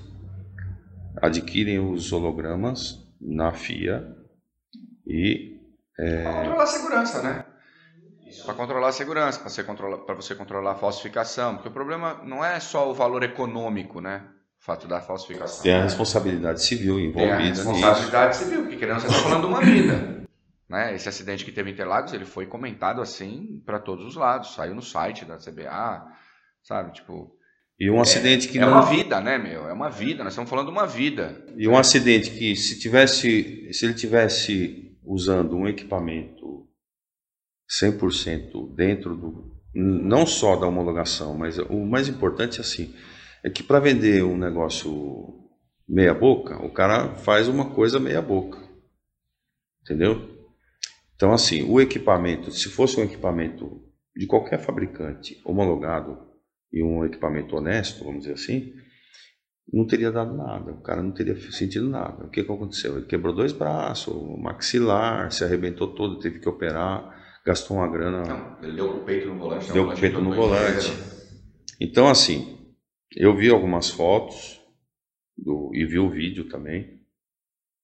adquirem 1.22 1.80
os 1.80 2.12
hologramas 2.12 3.08
na 3.20 3.54
FIA 3.54 4.06
e. 5.08 5.58
É... 5.98 6.24
Para 6.24 6.34
controlar 6.34 6.64
a 6.64 6.68
segurança, 6.68 7.22
né? 7.24 7.46
Para 8.46 8.54
controlar 8.54 8.88
a 8.90 8.92
segurança, 8.92 9.40
para 9.40 9.50
você 9.50 9.64
controlar, 9.64 10.14
você 10.14 10.36
controlar 10.36 10.72
a 10.74 10.76
falsificação, 10.76 11.56
porque 11.56 11.70
o 11.70 11.72
problema 11.72 12.22
não 12.26 12.44
é 12.44 12.60
só 12.60 12.92
o 12.92 12.94
valor 12.94 13.24
econômico, 13.24 14.02
né? 14.02 14.28
O 14.62 14.66
fato 14.66 14.88
da 14.88 15.00
falsificação. 15.00 15.64
Tem 15.64 15.74
a 15.74 15.84
responsabilidade 15.84 16.62
civil 16.62 17.00
envolvida. 17.00 17.38
Tem 17.38 17.46
a 17.46 17.48
responsabilidade 17.48 18.28
nisso. 18.28 18.44
civil, 18.44 18.62
porque 18.64 18.76
querendo 18.76 19.00
você 19.00 19.08
está 19.08 19.20
falando 19.20 19.42
de 19.42 19.48
uma 19.48 19.62
vida. 19.62 20.28
Né? 20.68 20.94
Esse 20.94 21.08
acidente 21.08 21.46
que 21.46 21.52
teve 21.52 21.70
em 21.70 21.74
Interlagos, 21.74 22.12
ele 22.12 22.26
foi 22.26 22.46
comentado 22.46 23.02
assim 23.02 23.62
para 23.66 23.80
todos 23.80 24.06
os 24.06 24.16
lados. 24.16 24.54
Saiu 24.54 24.76
no 24.76 24.82
site 24.82 25.24
da 25.24 25.38
CBA, 25.38 26.06
sabe? 26.62 26.92
Tipo. 26.92 27.37
E 27.80 27.92
um 27.92 28.02
acidente 28.02 28.48
é, 28.48 28.52
que 28.52 28.58
é 28.58 28.62
não... 28.62 28.72
uma 28.72 28.82
vida, 28.82 29.22
né, 29.22 29.38
meu? 29.38 29.68
É 29.68 29.74
uma 29.74 29.90
vida. 29.90 30.24
Nós 30.24 30.34
estamos 30.34 30.50
falando 30.50 30.68
de 30.68 30.72
uma 30.72 30.88
vida. 30.88 31.46
E 31.56 31.68
um 31.68 31.78
acidente 31.78 32.32
que 32.32 32.56
se 32.56 32.80
tivesse, 32.80 33.72
se 33.72 33.86
ele 33.86 33.94
tivesse 33.94 34.98
usando 35.04 35.56
um 35.56 35.68
equipamento 35.68 36.68
100% 37.70 38.74
dentro 38.76 39.16
do 39.16 39.58
não 39.76 40.26
só 40.26 40.56
da 40.56 40.66
homologação, 40.66 41.38
mas 41.38 41.60
o 41.60 41.86
mais 41.86 42.08
importante 42.08 42.58
é 42.58 42.62
assim, 42.62 42.96
é 43.44 43.50
que 43.50 43.62
para 43.62 43.80
vender 43.80 44.24
um 44.24 44.36
negócio 44.36 45.48
meia 45.88 46.16
boca, 46.16 46.58
o 46.66 46.72
cara 46.72 47.16
faz 47.18 47.48
uma 47.48 47.70
coisa 47.70 48.00
meia 48.00 48.22
boca. 48.22 48.60
Entendeu? 49.84 50.36
Então, 51.16 51.32
assim, 51.32 51.64
o 51.64 51.80
equipamento, 51.80 52.52
se 52.52 52.70
fosse 52.70 53.00
um 53.00 53.04
equipamento 53.04 53.84
de 54.16 54.26
qualquer 54.26 54.60
fabricante 54.60 55.40
homologado 55.46 56.28
e 56.72 56.84
um 56.84 57.05
equipamento 57.05 57.55
honesto, 57.55 58.03
vamos 58.03 58.22
dizer 58.22 58.34
assim, 58.34 58.74
não 59.72 59.86
teria 59.86 60.11
dado 60.11 60.36
nada, 60.36 60.72
o 60.72 60.82
cara 60.82 61.03
não 61.03 61.11
teria 61.11 61.36
sentido 61.51 61.89
nada. 61.89 62.26
O 62.26 62.30
que, 62.30 62.43
que 62.43 62.51
aconteceu? 62.51 62.97
Ele 62.97 63.05
quebrou 63.05 63.34
dois 63.34 63.51
braços, 63.51 64.15
maxilar, 64.39 65.32
se 65.32 65.43
arrebentou 65.43 65.93
todo, 65.93 66.20
teve 66.20 66.39
que 66.39 66.47
operar, 66.47 67.41
gastou 67.45 67.78
uma 67.78 67.88
grana. 67.88 68.24
Não, 68.24 68.57
ele 68.63 68.76
deu 68.76 68.97
o 68.97 68.99
peito 69.03 69.28
no 69.28 69.38
volante. 69.38 69.72
Deu 69.72 69.86
com 69.86 69.93
o 69.93 69.99
peito 69.99 70.22
no 70.22 70.34
volante. 70.34 70.93
Então, 71.80 72.07
assim, 72.07 72.57
eu 73.15 73.36
vi 73.36 73.49
algumas 73.49 73.89
fotos 73.89 74.61
do, 75.38 75.72
e 75.74 75.86
vi 75.86 75.99
o 75.99 76.09
vídeo 76.09 76.47
também, 76.47 77.01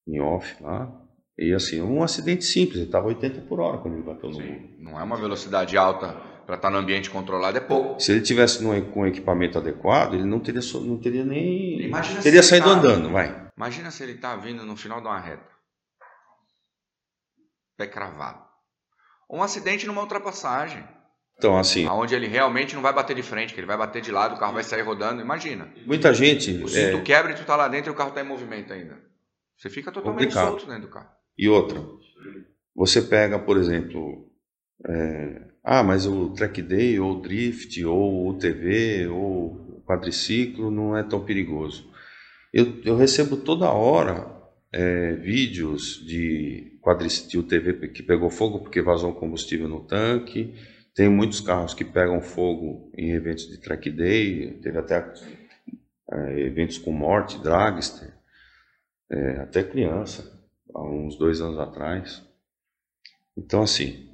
em 0.06 0.20
off 0.20 0.62
lá, 0.62 1.02
e 1.36 1.52
assim, 1.52 1.80
um 1.80 2.02
acidente 2.02 2.44
simples, 2.44 2.76
ele 2.76 2.86
estava 2.86 3.08
80 3.08 3.42
por 3.42 3.60
hora 3.60 3.78
quando 3.78 3.94
ele 3.94 4.02
bateu 4.04 4.30
no 4.30 4.40
muro. 4.40 4.68
Não 4.78 4.98
é 4.98 5.02
uma 5.02 5.16
velocidade 5.16 5.76
alta 5.76 6.33
para 6.44 6.56
estar 6.56 6.68
tá 6.68 6.70
no 6.70 6.78
ambiente 6.78 7.10
controlado, 7.10 7.56
é 7.56 7.60
pouco. 7.60 8.00
Se 8.00 8.12
ele 8.12 8.20
tivesse 8.20 8.58
com 8.92 9.00
um 9.00 9.06
equipamento 9.06 9.58
adequado, 9.58 10.14
ele 10.14 10.24
não 10.24 10.40
teria, 10.40 10.60
não 10.82 10.98
teria 10.98 11.24
nem. 11.24 11.82
Imagina 11.82 12.22
teria 12.22 12.42
saído 12.42 12.66
tá, 12.66 12.72
andando, 12.72 13.10
vai. 13.10 13.48
Imagina 13.56 13.90
se 13.90 14.02
ele 14.02 14.12
está 14.12 14.36
vindo 14.36 14.64
no 14.64 14.76
final 14.76 15.00
de 15.00 15.06
uma 15.06 15.18
reta. 15.18 15.48
Pé 17.76 17.86
cravado. 17.86 18.42
Um 19.30 19.42
acidente 19.42 19.86
numa 19.86 20.02
ultrapassagem. 20.02 20.84
Então, 21.36 21.58
assim. 21.58 21.86
Onde 21.88 22.14
ele 22.14 22.28
realmente 22.28 22.74
não 22.74 22.82
vai 22.82 22.92
bater 22.92 23.16
de 23.16 23.22
frente, 23.22 23.52
que 23.52 23.60
ele 23.60 23.66
vai 23.66 23.76
bater 23.76 24.00
de 24.00 24.12
lado, 24.12 24.36
o 24.36 24.38
carro 24.38 24.54
vai 24.54 24.62
sair 24.62 24.82
rodando. 24.82 25.20
Imagina. 25.20 25.72
Muita 25.84 26.14
gente. 26.14 26.62
O 26.62 26.68
cinto 26.68 26.98
é... 26.98 27.02
quebra 27.02 27.32
e 27.32 27.34
tu 27.34 27.40
está 27.40 27.56
lá 27.56 27.66
dentro 27.68 27.90
e 27.90 27.92
o 27.92 27.96
carro 27.96 28.10
está 28.10 28.20
em 28.20 28.28
movimento 28.28 28.72
ainda. 28.72 28.98
Você 29.56 29.68
fica 29.68 29.90
totalmente 29.90 30.28
complicado. 30.28 30.48
solto 30.48 30.66
dentro 30.66 30.82
do 30.82 30.88
carro. 30.88 31.08
E 31.36 31.48
outra, 31.48 31.80
você 32.74 33.02
pega, 33.02 33.38
por 33.38 33.56
exemplo, 33.56 34.30
é, 34.86 35.53
ah, 35.64 35.82
mas 35.82 36.06
o 36.06 36.28
track 36.30 36.60
day, 36.60 37.00
ou 37.00 37.22
drift, 37.22 37.82
ou 37.84 38.28
o 38.28 38.34
TV, 38.34 39.06
ou 39.06 39.82
quadriciclo 39.86 40.70
não 40.70 40.94
é 40.94 41.02
tão 41.02 41.24
perigoso. 41.24 41.90
Eu, 42.52 42.82
eu 42.84 42.96
recebo 42.96 43.38
toda 43.38 43.72
hora 43.72 44.30
é, 44.70 45.14
vídeos 45.14 46.04
de 46.06 46.78
quadriciclo 46.82 47.42
TV 47.42 47.88
que 47.88 48.02
pegou 48.02 48.28
fogo 48.28 48.60
porque 48.60 48.82
vazou 48.82 49.14
combustível 49.14 49.68
no 49.68 49.80
tanque. 49.80 50.54
Tem 50.94 51.08
muitos 51.08 51.40
carros 51.40 51.74
que 51.74 51.84
pegam 51.84 52.20
fogo 52.20 52.92
em 52.96 53.12
eventos 53.12 53.48
de 53.48 53.58
track 53.58 53.90
day, 53.90 54.58
teve 54.62 54.78
até 54.78 55.12
é, 56.12 56.40
eventos 56.40 56.76
com 56.78 56.92
morte, 56.92 57.42
dragster, 57.42 58.12
é, 59.10 59.38
até 59.38 59.64
criança 59.64 60.30
há 60.74 60.82
uns 60.82 61.16
dois 61.16 61.40
anos 61.40 61.58
atrás. 61.58 62.22
Então, 63.36 63.62
assim, 63.62 64.13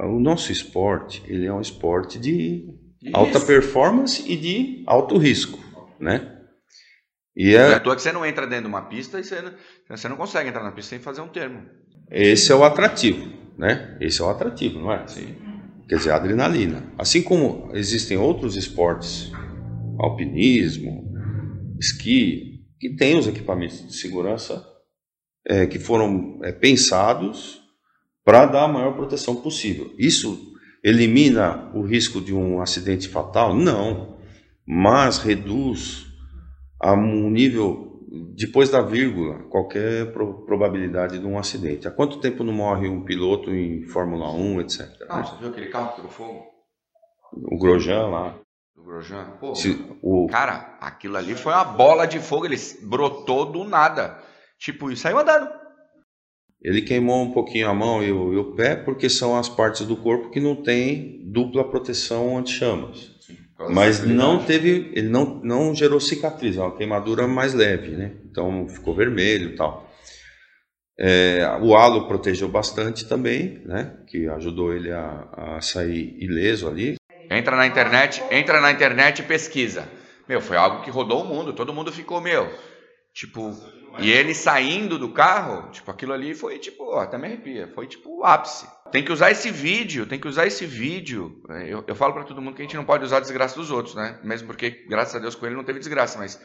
o 0.00 0.18
nosso 0.18 0.50
esporte, 0.50 1.22
ele 1.26 1.46
é 1.46 1.52
um 1.52 1.60
esporte 1.60 2.18
de 2.18 2.68
Isso. 3.02 3.16
alta 3.16 3.40
performance 3.40 4.24
e 4.30 4.36
de 4.36 4.84
alto 4.86 5.16
risco, 5.16 5.58
né? 6.00 6.32
E 7.36 7.54
é... 7.54 7.70
É 7.70 7.74
à 7.74 7.80
toa 7.80 7.94
que 7.94 8.02
você 8.02 8.12
não 8.12 8.24
entra 8.24 8.46
dentro 8.46 8.64
de 8.64 8.68
uma 8.68 8.82
pista 8.82 9.20
e 9.20 9.24
você 9.24 9.40
não, 9.42 9.52
você 9.88 10.08
não 10.08 10.16
consegue 10.16 10.48
entrar 10.48 10.62
na 10.62 10.72
pista 10.72 10.90
sem 10.90 10.98
fazer 10.98 11.20
um 11.20 11.28
termo. 11.28 11.62
Esse 12.10 12.50
é 12.50 12.54
o 12.54 12.64
atrativo, 12.64 13.30
né? 13.58 13.96
Esse 14.00 14.20
é 14.20 14.24
o 14.24 14.30
atrativo, 14.30 14.78
não 14.78 14.92
é? 14.92 15.06
Sim. 15.06 15.34
Quer 15.88 15.96
dizer, 15.96 16.10
a 16.10 16.16
adrenalina. 16.16 16.82
Assim 16.98 17.22
como 17.22 17.70
existem 17.74 18.16
outros 18.16 18.56
esportes, 18.56 19.30
alpinismo, 19.98 21.12
esqui, 21.78 22.64
que 22.80 22.96
tem 22.96 23.16
os 23.16 23.28
equipamentos 23.28 23.86
de 23.86 23.94
segurança 23.94 24.64
é, 25.46 25.66
que 25.66 25.78
foram 25.78 26.40
é, 26.42 26.52
pensados 26.52 27.60
para 28.26 28.44
dar 28.44 28.64
a 28.64 28.68
maior 28.68 28.92
proteção 28.94 29.36
possível. 29.36 29.94
Isso 29.96 30.52
elimina 30.82 31.70
o 31.72 31.82
risco 31.82 32.20
de 32.20 32.34
um 32.34 32.60
acidente 32.60 33.08
fatal? 33.08 33.54
Não, 33.54 34.18
mas 34.66 35.18
reduz 35.18 36.06
a 36.80 36.92
um 36.92 37.30
nível 37.30 38.02
depois 38.36 38.68
da 38.68 38.82
vírgula 38.82 39.44
qualquer 39.44 40.12
pro, 40.12 40.44
probabilidade 40.44 41.20
de 41.20 41.24
um 41.24 41.38
acidente. 41.38 41.86
Há 41.86 41.90
quanto 41.92 42.18
tempo 42.18 42.42
não 42.42 42.52
morre 42.52 42.88
um 42.88 43.04
piloto 43.04 43.54
em 43.54 43.84
Fórmula 43.84 44.32
1, 44.32 44.60
etc. 44.62 44.88
Ah, 45.08 45.22
você 45.22 45.36
viu 45.38 45.48
aquele 45.50 45.68
carro 45.68 45.90
que 45.90 45.96
pegou 45.96 46.10
fogo? 46.10 46.46
O 47.32 47.56
Grosjean 47.56 48.08
lá. 48.08 48.34
O 48.76 48.82
Grosjean? 48.82 49.24
Pô, 49.38 49.54
Se, 49.54 49.86
o... 50.02 50.26
Cara, 50.26 50.76
aquilo 50.80 51.16
ali 51.16 51.36
foi 51.36 51.52
uma 51.52 51.64
bola 51.64 52.06
de 52.06 52.18
fogo, 52.18 52.44
ele 52.44 52.56
brotou 52.82 53.46
do 53.46 53.62
nada. 53.62 54.18
Tipo, 54.58 54.90
e 54.90 54.96
saiu 54.96 55.18
andando. 55.18 55.65
Ele 56.62 56.82
queimou 56.82 57.22
um 57.22 57.32
pouquinho 57.32 57.68
a 57.68 57.74
mão 57.74 58.02
e 58.02 58.10
o, 58.10 58.32
e 58.32 58.36
o 58.36 58.54
pé 58.54 58.74
porque 58.74 59.08
são 59.08 59.36
as 59.36 59.48
partes 59.48 59.86
do 59.86 59.96
corpo 59.96 60.30
que 60.30 60.40
não 60.40 60.56
tem 60.56 61.22
dupla 61.24 61.68
proteção 61.68 62.36
anti-chamas. 62.38 63.14
Mas 63.70 64.04
não 64.04 64.44
teve, 64.44 64.90
ele 64.94 65.08
não, 65.08 65.40
não 65.42 65.74
gerou 65.74 65.98
cicatriz, 65.98 66.56
é 66.56 66.60
uma 66.60 66.76
queimadura 66.76 67.26
mais 67.26 67.54
leve, 67.54 67.90
né? 67.90 68.12
Então 68.30 68.68
ficou 68.68 68.94
vermelho 68.94 69.50
e 69.50 69.56
tal. 69.56 69.90
É, 70.98 71.58
o 71.62 71.74
halo 71.74 72.06
protegeu 72.06 72.48
bastante 72.48 73.06
também, 73.06 73.62
né? 73.64 73.96
Que 74.06 74.28
ajudou 74.28 74.74
ele 74.74 74.92
a, 74.92 75.28
a 75.32 75.60
sair 75.60 76.16
ileso 76.22 76.68
ali. 76.68 76.96
Entra 77.30 77.56
na 77.56 77.66
internet, 77.66 78.22
entra 78.30 78.60
na 78.60 78.70
internet 78.70 79.20
e 79.20 79.24
pesquisa. 79.24 79.88
Meu, 80.28 80.40
foi 80.40 80.56
algo 80.56 80.82
que 80.82 80.90
rodou 80.90 81.22
o 81.22 81.26
mundo, 81.26 81.52
todo 81.52 81.72
mundo 81.72 81.92
ficou, 81.92 82.20
meu, 82.20 82.50
tipo, 83.14 83.54
e 83.98 84.10
ele 84.10 84.34
saindo 84.34 84.98
do 84.98 85.10
carro, 85.10 85.70
tipo, 85.70 85.90
aquilo 85.90 86.12
ali 86.12 86.34
foi 86.34 86.58
tipo, 86.58 86.84
ó, 86.84 87.00
até 87.00 87.16
me 87.16 87.26
arrepia, 87.26 87.70
foi 87.74 87.86
tipo 87.86 88.18
o 88.18 88.24
ápice. 88.24 88.66
Tem 88.92 89.04
que 89.04 89.12
usar 89.12 89.30
esse 89.30 89.50
vídeo, 89.50 90.06
tem 90.06 90.18
que 90.18 90.28
usar 90.28 90.46
esse 90.46 90.64
vídeo. 90.64 91.42
Eu, 91.66 91.84
eu 91.86 91.94
falo 91.94 92.12
para 92.12 92.24
todo 92.24 92.40
mundo 92.40 92.54
que 92.54 92.62
a 92.62 92.64
gente 92.64 92.76
não 92.76 92.84
pode 92.84 93.04
usar 93.04 93.18
a 93.18 93.20
desgraça 93.20 93.56
dos 93.56 93.70
outros, 93.70 93.94
né? 93.94 94.18
Mesmo 94.22 94.46
porque, 94.46 94.70
graças 94.88 95.14
a 95.16 95.18
Deus, 95.18 95.34
com 95.34 95.46
ele 95.46 95.56
não 95.56 95.64
teve 95.64 95.78
desgraça, 95.78 96.18
mas 96.18 96.40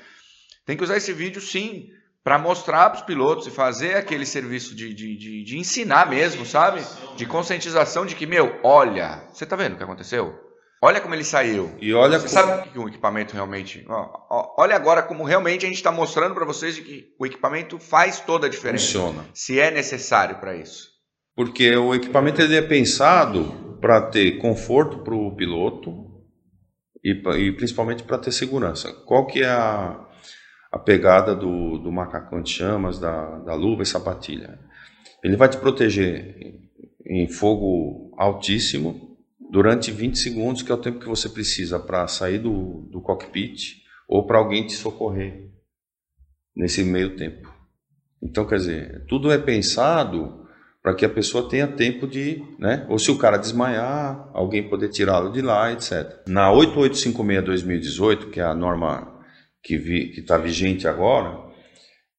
tem 0.66 0.76
que 0.76 0.84
usar 0.84 0.98
esse 0.98 1.14
vídeo 1.14 1.42
sim, 1.42 1.90
para 2.24 2.38
mostrar 2.38 2.90
para 2.90 3.00
os 3.00 3.06
pilotos 3.06 3.48
e 3.48 3.52
fazer 3.52 3.96
aquele 3.96 4.26
serviço 4.26 4.76
de, 4.76 4.94
de, 4.94 5.18
de, 5.18 5.44
de 5.44 5.58
ensinar 5.58 6.10
mesmo, 6.10 6.46
sabe? 6.46 6.82
De 7.16 7.26
conscientização 7.26 8.06
de 8.06 8.16
que, 8.16 8.26
meu, 8.26 8.60
olha, 8.64 9.24
você 9.32 9.46
tá 9.46 9.56
vendo 9.56 9.74
o 9.74 9.78
que 9.78 9.84
aconteceu? 9.84 10.51
Olha 10.84 11.00
como 11.00 11.14
ele 11.14 11.24
saiu. 11.24 11.70
E 11.80 11.94
olha 11.94 12.18
Você 12.18 12.36
como... 12.36 12.48
sabe 12.48 12.68
o 12.68 12.72
que 12.72 12.80
o 12.80 12.88
equipamento 12.88 13.36
realmente. 13.36 13.86
Ó, 13.88 14.10
ó, 14.30 14.56
olha 14.58 14.76
agora 14.76 15.04
como 15.04 15.24
realmente 15.24 15.64
a 15.64 15.68
gente 15.68 15.78
está 15.78 15.92
mostrando 15.92 16.34
para 16.34 16.44
vocês 16.44 16.80
que 16.80 17.14
o 17.20 17.26
equipamento 17.26 17.78
faz 17.78 18.20
toda 18.20 18.48
a 18.48 18.50
diferença. 18.50 18.86
Funciona. 18.86 19.26
Se 19.32 19.60
é 19.60 19.70
necessário 19.70 20.40
para 20.40 20.56
isso. 20.56 20.90
Porque 21.36 21.76
o 21.76 21.94
equipamento 21.94 22.42
ele 22.42 22.56
é 22.56 22.62
pensado 22.64 23.78
para 23.80 24.02
ter 24.02 24.40
conforto 24.40 25.04
para 25.04 25.14
o 25.14 25.36
piloto 25.36 25.92
e, 27.04 27.12
e 27.12 27.52
principalmente 27.52 28.02
para 28.04 28.18
ter 28.18 28.32
segurança. 28.32 28.92
Qual 29.06 29.28
que 29.28 29.44
é 29.44 29.50
a, 29.50 30.04
a 30.72 30.80
pegada 30.80 31.36
do, 31.36 31.78
do 31.78 31.92
macacão 31.92 32.42
de 32.42 32.50
chamas, 32.50 33.00
da, 33.00 33.38
da 33.40 33.54
luva 33.54 33.84
e 33.84 33.86
sapatilha? 33.86 34.60
Ele 35.24 35.38
vai 35.38 35.48
te 35.48 35.58
proteger 35.58 36.56
em 37.06 37.28
fogo 37.28 38.16
altíssimo 38.18 39.11
durante 39.52 39.92
20 39.92 40.18
segundos, 40.18 40.62
que 40.62 40.72
é 40.72 40.76
o 40.76 40.82
tempo 40.82 41.00
que 41.00 41.10
você 41.10 41.28
precisa 41.28 41.78
para 41.78 42.08
sair 42.08 42.40
do, 42.40 42.88
do 42.90 43.02
cockpit 43.02 43.82
ou 44.08 44.26
para 44.26 44.38
alguém 44.38 44.66
te 44.66 44.74
socorrer 44.74 45.52
nesse 46.56 46.84
meio 46.86 47.18
tempo. 47.18 47.54
Então, 48.24 48.48
quer 48.48 48.56
dizer, 48.56 49.06
tudo 49.08 49.30
é 49.30 49.38
pensado 49.38 50.40
para 50.82 50.96
que 50.96 51.06
a 51.06 51.10
pessoa 51.10 51.50
tenha 51.50 51.68
tempo 51.68 52.08
de, 52.08 52.42
né? 52.58 52.86
Ou 52.90 52.98
se 52.98 53.12
o 53.12 53.18
cara 53.18 53.38
desmaiar, 53.38 54.30
alguém 54.34 54.70
poder 54.70 54.90
tirá-lo 54.90 55.32
de 55.32 55.42
lá, 55.42 55.72
etc. 55.72 56.22
Na 56.28 56.50
8856-2018, 56.52 58.30
que 58.30 58.40
é 58.40 58.44
a 58.44 58.56
norma 58.56 59.20
que 59.62 59.76
está 60.18 60.38
vigente 60.38 60.88
agora, 60.88 61.38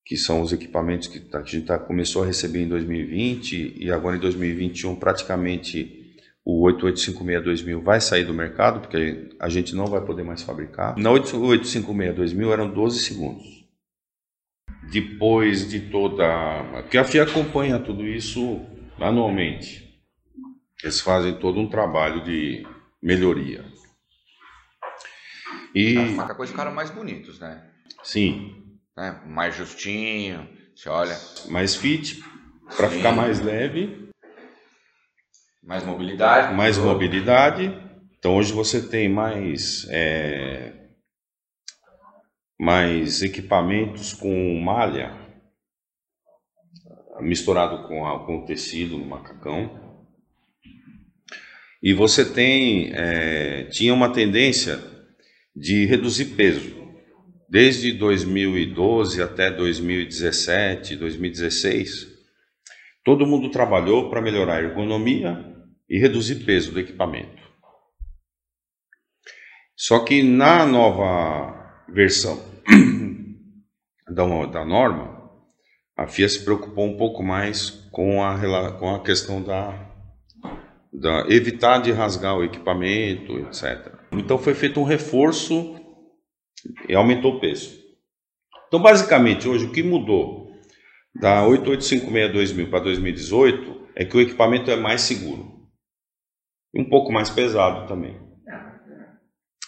que 0.04 0.16
são 0.16 0.42
os 0.42 0.52
equipamentos 0.52 1.08
que, 1.08 1.18
tá, 1.18 1.42
que 1.42 1.48
a 1.48 1.58
gente 1.58 1.66
tá, 1.66 1.78
começou 1.78 2.22
a 2.22 2.26
receber 2.26 2.60
em 2.62 2.68
2020 2.68 3.78
e 3.80 3.90
agora 3.90 4.16
em 4.16 4.20
2021 4.20 4.96
praticamente 4.96 6.01
o 6.44 6.66
8856-2000 6.66 7.82
vai 7.82 8.00
sair 8.00 8.24
do 8.24 8.34
mercado, 8.34 8.80
porque 8.80 9.30
a 9.38 9.48
gente 9.48 9.74
não 9.74 9.86
vai 9.86 10.00
poder 10.00 10.24
mais 10.24 10.42
fabricar. 10.42 10.96
Na 10.96 11.10
8856-2000 11.10 12.52
eram 12.52 12.70
12 12.70 13.00
segundos. 13.00 13.62
Depois 14.90 15.68
de 15.70 15.80
toda. 15.80 16.24
Porque 16.82 16.98
a 16.98 17.04
FIA 17.04 17.22
acompanha 17.22 17.78
tudo 17.78 18.06
isso 18.06 18.60
anualmente. 19.00 20.02
Eles 20.82 21.00
fazem 21.00 21.38
todo 21.38 21.60
um 21.60 21.68
trabalho 21.68 22.24
de 22.24 22.66
melhoria. 23.00 23.64
E... 25.74 25.96
As 25.96 26.10
macacões 26.10 26.50
ficaram 26.50 26.74
mais 26.74 26.90
bonitos, 26.90 27.38
né? 27.38 27.64
Sim 28.02 28.62
né? 28.96 29.20
mais 29.26 29.56
justinho, 29.56 30.48
você 30.74 30.88
olha. 30.88 31.18
Mais 31.48 31.74
fit, 31.74 32.22
para 32.76 32.88
ficar 32.88 33.12
mais 33.12 33.40
leve. 33.40 34.10
Mais 35.62 35.84
mobilidade. 35.84 36.54
Mais 36.54 36.76
mobilidade. 36.76 37.72
Então 38.18 38.36
hoje 38.36 38.52
você 38.52 38.88
tem 38.88 39.08
mais, 39.08 39.86
é, 39.90 40.72
mais 42.58 43.22
equipamentos 43.22 44.12
com 44.12 44.60
malha 44.60 45.22
misturado 47.20 47.86
com, 47.86 48.06
a, 48.06 48.24
com 48.24 48.38
o 48.38 48.44
tecido 48.44 48.98
no 48.98 49.06
macacão. 49.06 49.80
E 51.82 51.92
você 51.92 52.24
tem, 52.24 52.92
é, 52.94 53.64
tinha 53.64 53.94
uma 53.94 54.12
tendência 54.12 54.80
de 55.54 55.84
reduzir 55.84 56.36
peso. 56.36 56.80
Desde 57.48 57.92
2012 57.92 59.22
até 59.22 59.50
2017, 59.50 60.96
2016, 60.96 62.08
todo 63.04 63.26
mundo 63.26 63.50
trabalhou 63.50 64.08
para 64.08 64.22
melhorar 64.22 64.56
a 64.56 64.62
ergonomia 64.62 65.51
e 65.92 65.98
reduzir 65.98 66.36
peso 66.46 66.72
do 66.72 66.80
equipamento. 66.80 67.42
Só 69.76 69.98
que 69.98 70.22
na 70.22 70.64
nova 70.64 71.84
versão 71.86 72.42
da, 74.08 74.46
da 74.46 74.64
norma, 74.64 75.30
a 75.94 76.06
FIA 76.06 76.30
se 76.30 76.42
preocupou 76.42 76.86
um 76.86 76.96
pouco 76.96 77.22
mais 77.22 77.68
com 77.90 78.24
a, 78.24 78.72
com 78.78 78.94
a 78.94 79.02
questão 79.02 79.42
da, 79.42 79.86
da 80.90 81.26
evitar 81.28 81.82
de 81.82 81.92
rasgar 81.92 82.38
o 82.38 82.44
equipamento, 82.44 83.38
etc. 83.40 83.92
Então 84.12 84.38
foi 84.38 84.54
feito 84.54 84.80
um 84.80 84.84
reforço 84.84 85.76
e 86.88 86.94
aumentou 86.94 87.34
o 87.36 87.40
peso. 87.40 87.78
Então, 88.66 88.80
basicamente, 88.80 89.46
hoje 89.46 89.66
o 89.66 89.72
que 89.72 89.82
mudou 89.82 90.50
da 91.14 91.44
8856-2000 91.44 92.70
para 92.70 92.80
2018 92.80 93.88
é 93.94 94.06
que 94.06 94.16
o 94.16 94.20
equipamento 94.22 94.70
é 94.70 94.76
mais 94.76 95.02
seguro. 95.02 95.61
E 96.74 96.80
um 96.80 96.88
pouco 96.88 97.12
mais 97.12 97.28
pesado 97.30 97.86
também. 97.86 98.16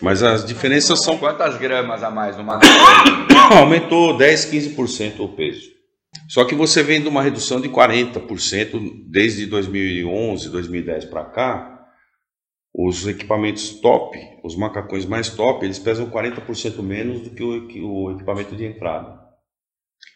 Mas 0.00 0.22
as 0.22 0.44
diferenças 0.44 1.02
são. 1.02 1.18
Quantas 1.18 1.56
gramas 1.56 2.02
a 2.02 2.10
mais 2.10 2.36
no 2.36 2.44
Aumentou 3.56 4.16
10, 4.16 4.46
15% 4.46 5.20
o 5.20 5.28
peso. 5.28 5.74
Só 6.28 6.44
que 6.44 6.54
você 6.54 6.82
vem 6.82 7.00
de 7.00 7.08
uma 7.08 7.22
redução 7.22 7.60
de 7.60 7.68
40% 7.68 9.08
desde 9.08 9.46
2011, 9.46 10.48
2010 10.48 11.04
para 11.06 11.24
cá, 11.24 11.86
os 12.74 13.06
equipamentos 13.06 13.70
top, 13.80 14.18
os 14.42 14.56
macacões 14.56 15.04
mais 15.04 15.28
top, 15.28 15.64
eles 15.64 15.78
pesam 15.78 16.10
40% 16.10 16.82
menos 16.82 17.20
do 17.20 17.30
que 17.30 17.42
o, 17.42 17.68
que 17.68 17.80
o 17.80 18.12
equipamento 18.12 18.56
de 18.56 18.64
entrada. 18.64 19.22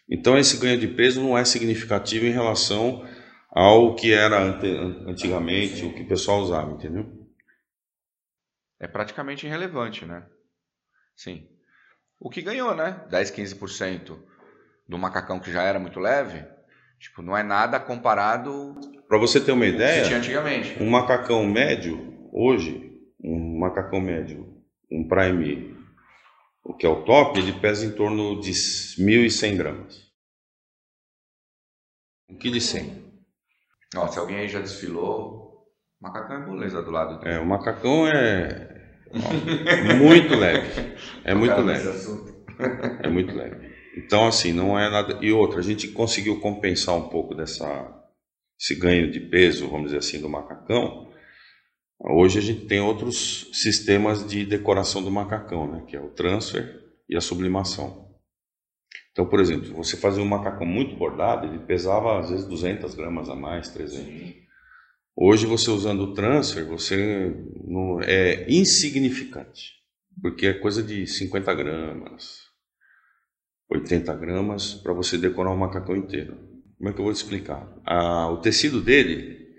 Então 0.09 0.37
esse 0.37 0.57
ganho 0.57 0.79
de 0.79 0.87
peso 0.87 1.21
não 1.21 1.37
é 1.37 1.45
significativo 1.45 2.25
em 2.25 2.31
relação 2.31 3.05
ao 3.59 3.93
que 3.93 4.13
era 4.13 4.39
antigamente, 4.39 5.83
o 5.83 5.93
que 5.93 6.03
o 6.03 6.07
pessoal 6.07 6.39
usava, 6.39 6.71
entendeu? 6.71 7.05
É 8.79 8.87
praticamente 8.87 9.45
irrelevante, 9.45 10.05
né? 10.05 10.25
Sim. 11.13 11.45
O 12.17 12.29
que 12.29 12.41
ganhou, 12.41 12.73
né? 12.73 13.05
10, 13.09 13.31
15% 13.31 14.17
do 14.87 14.97
macacão 14.97 15.41
que 15.41 15.51
já 15.51 15.63
era 15.63 15.77
muito 15.77 15.99
leve, 15.99 16.45
tipo, 16.99 17.21
não 17.21 17.35
é 17.35 17.43
nada 17.43 17.81
comparado. 17.81 18.79
Para 19.09 19.17
você 19.17 19.41
ter 19.41 19.51
uma 19.51 19.65
ideia, 19.65 20.15
antigamente. 20.15 20.81
um 20.81 20.89
macacão 20.89 21.45
médio 21.45 22.09
Hoje, 22.31 22.95
um 23.21 23.57
macacão 23.57 23.99
médio, 23.99 24.63
um 24.89 25.05
Prime, 25.05 25.75
o 26.63 26.75
que 26.75 26.85
é 26.85 26.89
o 26.89 27.03
top, 27.03 27.39
ele 27.39 27.59
pesa 27.59 27.85
em 27.85 27.91
torno 27.91 28.39
de 28.39 28.51
1.100 28.51 29.57
gramas. 29.57 30.09
1,1 32.29 32.37
kg. 32.37 33.08
Ó, 33.95 34.07
se 34.07 34.19
alguém 34.19 34.37
aí 34.37 34.47
já 34.47 34.59
desfilou, 34.59 35.65
macacão 36.01 36.37
é 36.37 36.45
moleza 36.45 36.81
do 36.81 36.91
lado. 36.91 37.27
É, 37.27 37.39
o 37.39 37.45
macacão 37.45 38.07
é 38.07 38.95
ó, 39.11 39.95
muito 39.95 40.35
leve. 40.35 40.95
É 41.23 41.33
muito 41.35 41.61
leve. 41.61 41.89
É 43.01 43.07
muito 43.07 43.33
leve. 43.33 43.69
Então, 43.95 44.27
assim, 44.27 44.51
não 44.51 44.77
é 44.77 44.89
nada. 44.89 45.17
E 45.21 45.31
outra, 45.31 45.59
a 45.59 45.63
gente 45.63 45.87
conseguiu 45.87 46.41
compensar 46.41 46.93
um 46.93 47.07
pouco 47.07 47.33
dessa 47.33 47.65
esse 48.59 48.75
ganho 48.75 49.09
de 49.09 49.21
peso, 49.21 49.69
vamos 49.69 49.85
dizer 49.85 49.99
assim, 49.99 50.19
do 50.19 50.27
macacão, 50.27 51.09
Hoje 52.01 52.39
a 52.39 52.41
gente 52.41 52.65
tem 52.65 52.79
outros 52.79 53.49
sistemas 53.51 54.25
de 54.25 54.45
decoração 54.45 55.03
do 55.03 55.11
macacão, 55.11 55.69
né, 55.69 55.83
que 55.85 55.97
é 55.97 55.99
o 55.99 56.09
transfer 56.09 56.79
e 57.09 57.17
a 57.17 57.21
sublimação. 57.21 58.08
Então, 59.19 59.27
por 59.27 59.41
exemplo, 59.41 59.75
você 59.75 59.97
fazia 59.97 60.23
um 60.23 60.25
macacão 60.25 60.65
muito 60.65 60.95
bordado, 60.95 61.45
ele 61.45 61.59
pesava 61.59 62.19
às 62.19 62.29
vezes 62.29 62.45
200 62.45 62.95
gramas 62.95 63.27
a 63.27 63.35
mais, 63.35 63.67
300. 63.67 64.33
Hoje 65.13 65.45
você 65.45 65.69
usando 65.69 66.03
o 66.03 66.13
transfer, 66.13 66.65
você 66.65 67.35
não, 67.67 67.99
é 68.01 68.49
insignificante, 68.49 69.73
porque 70.21 70.47
é 70.47 70.53
coisa 70.53 70.81
de 70.81 71.05
50 71.05 71.53
gramas, 71.53 72.43
80 73.69 74.15
gramas 74.15 74.73
para 74.75 74.93
você 74.93 75.17
decorar 75.17 75.51
um 75.51 75.57
macacão 75.57 75.97
inteiro. 75.97 76.37
Como 76.77 76.89
é 76.89 76.93
que 76.93 76.99
eu 77.01 77.03
vou 77.03 77.13
te 77.13 77.17
explicar? 77.17 77.69
Ah, 77.85 78.31
o 78.31 78.37
tecido 78.37 78.79
dele 78.79 79.49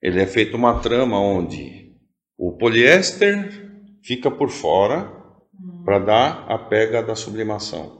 ele 0.00 0.22
é 0.22 0.26
feito 0.26 0.56
uma 0.56 0.80
trama 0.80 1.20
onde 1.20 1.94
o 2.38 2.56
poliéster 2.56 3.92
fica 4.02 4.30
por 4.30 4.48
fora 4.48 5.12
para 5.84 5.98
dar 5.98 6.46
a 6.48 6.56
pega 6.56 7.02
da 7.02 7.14
sublimação. 7.14 7.95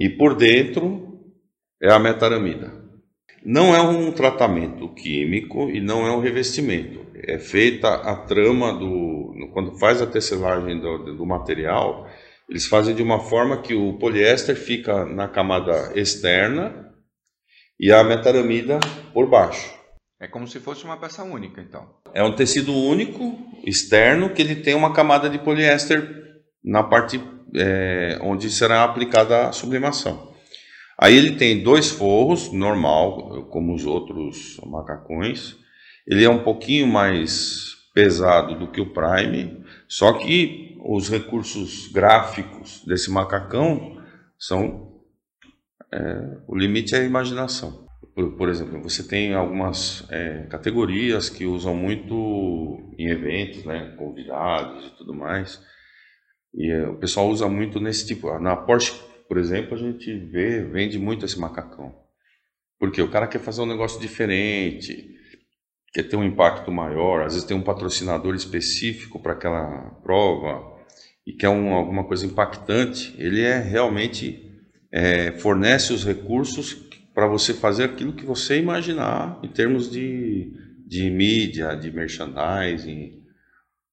E 0.00 0.08
por 0.08 0.34
dentro 0.34 1.20
é 1.82 1.92
a 1.92 1.98
metaramida. 1.98 2.72
Não 3.44 3.74
é 3.74 3.82
um 3.82 4.10
tratamento 4.12 4.88
químico 4.94 5.68
e 5.68 5.78
não 5.78 6.06
é 6.06 6.10
um 6.10 6.20
revestimento. 6.20 7.04
É 7.14 7.38
feita 7.38 7.96
a 7.96 8.16
trama 8.16 8.72
do. 8.72 9.34
Quando 9.52 9.78
faz 9.78 10.00
a 10.00 10.06
tecelagem 10.06 10.80
do, 10.80 11.16
do 11.16 11.26
material, 11.26 12.08
eles 12.48 12.66
fazem 12.66 12.94
de 12.94 13.02
uma 13.02 13.20
forma 13.20 13.60
que 13.60 13.74
o 13.74 13.98
poliéster 13.98 14.56
fica 14.56 15.04
na 15.04 15.28
camada 15.28 15.92
externa 15.94 16.94
e 17.78 17.92
a 17.92 18.02
metaramida 18.02 18.80
por 19.12 19.28
baixo. 19.28 19.70
É 20.18 20.26
como 20.26 20.46
se 20.46 20.60
fosse 20.60 20.84
uma 20.84 20.96
peça 20.96 21.22
única, 21.22 21.60
então. 21.60 21.88
É 22.14 22.22
um 22.22 22.34
tecido 22.34 22.74
único, 22.74 23.38
externo, 23.66 24.30
que 24.30 24.40
ele 24.40 24.56
tem 24.56 24.74
uma 24.74 24.94
camada 24.94 25.28
de 25.28 25.38
poliéster 25.38 26.20
na 26.62 26.82
parte 26.82 27.18
é, 27.54 28.18
onde 28.22 28.50
será 28.50 28.84
aplicada 28.84 29.48
a 29.48 29.52
sublimação. 29.52 30.30
Aí 30.98 31.16
ele 31.16 31.36
tem 31.36 31.62
dois 31.62 31.88
forros, 31.90 32.52
normal, 32.52 33.46
como 33.46 33.74
os 33.74 33.86
outros 33.86 34.60
macacões. 34.66 35.56
Ele 36.06 36.24
é 36.24 36.28
um 36.28 36.42
pouquinho 36.42 36.86
mais 36.86 37.70
pesado 37.94 38.58
do 38.58 38.70
que 38.70 38.80
o 38.80 38.92
Prime, 38.92 39.64
só 39.88 40.12
que 40.12 40.78
os 40.84 41.08
recursos 41.08 41.88
gráficos 41.88 42.84
desse 42.86 43.10
macacão 43.10 44.00
são. 44.38 44.90
É, 45.92 46.38
o 46.46 46.56
limite 46.56 46.94
é 46.94 46.98
a 46.98 47.04
imaginação. 47.04 47.86
por, 48.14 48.36
por 48.36 48.48
exemplo, 48.48 48.82
você 48.82 49.02
tem 49.02 49.34
algumas 49.34 50.06
é, 50.10 50.46
categorias 50.50 51.28
que 51.28 51.46
usam 51.46 51.74
muito 51.74 52.94
em 52.98 53.08
eventos, 53.08 53.64
né, 53.64 53.94
convidados 53.96 54.86
e 54.86 54.90
tudo 54.98 55.14
mais. 55.14 55.60
E 56.54 56.70
é, 56.70 56.88
o 56.88 56.96
pessoal 56.96 57.28
usa 57.28 57.48
muito 57.48 57.80
nesse 57.80 58.06
tipo. 58.06 58.38
Na 58.38 58.56
Porsche, 58.56 58.92
por 59.28 59.38
exemplo, 59.38 59.74
a 59.74 59.78
gente 59.78 60.12
vê, 60.12 60.62
vende 60.62 60.98
muito 60.98 61.24
esse 61.24 61.38
macacão. 61.38 61.94
Porque 62.78 63.00
o 63.00 63.10
cara 63.10 63.26
quer 63.26 63.40
fazer 63.40 63.60
um 63.60 63.66
negócio 63.66 64.00
diferente, 64.00 65.14
quer 65.92 66.04
ter 66.04 66.16
um 66.16 66.24
impacto 66.24 66.70
maior, 66.72 67.22
às 67.22 67.34
vezes 67.34 67.46
tem 67.46 67.56
um 67.56 67.62
patrocinador 67.62 68.34
específico 68.34 69.20
para 69.20 69.32
aquela 69.32 69.90
prova 70.02 70.80
e 71.26 71.32
quer 71.32 71.48
um, 71.48 71.74
alguma 71.74 72.04
coisa 72.04 72.26
impactante. 72.26 73.14
Ele 73.18 73.42
é 73.42 73.58
realmente 73.58 74.50
é, 74.90 75.32
fornece 75.32 75.92
os 75.92 76.04
recursos 76.04 76.88
para 77.14 77.26
você 77.26 77.52
fazer 77.52 77.84
aquilo 77.84 78.14
que 78.14 78.24
você 78.24 78.58
imaginar 78.58 79.38
em 79.42 79.48
termos 79.48 79.90
de, 79.90 80.52
de 80.86 81.10
mídia, 81.10 81.74
de 81.74 81.90
merchandising, 81.90 83.22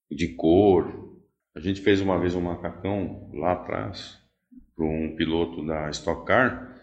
de 0.10 0.28
cor. 0.30 1.07
A 1.58 1.60
gente 1.60 1.82
fez 1.82 2.02
uma 2.02 2.20
vez 2.20 2.36
um 2.36 2.42
macacão 2.42 3.32
lá 3.34 3.54
atrás 3.54 4.16
para 4.76 4.86
um 4.86 5.16
piloto 5.16 5.66
da 5.66 5.90
Stock 5.90 6.24
Car, 6.24 6.80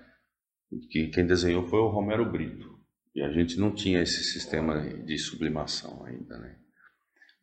que 0.90 1.06
quem 1.10 1.24
desenhou 1.24 1.62
foi 1.68 1.78
o 1.78 1.86
Romero 1.86 2.28
Brito. 2.28 2.76
E 3.14 3.22
a 3.22 3.30
gente 3.30 3.56
não 3.56 3.70
tinha 3.70 4.02
esse 4.02 4.24
sistema 4.24 4.80
de 4.80 5.16
sublimação 5.16 6.04
ainda, 6.04 6.36
né? 6.38 6.56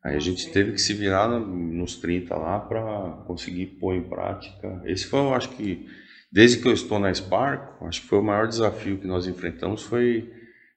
Aí 0.04 0.14
a 0.14 0.18
gente 0.18 0.52
teve 0.52 0.72
que 0.72 0.78
se 0.78 0.92
virar 0.92 1.26
nos 1.26 1.96
30 1.96 2.36
lá 2.36 2.60
para 2.60 3.24
conseguir 3.26 3.78
pôr 3.80 3.94
em 3.94 4.06
prática. 4.06 4.82
Esse 4.84 5.06
foi, 5.06 5.20
eu 5.20 5.32
acho 5.32 5.56
que, 5.56 5.88
desde 6.30 6.60
que 6.60 6.68
eu 6.68 6.74
estou 6.74 6.98
na 6.98 7.14
Spark, 7.14 7.82
acho 7.84 8.02
que 8.02 8.08
foi 8.08 8.18
o 8.18 8.22
maior 8.22 8.46
desafio 8.46 8.98
que 8.98 9.06
nós 9.06 9.26
enfrentamos 9.26 9.82
foi 9.84 10.30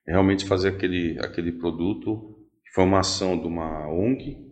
realmente 0.07 0.45
fazer 0.45 0.69
aquele, 0.69 1.19
aquele 1.19 1.51
produto, 1.51 2.47
foi 2.73 2.85
uma 2.85 2.99
ação 2.99 3.37
de 3.37 3.45
uma 3.45 3.89
ONG, 3.89 4.44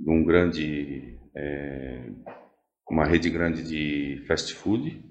de 0.00 0.10
um 0.10 0.24
grande, 0.24 1.18
é, 1.36 2.10
uma 2.90 3.04
rede 3.04 3.28
grande 3.28 3.62
de 3.62 4.24
fast 4.26 4.54
food, 4.54 5.04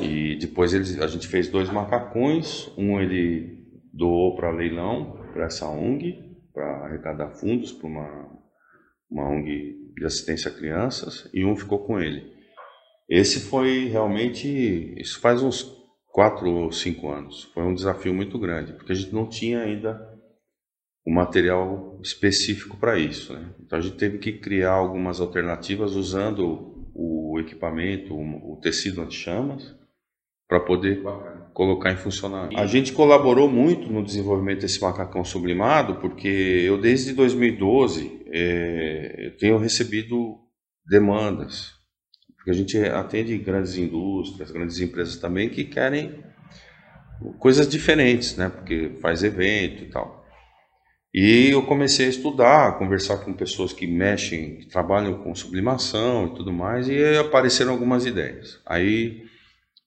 e 0.00 0.36
depois 0.36 0.72
eles, 0.72 1.00
a 1.00 1.08
gente 1.08 1.26
fez 1.26 1.48
dois 1.48 1.68
macacões, 1.68 2.70
um 2.78 3.00
ele 3.00 3.66
doou 3.92 4.36
para 4.36 4.50
leilão, 4.50 5.18
para 5.32 5.46
essa 5.46 5.68
ONG, 5.68 6.36
para 6.54 6.86
arrecadar 6.86 7.30
fundos 7.30 7.72
para 7.72 7.88
uma, 7.88 8.40
uma 9.10 9.28
ONG 9.28 9.92
de 9.96 10.04
assistência 10.04 10.50
a 10.50 10.54
crianças, 10.54 11.28
e 11.34 11.44
um 11.44 11.56
ficou 11.56 11.84
com 11.84 11.98
ele. 12.00 12.32
Esse 13.08 13.40
foi 13.40 13.86
realmente, 13.86 14.94
isso 14.98 15.20
faz 15.20 15.42
uns 15.42 15.74
quatro 16.12 16.48
ou 16.48 16.72
cinco 16.72 17.10
anos, 17.10 17.44
foi 17.52 17.64
um 17.64 17.74
desafio 17.74 18.14
muito 18.14 18.38
grande, 18.38 18.72
porque 18.72 18.92
a 18.92 18.94
gente 18.94 19.12
não 19.12 19.28
tinha 19.28 19.60
ainda 19.60 20.15
o 21.06 21.14
material 21.14 22.00
específico 22.02 22.76
para 22.76 22.98
isso. 22.98 23.32
Né? 23.32 23.48
Então 23.60 23.78
a 23.78 23.82
gente 23.82 23.96
teve 23.96 24.18
que 24.18 24.32
criar 24.32 24.72
algumas 24.72 25.20
alternativas 25.20 25.94
usando 25.94 26.74
o 26.92 27.38
equipamento, 27.38 28.14
o 28.14 28.58
tecido 28.60 29.02
anti-chamas, 29.02 29.76
para 30.48 30.60
poder 30.60 31.02
Bacana. 31.02 31.50
colocar 31.52 31.92
em 31.92 31.96
funcionamento. 31.96 32.58
A 32.58 32.66
gente 32.66 32.92
colaborou 32.92 33.48
muito 33.48 33.88
no 33.92 34.02
desenvolvimento 34.02 34.60
desse 34.60 34.80
macacão 34.80 35.24
sublimado, 35.24 35.96
porque 35.96 36.28
eu 36.28 36.80
desde 36.80 37.12
2012 37.12 38.22
é, 38.26 39.26
eu 39.26 39.36
tenho 39.36 39.58
recebido 39.58 40.38
demandas, 40.88 41.72
porque 42.36 42.50
a 42.50 42.54
gente 42.54 42.78
atende 42.78 43.36
grandes 43.38 43.76
indústrias, 43.76 44.50
grandes 44.50 44.80
empresas 44.80 45.16
também 45.16 45.48
que 45.50 45.64
querem 45.64 46.24
coisas 47.38 47.68
diferentes, 47.68 48.36
né? 48.36 48.48
Porque 48.48 48.92
faz 49.00 49.22
evento 49.22 49.82
e 49.82 49.86
tal. 49.88 50.25
E 51.18 51.48
eu 51.48 51.62
comecei 51.64 52.04
a 52.04 52.10
estudar, 52.10 52.68
a 52.68 52.72
conversar 52.72 53.16
com 53.24 53.32
pessoas 53.32 53.72
que 53.72 53.86
mexem, 53.86 54.58
que 54.58 54.66
trabalham 54.66 55.22
com 55.22 55.34
sublimação 55.34 56.26
e 56.26 56.34
tudo 56.34 56.52
mais, 56.52 56.90
e 56.90 57.16
apareceram 57.16 57.72
algumas 57.72 58.04
ideias. 58.04 58.60
Aí, 58.66 59.24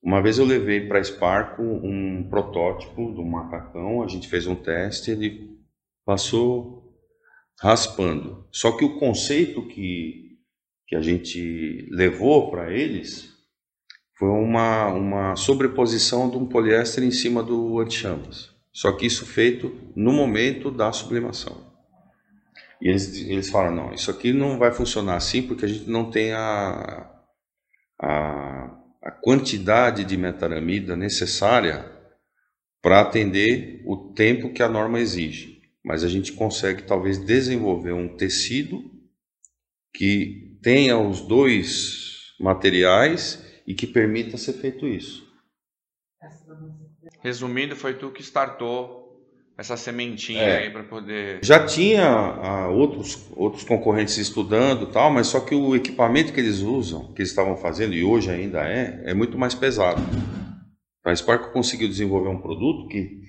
uma 0.01 0.23
vez 0.23 0.39
eu 0.39 0.45
levei 0.45 0.87
para 0.87 0.97
a 0.97 1.03
Sparco 1.03 1.61
um 1.61 2.27
protótipo 2.27 3.11
do 3.11 3.23
macacão, 3.23 4.01
a 4.01 4.07
gente 4.07 4.27
fez 4.27 4.47
um 4.47 4.55
teste, 4.55 5.11
ele 5.11 5.55
passou 6.03 6.97
raspando. 7.61 8.47
Só 8.51 8.71
que 8.71 8.83
o 8.83 8.97
conceito 8.97 9.67
que, 9.67 10.39
que 10.87 10.95
a 10.95 11.01
gente 11.01 11.87
levou 11.91 12.49
para 12.49 12.73
eles 12.73 13.29
foi 14.17 14.29
uma, 14.29 14.87
uma 14.87 15.35
sobreposição 15.35 16.27
de 16.27 16.37
um 16.37 16.47
poliéster 16.47 17.03
em 17.03 17.11
cima 17.11 17.43
do 17.43 17.77
anti-chamas. 17.77 18.48
Só 18.71 18.91
que 18.91 19.05
isso 19.05 19.25
feito 19.25 19.75
no 19.95 20.11
momento 20.11 20.71
da 20.71 20.91
sublimação. 20.91 21.69
E 22.81 22.87
eles, 22.87 23.15
eles 23.15 23.49
falam, 23.49 23.75
não, 23.75 23.93
isso 23.93 24.09
aqui 24.09 24.31
não 24.31 24.57
vai 24.57 24.71
funcionar 24.71 25.15
assim 25.15 25.41
porque 25.41 25.65
a 25.65 25.67
gente 25.67 25.89
não 25.89 26.09
tem 26.09 26.31
a, 26.31 27.11
a, 28.01 28.79
a 29.03 29.11
quantidade 29.11 30.05
de 30.05 30.15
metaramida 30.15 30.95
necessária 30.95 31.91
para 32.81 33.01
atender 33.01 33.81
o 33.85 34.13
tempo 34.13 34.53
que 34.53 34.63
a 34.63 34.69
norma 34.69 34.99
exige. 34.99 35.59
Mas 35.83 36.03
a 36.03 36.07
gente 36.07 36.31
consegue 36.33 36.83
talvez 36.83 37.17
desenvolver 37.17 37.93
um 37.93 38.15
tecido 38.15 38.81
que 39.93 40.57
tenha 40.61 40.97
os 40.97 41.21
dois 41.21 42.33
materiais 42.39 43.43
e 43.67 43.73
que 43.73 43.87
permita 43.87 44.37
ser 44.37 44.53
feito 44.53 44.87
isso. 44.87 45.28
Resumindo, 47.21 47.75
foi 47.75 47.93
tu 47.95 48.11
que 48.11 48.21
startou 48.21 48.99
essa 49.57 49.75
sementinha 49.75 50.41
é. 50.41 50.57
aí 50.59 50.69
para 50.69 50.83
poder. 50.83 51.39
Já 51.43 51.65
tinha 51.65 52.05
ah, 52.05 52.69
outros, 52.69 53.27
outros 53.35 53.65
concorrentes 53.65 54.17
estudando 54.17 54.85
tal, 54.85 55.11
mas 55.11 55.27
só 55.27 55.41
que 55.41 55.53
o 55.53 55.75
equipamento 55.75 56.31
que 56.31 56.39
eles 56.39 56.59
usam, 56.59 57.11
que 57.13 57.21
eles 57.21 57.29
estavam 57.29 57.57
fazendo, 57.57 57.93
e 57.93 58.01
hoje 58.01 58.31
ainda 58.31 58.61
é, 58.61 59.01
é 59.03 59.13
muito 59.13 59.37
mais 59.37 59.53
pesado. 59.53 60.01
A 61.03 61.13
Spark 61.13 61.51
conseguiu 61.51 61.89
desenvolver 61.89 62.29
um 62.29 62.39
produto 62.39 62.87
que 62.87 63.19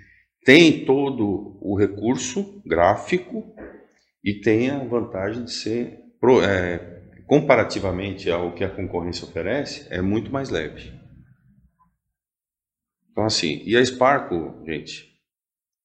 tem 0.44 0.84
todo 0.84 1.58
o 1.60 1.76
recurso 1.76 2.62
gráfico 2.64 3.44
e 4.24 4.34
tem 4.34 4.70
a 4.70 4.78
vantagem 4.84 5.44
de 5.44 5.52
ser, 5.52 5.98
é, 6.48 7.00
comparativamente 7.26 8.30
ao 8.30 8.52
que 8.52 8.62
a 8.62 8.68
concorrência 8.68 9.26
oferece, 9.26 9.86
é 9.90 10.00
muito 10.00 10.30
mais 10.30 10.48
leve. 10.48 10.99
Então, 13.10 13.24
assim, 13.24 13.62
e 13.64 13.76
a 13.76 13.84
Sparco, 13.84 14.64
gente, 14.64 15.20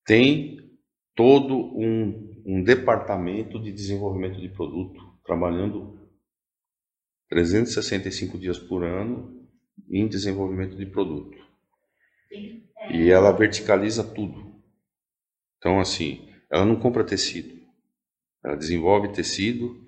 tem 0.05 0.80
todo 1.15 1.55
um, 1.55 2.43
um 2.45 2.63
departamento 2.63 3.59
de 3.59 3.71
desenvolvimento 3.71 4.39
de 4.39 4.49
produto, 4.49 5.01
trabalhando 5.26 5.99
365 7.30 8.38
dias 8.38 8.59
por 8.59 8.84
ano 8.84 9.47
em 9.89 10.07
desenvolvimento 10.07 10.76
de 10.76 10.86
produto. 10.86 11.38
E 12.91 13.09
ela 13.09 13.32
verticaliza 13.32 14.03
tudo. 14.03 14.55
Então, 15.57 15.80
assim, 15.80 16.30
ela 16.51 16.65
não 16.65 16.76
compra 16.76 17.03
tecido. 17.03 17.55
Ela 18.43 18.55
desenvolve 18.55 19.11
tecido 19.13 19.84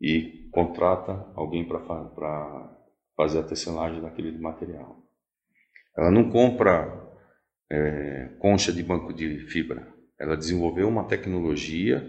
e 0.00 0.48
contrata 0.52 1.12
alguém 1.34 1.66
para 1.66 1.80
fazer 3.16 3.38
a 3.38 3.42
tecelagem 3.44 4.02
daquele 4.02 4.36
material. 4.38 5.03
Ela 5.96 6.10
não 6.10 6.28
compra 6.30 7.04
é, 7.70 8.30
concha 8.38 8.72
de 8.72 8.82
banco 8.82 9.12
de 9.12 9.38
fibra. 9.46 9.86
Ela 10.18 10.36
desenvolveu 10.36 10.88
uma 10.88 11.04
tecnologia 11.04 12.02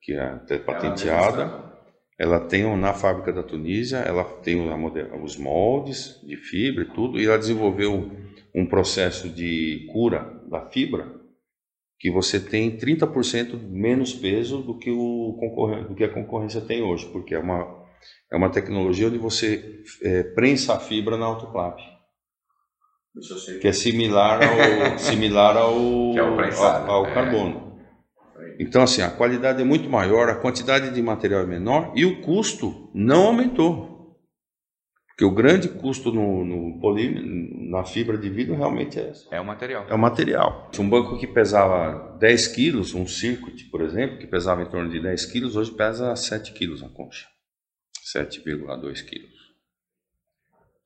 que 0.00 0.12
é 0.12 0.20
até 0.20 0.58
patenteada. 0.58 1.72
Ela 2.18 2.40
tem 2.40 2.64
na 2.76 2.92
fábrica 2.92 3.32
da 3.32 3.42
Tunísia, 3.42 3.98
ela 3.98 4.24
tem 4.24 4.56
os 5.22 5.36
moldes 5.36 6.20
de 6.22 6.36
fibra 6.36 6.84
e 6.84 6.90
tudo, 6.92 7.18
e 7.18 7.26
ela 7.26 7.38
desenvolveu 7.38 8.10
um 8.54 8.66
processo 8.66 9.28
de 9.28 9.88
cura 9.92 10.40
da 10.48 10.68
fibra 10.68 11.20
que 11.98 12.10
você 12.10 12.38
tem 12.38 12.76
30% 12.76 13.58
menos 13.70 14.12
peso 14.12 14.58
do 14.62 14.78
que, 14.78 14.90
o 14.90 15.38
do 15.88 15.94
que 15.94 16.04
a 16.04 16.12
concorrência 16.12 16.60
tem 16.60 16.82
hoje, 16.82 17.08
porque 17.10 17.34
é 17.34 17.38
uma, 17.38 17.86
é 18.30 18.36
uma 18.36 18.50
tecnologia 18.50 19.06
onde 19.06 19.18
você 19.18 19.82
é, 20.02 20.22
prensa 20.22 20.74
a 20.74 20.80
fibra 20.80 21.16
na 21.16 21.26
autoclave 21.26 21.82
que 23.60 23.68
é 23.68 23.72
similar 23.72 24.40
ao, 24.42 24.98
similar 24.98 25.56
ao, 25.56 25.76
é 26.14 26.18
ao, 26.18 26.90
ao 26.90 27.06
é. 27.06 27.14
carbono. 27.14 27.72
Então, 28.58 28.82
assim, 28.82 29.02
a 29.02 29.10
qualidade 29.10 29.60
é 29.60 29.64
muito 29.64 29.88
maior, 29.88 30.28
a 30.28 30.36
quantidade 30.36 30.90
de 30.90 31.02
material 31.02 31.42
é 31.42 31.46
menor 31.46 31.92
e 31.94 32.04
o 32.04 32.20
custo 32.20 32.90
não 32.94 33.26
aumentou. 33.26 33.92
Porque 35.08 35.24
o 35.24 35.30
grande 35.30 35.68
custo 35.68 36.10
no, 36.10 36.44
no 36.44 36.80
poli, 36.80 37.70
na 37.70 37.84
fibra 37.84 38.16
de 38.16 38.30
vidro 38.30 38.56
realmente 38.56 38.98
é 38.98 39.12
É 39.30 39.40
o 39.40 39.44
material. 39.44 39.86
É 39.88 39.94
o 39.94 39.98
material. 39.98 40.70
Um 40.78 40.88
banco 40.88 41.18
que 41.18 41.26
pesava 41.26 42.16
10 42.18 42.48
quilos, 42.48 42.94
um 42.94 43.06
circuit, 43.06 43.64
por 43.70 43.82
exemplo, 43.82 44.18
que 44.18 44.26
pesava 44.26 44.62
em 44.62 44.70
torno 44.70 44.90
de 44.90 45.00
10 45.00 45.26
quilos, 45.26 45.54
hoje 45.54 45.70
pesa 45.72 46.16
7 46.16 46.52
quilos 46.54 46.82
a 46.82 46.88
concha. 46.88 47.26
7,2 48.14 49.04
quilos. 49.04 49.41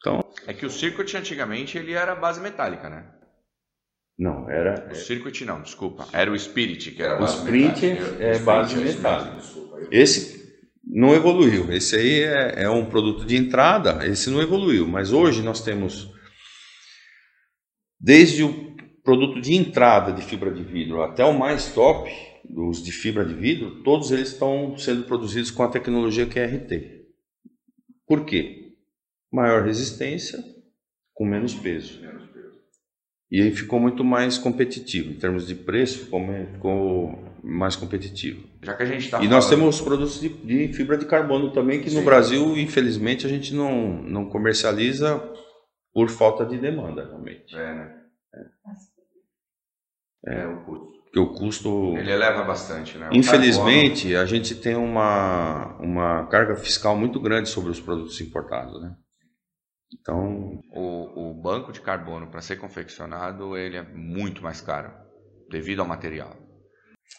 Então, 0.06 0.24
é 0.46 0.54
que 0.54 0.64
o 0.64 0.70
circuit 0.70 1.16
antigamente 1.16 1.76
ele 1.76 1.92
era 1.92 2.14
base 2.14 2.40
metálica, 2.40 2.88
né? 2.88 3.06
Não, 4.16 4.48
era. 4.48 4.88
O 4.90 4.94
Circuit 4.94 5.44
não, 5.44 5.60
desculpa. 5.60 6.08
Era 6.12 6.30
o 6.30 6.38
Spirit, 6.38 6.92
que 6.92 7.02
era 7.02 7.20
o 7.20 7.24
Sprint 7.26 7.84
é, 7.84 8.36
é 8.36 8.38
base 8.38 8.76
metálica. 8.76 9.36
Esse 9.90 10.62
não 10.82 11.14
evoluiu. 11.14 11.70
Esse 11.70 11.96
aí 11.96 12.22
é, 12.22 12.62
é, 12.62 12.70
um 12.70 12.86
produto 12.86 13.26
de 13.26 13.36
entrada, 13.36 14.06
esse 14.06 14.30
não 14.30 14.40
evoluiu. 14.40 14.86
Mas 14.88 15.12
hoje 15.12 15.42
nós 15.42 15.60
temos 15.62 16.08
desde 18.00 18.42
o 18.42 18.74
produto 19.04 19.38
de 19.40 19.54
entrada 19.54 20.12
de 20.12 20.22
fibra 20.22 20.50
de 20.50 20.62
vidro 20.62 21.02
até 21.02 21.24
o 21.24 21.38
mais 21.38 21.74
top, 21.74 22.10
dos 22.48 22.82
de 22.82 22.92
fibra 22.92 23.24
de 23.24 23.34
vidro, 23.34 23.82
todos 23.82 24.12
eles 24.12 24.28
estão 24.28 24.78
sendo 24.78 25.02
produzidos 25.02 25.50
com 25.50 25.62
a 25.62 25.68
tecnologia 25.68 26.26
QRT. 26.26 27.04
Por 28.06 28.24
quê? 28.24 28.65
Maior 29.32 29.64
resistência 29.64 30.42
com 31.14 31.24
menos 31.24 31.54
peso. 31.54 32.00
E 33.30 33.42
aí 33.42 33.50
ficou 33.50 33.80
muito 33.80 34.04
mais 34.04 34.38
competitivo. 34.38 35.10
Em 35.10 35.18
termos 35.18 35.46
de 35.46 35.54
preço, 35.54 36.04
ficou, 36.04 36.20
mais 37.42 37.74
competitivo. 37.74 38.48
Já 38.62 38.74
que 38.74 38.82
a 38.82 38.86
gente 38.86 39.10
tá 39.10 39.22
e 39.22 39.28
nós 39.28 39.48
temos 39.48 39.80
produtos 39.80 40.20
de, 40.20 40.28
de, 40.28 40.72
fibra 40.72 40.96
de 40.96 41.06
carbono 41.06 41.52
também, 41.52 41.80
que 41.80 41.90
Sim. 41.90 41.98
no 41.98 42.04
Brasil, 42.04 42.56
infelizmente, 42.56 43.26
a 43.26 43.28
gente 43.28 43.54
não, 43.54 44.02
não 44.02 44.28
comercializa 44.28 45.18
por 45.92 46.08
falta 46.08 46.44
de 46.44 46.58
demanda, 46.58 47.04
realmente. 47.04 47.54
É, 47.56 47.74
né? 47.74 48.02
É, 50.26 50.40
é 50.42 50.46
o 50.46 50.64
custo. 50.64 50.96
Porque 51.04 51.18
o 51.18 51.32
custo. 51.32 51.96
Ele 51.96 52.10
eleva 52.10 52.42
bastante, 52.44 52.98
né? 52.98 53.08
O 53.10 53.16
infelizmente, 53.16 54.12
carbono... 54.12 54.22
a 54.22 54.26
gente 54.26 54.54
tem 54.54 54.76
uma, 54.76 55.76
uma 55.78 56.26
carga 56.26 56.56
fiscal 56.56 56.96
muito 56.96 57.18
grande 57.20 57.48
sobre 57.48 57.70
os 57.70 57.80
produtos 57.80 58.20
importados, 58.20 58.80
né? 58.80 58.94
Então, 59.92 60.60
o, 60.72 61.30
o 61.30 61.34
banco 61.34 61.72
de 61.72 61.80
carbono 61.80 62.26
para 62.28 62.40
ser 62.40 62.56
confeccionado 62.56 63.56
ele 63.56 63.76
é 63.76 63.82
muito 63.82 64.42
mais 64.42 64.60
caro 64.60 64.92
devido 65.48 65.80
ao 65.80 65.86
material. 65.86 66.36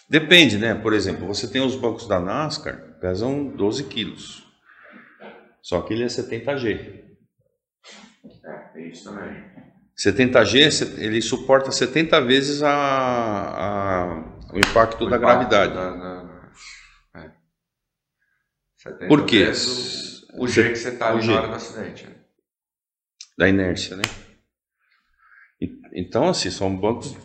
Depende, 0.10 0.58
né? 0.58 0.76
Por 0.76 0.94
exemplo, 0.94 1.26
você 1.26 1.48
tem 1.48 1.62
os 1.62 1.76
bancos 1.76 2.08
da 2.08 2.20
NASCAR 2.20 2.98
pesam 3.00 3.48
12 3.48 3.86
quilos, 3.86 4.46
só 5.62 5.82
que 5.82 5.94
ele 5.94 6.04
é 6.04 6.08
70G. 6.08 7.04
É, 8.44 8.58
tem 8.74 8.90
isso 8.90 9.06
também. 9.06 9.46
70G 9.98 11.00
ele 11.00 11.22
suporta 11.22 11.72
70 11.72 12.22
vezes 12.22 12.62
a, 12.62 12.70
a 12.70 14.54
o 14.54 14.60
impacto 14.60 15.06
o 15.06 15.10
da 15.10 15.18
impacto 15.18 15.50
gravidade. 15.50 15.74
Da, 15.74 15.90
da, 15.92 16.52
é. 17.16 19.08
Por 19.08 19.26
quê? 19.26 19.52
O, 20.34 20.44
o 20.44 20.48
G 20.48 20.70
que 20.70 20.76
você 20.76 20.90
está 20.90 21.14
na 21.14 21.34
hora 21.34 21.48
do 21.48 21.56
acidente. 21.56 22.17
Da 23.38 23.48
inércia, 23.48 23.96
né? 23.96 24.04
Então, 25.94 26.28
assim, 26.28 26.50
são 26.50 26.76
bancos 26.76 27.16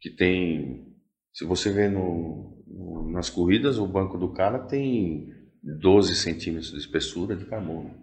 que 0.00 0.10
tem, 0.10 0.94
se 1.32 1.44
você 1.44 1.70
vê 1.70 1.88
no, 1.88 2.62
no, 2.66 3.10
nas 3.10 3.30
corridas, 3.30 3.78
o 3.78 3.86
banco 3.86 4.18
do 4.18 4.32
cara 4.32 4.58
tem 4.58 5.32
12 5.62 6.14
centímetros 6.14 6.72
de 6.72 6.78
espessura 6.78 7.34
de 7.36 7.46
carbono. 7.46 7.94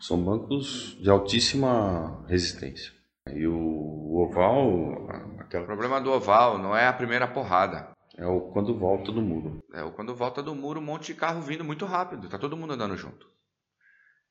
São 0.00 0.22
bancos 0.22 0.98
de 1.00 1.08
altíssima 1.08 2.24
resistência. 2.26 2.92
E 3.30 3.46
o, 3.46 3.54
o 3.54 4.24
oval... 4.24 5.06
Aquela... 5.38 5.64
O 5.64 5.66
problema 5.66 6.00
do 6.00 6.10
oval 6.10 6.58
não 6.58 6.76
é 6.76 6.86
a 6.86 6.92
primeira 6.92 7.28
porrada. 7.28 7.92
É 8.16 8.26
o 8.26 8.40
quando 8.52 8.76
volta 8.76 9.10
do 9.10 9.22
muro. 9.22 9.62
É 9.72 9.82
o 9.82 9.92
quando 9.92 10.14
volta 10.14 10.42
do 10.42 10.54
muro, 10.54 10.80
um 10.80 10.84
monte 10.84 11.06
de 11.06 11.14
carro 11.14 11.40
vindo 11.40 11.64
muito 11.64 11.86
rápido. 11.86 12.28
Tá 12.28 12.38
todo 12.38 12.56
mundo 12.56 12.74
andando 12.74 12.96
junto. 12.96 13.26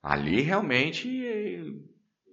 Ali 0.02 0.42
realmente 0.42 1.08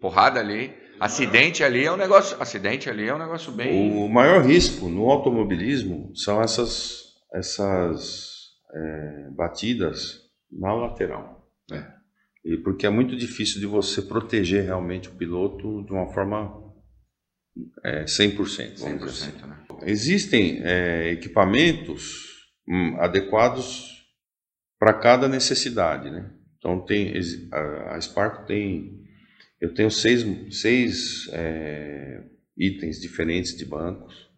porrada 0.01 0.41
ali, 0.41 0.73
acidente 0.99 1.63
ali 1.63 1.85
é 1.85 1.93
um 1.93 1.97
negócio, 1.97 2.41
acidente 2.41 2.89
ali 2.89 3.07
é 3.09 3.15
um 3.15 3.19
negócio 3.19 3.53
bem. 3.53 3.93
O 3.93 4.09
maior 4.09 4.45
risco 4.45 4.89
no 4.89 5.11
automobilismo 5.11 6.13
são 6.17 6.41
essas 6.41 7.09
essas 7.35 8.39
é, 8.75 9.31
batidas 9.31 10.21
na 10.51 10.73
lateral. 10.73 11.47
É. 11.71 11.99
E 12.45 12.57
porque 12.59 12.87
é 12.87 12.91
muito 12.91 13.17
difícil 13.17 13.61
de 13.61 13.67
você 13.67 14.01
proteger 14.01 14.65
realmente 14.65 15.09
o 15.09 15.15
piloto 15.15 15.85
de 15.85 15.93
uma 15.93 16.11
forma 16.13 16.69
é, 17.85 18.05
100%. 18.05 18.79
100% 18.79 19.03
assim. 19.05 19.33
né? 19.47 19.65
Existem 19.83 20.61
é, 20.63 21.11
equipamentos 21.13 22.47
hum, 22.67 22.97
adequados 22.99 24.07
para 24.79 24.95
cada 24.95 25.29
necessidade, 25.29 26.11
né? 26.11 26.33
Então 26.59 26.85
tem 26.85 27.15
a 27.91 28.01
Spark 28.01 28.47
tem 28.47 28.99
eu 29.61 29.75
tenho 29.75 29.91
seis, 29.91 30.25
seis 30.55 31.29
é, 31.33 32.23
itens 32.57 33.01
diferentes 33.01 33.57
de 33.57 33.65
bancos. 33.65 34.29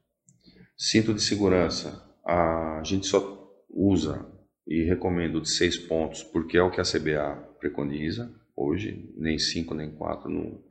Cinto 0.77 1.13
de 1.13 1.21
segurança 1.21 2.09
a 2.25 2.81
gente 2.85 3.07
só 3.07 3.39
usa 3.69 4.27
e 4.67 4.83
recomendo 4.85 5.41
de 5.41 5.51
seis 5.51 5.77
pontos 5.77 6.23
porque 6.23 6.57
é 6.57 6.63
o 6.63 6.71
que 6.71 6.81
a 6.81 6.85
CBA 6.85 7.37
preconiza 7.59 8.33
hoje. 8.57 9.13
Nem 9.17 9.39
cinco 9.39 9.75
nem 9.75 9.91
quatro 9.91 10.31
não, 10.31 10.63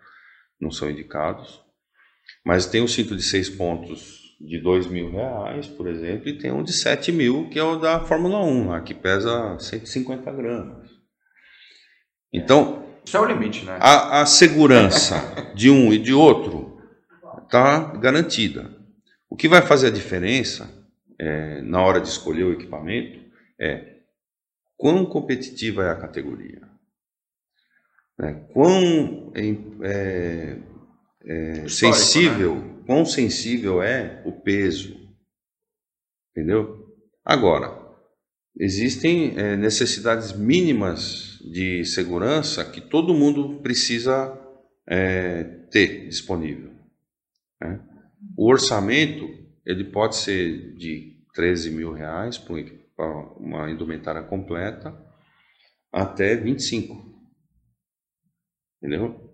não 0.60 0.72
são 0.72 0.90
indicados. 0.90 1.62
Mas 2.44 2.66
tem 2.66 2.82
o 2.82 2.88
cinto 2.88 3.16
de 3.16 3.22
seis 3.22 3.50
pontos 3.50 4.36
de 4.42 4.60
dois 4.60 4.88
mil 4.88 5.12
reais, 5.12 5.68
por 5.68 5.88
exemplo, 5.88 6.30
e 6.30 6.38
tem 6.38 6.52
um 6.52 6.64
de 6.64 6.74
sete 6.74 7.12
mil 7.12 7.50
que 7.50 7.60
é 7.60 7.64
o 7.64 7.78
da 7.78 8.00
Fórmula 8.00 8.44
1, 8.44 8.70
lá, 8.70 8.82
que 8.82 8.94
pesa 8.94 9.60
150 9.60 10.32
gramas. 10.32 10.79
Então. 12.32 12.86
Isso 13.06 13.18
é 13.18 13.20
o 13.20 13.26
limite, 13.26 13.66
né? 13.66 13.78
A, 13.80 14.22
a 14.22 14.26
segurança 14.26 15.54
de 15.56 15.70
um 15.70 15.92
e 15.92 15.98
de 15.98 16.14
outro 16.14 16.80
está 17.44 17.80
garantida. 17.98 18.70
O 19.30 19.36
que 19.36 19.48
vai 19.48 19.62
fazer 19.62 19.88
a 19.88 19.92
diferença 19.92 20.70
é, 21.18 21.62
na 21.62 21.82
hora 21.82 22.00
de 22.00 22.08
escolher 22.08 22.44
o 22.44 22.54
equipamento 22.54 23.20
é 23.60 23.98
quão 24.78 25.06
competitiva 25.06 25.84
é 25.84 25.90
a 25.90 25.96
categoria. 25.96 26.62
Né? 28.18 28.46
Quão 28.54 29.32
é, 29.84 30.58
é, 31.26 31.68
sensível, 31.68 32.56
né? 32.56 32.76
quão 32.86 33.06
sensível 33.06 33.84
é 33.84 34.22
o 34.26 34.32
peso. 34.32 34.98
Entendeu? 36.32 36.96
Agora, 37.26 37.78
existem 38.58 39.38
é, 39.38 39.56
necessidades 39.56 40.32
mínimas 40.34 41.29
de 41.42 41.86
segurança 41.86 42.64
que 42.70 42.82
todo 42.82 43.14
mundo 43.14 43.60
precisa 43.62 44.38
é, 44.88 45.44
ter 45.72 46.08
disponível. 46.08 46.72
Né? 47.62 47.80
O 48.38 48.50
orçamento 48.50 49.28
ele 49.66 49.84
pode 49.84 50.16
ser 50.16 50.74
de 50.76 51.18
13 51.34 51.72
mil 51.72 51.94
reais 51.94 52.38
para 52.38 53.06
uma 53.38 53.70
indumentária 53.70 54.24
completa 54.24 54.94
até 55.92 56.36
25. 56.36 57.08
Entendeu? 58.78 59.30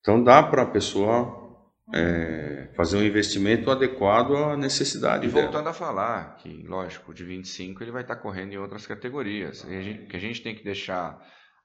Então 0.00 0.22
dá 0.22 0.42
para 0.42 0.62
a 0.62 0.70
pessoa 0.70 1.43
é, 1.96 2.68
fazer 2.74 2.96
um 2.96 3.04
investimento 3.04 3.70
adequado 3.70 4.34
à 4.34 4.56
necessidade. 4.56 5.26
E 5.26 5.28
voltando 5.28 5.58
dela. 5.58 5.70
a 5.70 5.74
falar 5.74 6.36
que, 6.36 6.64
lógico, 6.64 7.14
de 7.14 7.24
25 7.24 7.84
ele 7.84 7.92
vai 7.92 8.02
estar 8.02 8.16
correndo 8.16 8.52
em 8.52 8.58
outras 8.58 8.84
categorias. 8.84 9.64
E 9.68 9.76
a 9.76 9.80
gente, 9.80 10.06
que 10.06 10.16
a 10.16 10.20
gente 10.20 10.42
tem 10.42 10.56
que 10.56 10.64
deixar 10.64 11.16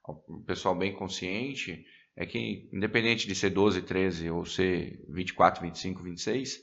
o 0.06 0.44
pessoal 0.44 0.74
bem 0.76 0.92
consciente 0.92 1.84
é 2.16 2.24
que, 2.24 2.68
independente 2.72 3.26
de 3.26 3.34
ser 3.34 3.50
12, 3.50 3.82
13 3.82 4.30
ou 4.30 4.44
ser 4.44 5.04
24, 5.08 5.62
25, 5.62 6.02
26, 6.02 6.58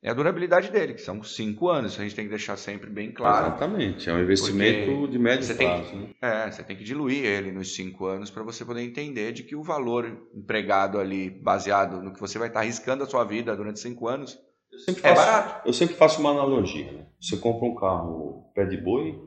é 0.00 0.10
a 0.10 0.14
durabilidade 0.14 0.70
dele, 0.70 0.94
que 0.94 1.00
são 1.00 1.22
cinco 1.24 1.68
anos. 1.68 1.92
Isso 1.92 2.00
a 2.00 2.04
gente 2.04 2.14
tem 2.14 2.24
que 2.24 2.30
deixar 2.30 2.56
sempre 2.56 2.88
bem 2.88 3.10
claro. 3.10 3.48
Exatamente, 3.48 4.08
é 4.08 4.14
um 4.14 4.22
investimento 4.22 5.08
de 5.08 5.18
médio 5.18 5.56
prazo. 5.56 5.90
Que, 5.90 5.96
né? 5.96 6.10
É, 6.22 6.50
você 6.50 6.62
tem 6.62 6.76
que 6.76 6.84
diluir 6.84 7.24
ele 7.24 7.50
nos 7.50 7.74
cinco 7.74 8.06
anos 8.06 8.30
para 8.30 8.44
você 8.44 8.64
poder 8.64 8.82
entender 8.82 9.32
de 9.32 9.42
que 9.42 9.56
o 9.56 9.62
valor 9.62 10.28
empregado 10.32 11.00
ali, 11.00 11.28
baseado 11.28 12.00
no 12.00 12.12
que 12.12 12.20
você 12.20 12.38
vai 12.38 12.46
estar 12.46 12.60
arriscando 12.60 13.02
a 13.02 13.06
sua 13.06 13.24
vida 13.24 13.56
durante 13.56 13.80
cinco 13.80 14.06
anos, 14.06 14.38
é 14.86 14.92
faço, 14.92 15.14
barato. 15.16 15.68
Eu 15.68 15.72
sempre 15.72 15.96
faço 15.96 16.20
uma 16.20 16.30
analogia. 16.30 16.92
Né? 16.92 17.06
Você 17.20 17.36
compra 17.36 17.66
um 17.66 17.74
carro 17.74 18.52
pé 18.54 18.66
de 18.66 18.76
boi 18.76 19.20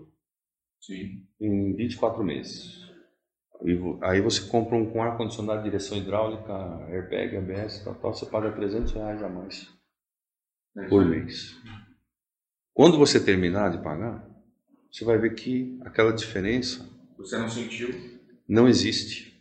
Sim. 0.80 1.26
em 1.40 1.76
24 1.76 2.24
meses. 2.24 2.80
Aí 4.02 4.22
você 4.22 4.48
compra 4.48 4.76
um 4.76 4.90
com 4.90 5.04
ar-condicionado, 5.04 5.64
direção 5.64 5.98
hidráulica, 5.98 6.54
airbag, 6.88 7.38
ABS, 7.38 7.84
tal, 7.84 7.94
tal, 7.96 8.14
você 8.14 8.26
paga 8.26 8.52
300 8.54 8.92
reais 8.94 9.22
a 9.22 9.30
mais 9.30 9.81
por 10.90 11.06
mês. 11.06 11.56
Quando 12.74 12.98
você 12.98 13.20
terminar 13.20 13.72
de 13.72 13.84
pagar, 13.84 14.28
você 14.92 15.06
vai 15.06 15.18
ver 15.18 15.36
que 15.36 15.78
aquela 15.82 16.12
diferença. 16.12 16.88
Você 17.18 17.38
não 17.38 17.50
sentiu? 17.50 17.90
Não 18.48 18.68
existe. 18.68 19.40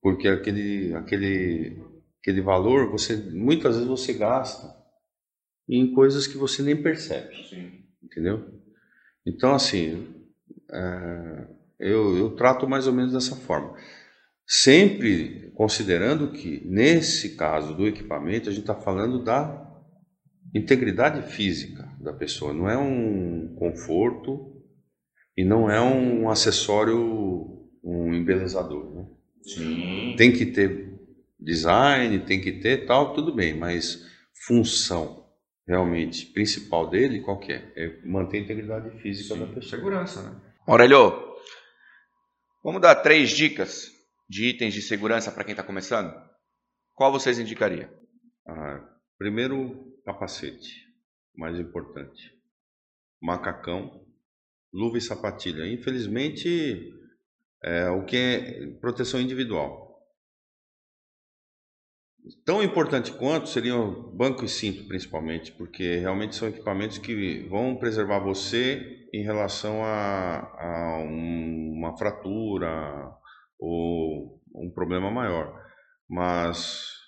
Porque 0.00 0.26
aquele, 0.28 0.94
aquele, 0.94 1.80
aquele 2.20 2.40
valor, 2.40 2.90
você 2.90 3.16
muitas 3.16 3.76
vezes 3.76 3.88
você 3.88 4.12
gasta 4.12 4.74
em 5.68 5.94
coisas 5.94 6.26
que 6.26 6.36
você 6.36 6.62
nem 6.62 6.82
percebe. 6.82 7.34
Sim. 7.48 7.84
Entendeu? 8.02 8.60
Então, 9.24 9.54
assim, 9.54 10.12
é, 10.70 11.46
eu, 11.78 12.16
eu 12.16 12.30
trato 12.34 12.68
mais 12.68 12.86
ou 12.86 12.92
menos 12.92 13.12
dessa 13.12 13.36
forma. 13.36 13.76
Sempre 14.44 15.52
considerando 15.54 16.32
que, 16.32 16.62
nesse 16.66 17.36
caso 17.36 17.74
do 17.74 17.86
equipamento, 17.86 18.48
a 18.48 18.52
gente 18.52 18.62
está 18.62 18.74
falando 18.74 19.22
da 19.22 19.71
integridade 20.54 21.32
física 21.32 21.88
da 22.00 22.12
pessoa, 22.12 22.52
não 22.52 22.68
é 22.68 22.76
um 22.76 23.54
conforto 23.56 24.62
e 25.36 25.44
não 25.44 25.70
é 25.70 25.80
um 25.80 26.28
acessório, 26.28 27.70
um 27.82 28.12
embelezador. 28.12 28.94
Né? 28.94 29.06
Sim. 29.42 30.14
Tem 30.16 30.32
que 30.32 30.46
ter 30.46 30.92
design, 31.38 32.20
tem 32.20 32.40
que 32.40 32.52
ter 32.52 32.86
tal, 32.86 33.14
tudo 33.14 33.34
bem, 33.34 33.56
mas 33.56 34.06
função 34.46 35.22
realmente 35.66 36.26
principal 36.26 36.90
dele, 36.90 37.20
qual 37.20 37.38
que 37.38 37.52
é? 37.52 37.72
É 37.76 38.06
manter 38.06 38.38
a 38.38 38.40
integridade 38.40 38.90
física 39.00 39.34
Sim, 39.34 39.40
da 39.40 39.46
pessoa. 39.46 39.78
Segurança, 39.78 40.22
né? 40.22 40.40
Aurélio, 40.66 41.36
vamos 42.62 42.80
dar 42.80 42.96
três 42.96 43.30
dicas 43.30 43.90
de 44.28 44.48
itens 44.48 44.74
de 44.74 44.82
segurança 44.82 45.30
para 45.30 45.44
quem 45.44 45.52
está 45.52 45.62
começando? 45.62 46.12
Qual 46.94 47.10
vocês 47.10 47.38
indicariam? 47.38 47.88
Ah, 48.46 48.80
primeiro, 49.18 49.91
capacete, 50.04 50.86
mais 51.36 51.58
importante. 51.58 52.32
Macacão, 53.20 54.04
luva 54.72 54.98
e 54.98 55.00
sapatilha. 55.00 55.66
Infelizmente, 55.66 56.92
é 57.62 57.88
o 57.90 58.04
que 58.04 58.16
é 58.16 58.66
proteção 58.80 59.20
individual. 59.20 59.92
Tão 62.44 62.62
importante 62.62 63.12
quanto 63.12 63.48
seriam 63.48 64.14
banco 64.16 64.44
e 64.44 64.48
cinto, 64.48 64.86
principalmente, 64.86 65.50
porque 65.52 65.96
realmente 65.96 66.36
são 66.36 66.48
equipamentos 66.48 66.98
que 66.98 67.40
vão 67.48 67.76
preservar 67.76 68.20
você 68.20 69.08
em 69.12 69.22
relação 69.24 69.84
a, 69.84 70.38
a 70.38 70.98
uma 71.02 71.96
fratura 71.96 73.12
ou 73.58 74.40
um 74.54 74.70
problema 74.70 75.10
maior. 75.10 75.60
Mas 76.08 77.01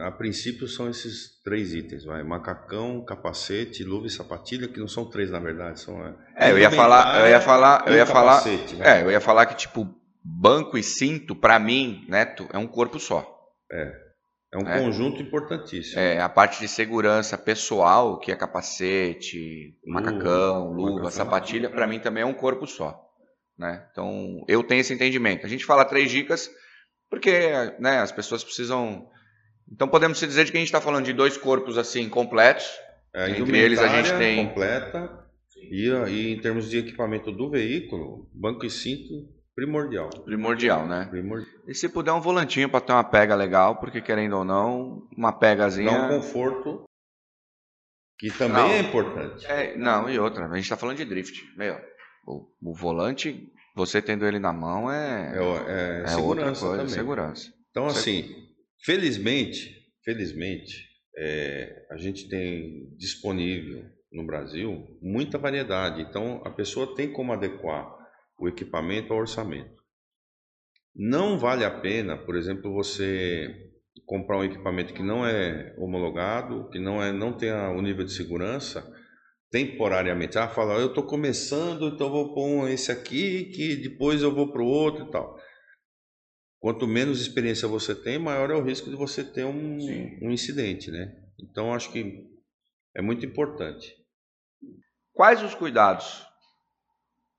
a 0.00 0.10
princípio 0.10 0.66
são 0.66 0.88
esses 0.88 1.40
três 1.42 1.74
itens, 1.74 2.04
vai, 2.04 2.22
macacão, 2.22 3.04
capacete, 3.04 3.84
luva 3.84 4.06
e 4.06 4.10
sapatilha, 4.10 4.68
que 4.68 4.80
não 4.80 4.88
são 4.88 5.08
três 5.08 5.30
na 5.30 5.38
verdade, 5.38 5.80
são 5.80 6.04
é, 6.04 6.14
é 6.36 6.50
eu 6.50 6.58
ia 6.58 6.70
falar, 6.70 7.20
eu 7.20 7.28
ia 7.28 7.40
falar, 7.40 7.84
eu 7.86 7.94
ia 7.94 8.06
falar, 8.06 8.42
é, 8.80 9.02
eu 9.02 9.10
ia 9.10 9.20
falar 9.20 9.46
que 9.46 9.56
tipo 9.56 9.86
banco 10.24 10.78
e 10.78 10.82
cinto 10.82 11.34
para 11.34 11.58
mim, 11.58 12.04
Neto, 12.08 12.48
é 12.52 12.58
um 12.58 12.66
corpo 12.66 12.98
só. 12.98 13.26
É. 13.70 14.12
É 14.54 14.58
um 14.58 14.68
é. 14.68 14.78
conjunto 14.80 15.22
importantíssimo. 15.22 15.98
É, 15.98 16.20
a 16.20 16.28
parte 16.28 16.60
de 16.60 16.68
segurança 16.68 17.38
pessoal, 17.38 18.18
que 18.18 18.30
é 18.30 18.36
capacete, 18.36 19.78
luva, 19.86 20.00
macacão, 20.00 20.72
luva, 20.72 20.90
macacão. 20.90 21.10
sapatilha, 21.10 21.70
para 21.70 21.86
mim 21.86 21.98
também 21.98 22.22
é 22.22 22.26
um 22.26 22.34
corpo 22.34 22.66
só. 22.66 23.00
Né? 23.58 23.86
Então, 23.90 24.44
eu 24.46 24.62
tenho 24.62 24.82
esse 24.82 24.92
entendimento. 24.92 25.46
A 25.46 25.48
gente 25.48 25.64
fala 25.64 25.86
três 25.86 26.10
dicas 26.10 26.50
porque 27.12 27.50
né, 27.78 27.98
as 27.98 28.10
pessoas 28.10 28.42
precisam. 28.42 29.06
Então, 29.72 29.88
podemos 29.88 30.20
dizer 30.20 30.50
que 30.50 30.56
a 30.56 30.60
gente 30.60 30.68
está 30.68 30.80
falando 30.80 31.06
de 31.06 31.12
dois 31.12 31.36
corpos 31.36 31.78
assim 31.78 32.08
completos. 32.08 32.66
É, 33.14 33.30
entre 33.30 33.58
eles 33.58 33.78
a 33.78 33.88
gente 33.88 34.16
tem. 34.18 34.46
completa. 34.46 35.20
E, 35.56 35.88
e 35.88 36.32
em 36.32 36.40
termos 36.40 36.68
de 36.68 36.78
equipamento 36.78 37.32
do 37.32 37.50
veículo, 37.50 38.28
banco 38.34 38.66
e 38.66 38.70
cinto 38.70 39.28
Primordial. 39.54 40.08
Primordial, 40.24 40.86
né? 40.86 41.06
Primordial. 41.10 41.50
E 41.68 41.74
se 41.74 41.88
puder 41.88 42.12
um 42.12 42.20
volantinho 42.20 42.70
para 42.70 42.80
ter 42.80 42.92
uma 42.92 43.04
pega 43.04 43.34
legal, 43.34 43.76
porque 43.76 44.00
querendo 44.00 44.38
ou 44.38 44.44
não, 44.44 45.06
uma 45.16 45.32
pegazinha. 45.32 45.90
Dá 45.90 46.06
um 46.06 46.20
conforto. 46.20 46.84
Que 48.18 48.30
também 48.30 48.62
não, 48.62 48.70
é 48.70 48.78
importante. 48.78 49.46
É, 49.46 49.76
não, 49.76 50.08
e 50.08 50.18
outra, 50.18 50.46
a 50.46 50.54
gente 50.54 50.64
está 50.64 50.76
falando 50.76 50.96
de 50.96 51.04
drift. 51.04 51.42
Meu, 51.56 51.78
o, 52.26 52.46
o, 52.62 52.72
volante, 52.72 53.52
você 53.74 54.00
tendo 54.00 54.24
ele 54.26 54.38
na 54.38 54.52
mão 54.52 54.90
é. 54.90 55.34
É, 55.36 56.04
é, 56.08 56.12
é 56.12 56.16
outra 56.16 56.46
coisa, 56.46 56.70
também. 56.70 56.88
segurança. 56.88 57.52
Então, 57.70 57.86
assim, 57.86 58.41
felizmente, 58.84 59.74
felizmente, 60.04 60.88
é, 61.16 61.86
a 61.90 61.96
gente 61.96 62.28
tem 62.28 62.94
disponível 62.96 63.84
no 64.12 64.26
Brasil 64.26 64.98
muita 65.00 65.38
variedade. 65.38 66.02
Então, 66.02 66.42
a 66.44 66.50
pessoa 66.50 66.94
tem 66.94 67.12
como 67.12 67.32
adequar 67.32 67.96
o 68.38 68.48
equipamento 68.48 69.12
ao 69.12 69.20
orçamento. 69.20 69.82
Não 70.94 71.38
vale 71.38 71.64
a 71.64 71.70
pena, 71.70 72.16
por 72.16 72.36
exemplo, 72.36 72.72
você 72.72 73.70
comprar 74.04 74.38
um 74.38 74.44
equipamento 74.44 74.92
que 74.92 75.02
não 75.02 75.26
é 75.26 75.74
homologado, 75.78 76.68
que 76.70 76.78
não, 76.78 77.02
é, 77.02 77.12
não 77.12 77.32
tem 77.32 77.50
o 77.50 77.80
nível 77.80 78.04
de 78.04 78.12
segurança, 78.12 78.84
temporariamente. 79.50 80.38
Ah, 80.38 80.48
fala, 80.48 80.74
eu 80.74 80.88
estou 80.88 81.04
começando, 81.04 81.88
então 81.88 82.10
vou 82.10 82.34
pôr 82.34 82.68
esse 82.70 82.90
aqui, 82.90 83.44
que 83.44 83.76
depois 83.76 84.22
eu 84.22 84.34
vou 84.34 84.50
para 84.50 84.62
o 84.62 84.66
outro 84.66 85.06
e 85.06 85.10
tal. 85.10 85.38
Quanto 86.62 86.86
menos 86.86 87.20
experiência 87.20 87.66
você 87.66 87.92
tem, 87.92 88.20
maior 88.20 88.48
é 88.48 88.54
o 88.54 88.62
risco 88.62 88.88
de 88.88 88.94
você 88.94 89.24
ter 89.24 89.44
um, 89.44 89.78
um 90.22 90.30
incidente, 90.30 90.92
né? 90.92 91.12
Então, 91.36 91.74
acho 91.74 91.90
que 91.90 92.24
é 92.94 93.02
muito 93.02 93.26
importante. 93.26 93.92
Quais 95.12 95.42
os 95.42 95.56
cuidados 95.56 96.24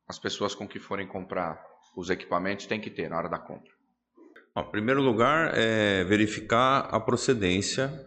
as 0.09 0.19
pessoas 0.19 0.53
com 0.53 0.67
que 0.67 0.77
forem 0.77 1.07
comprar 1.07 1.65
os 1.95 2.09
equipamentos 2.09 2.65
têm 2.65 2.81
que 2.81 2.89
ter 2.89 3.09
na 3.09 3.17
hora 3.17 3.29
da 3.29 3.39
compra? 3.39 3.71
Em 4.57 4.71
primeiro 4.71 5.01
lugar, 5.01 5.57
é 5.57 6.03
verificar 6.03 6.81
a 6.93 6.99
procedência 6.99 7.97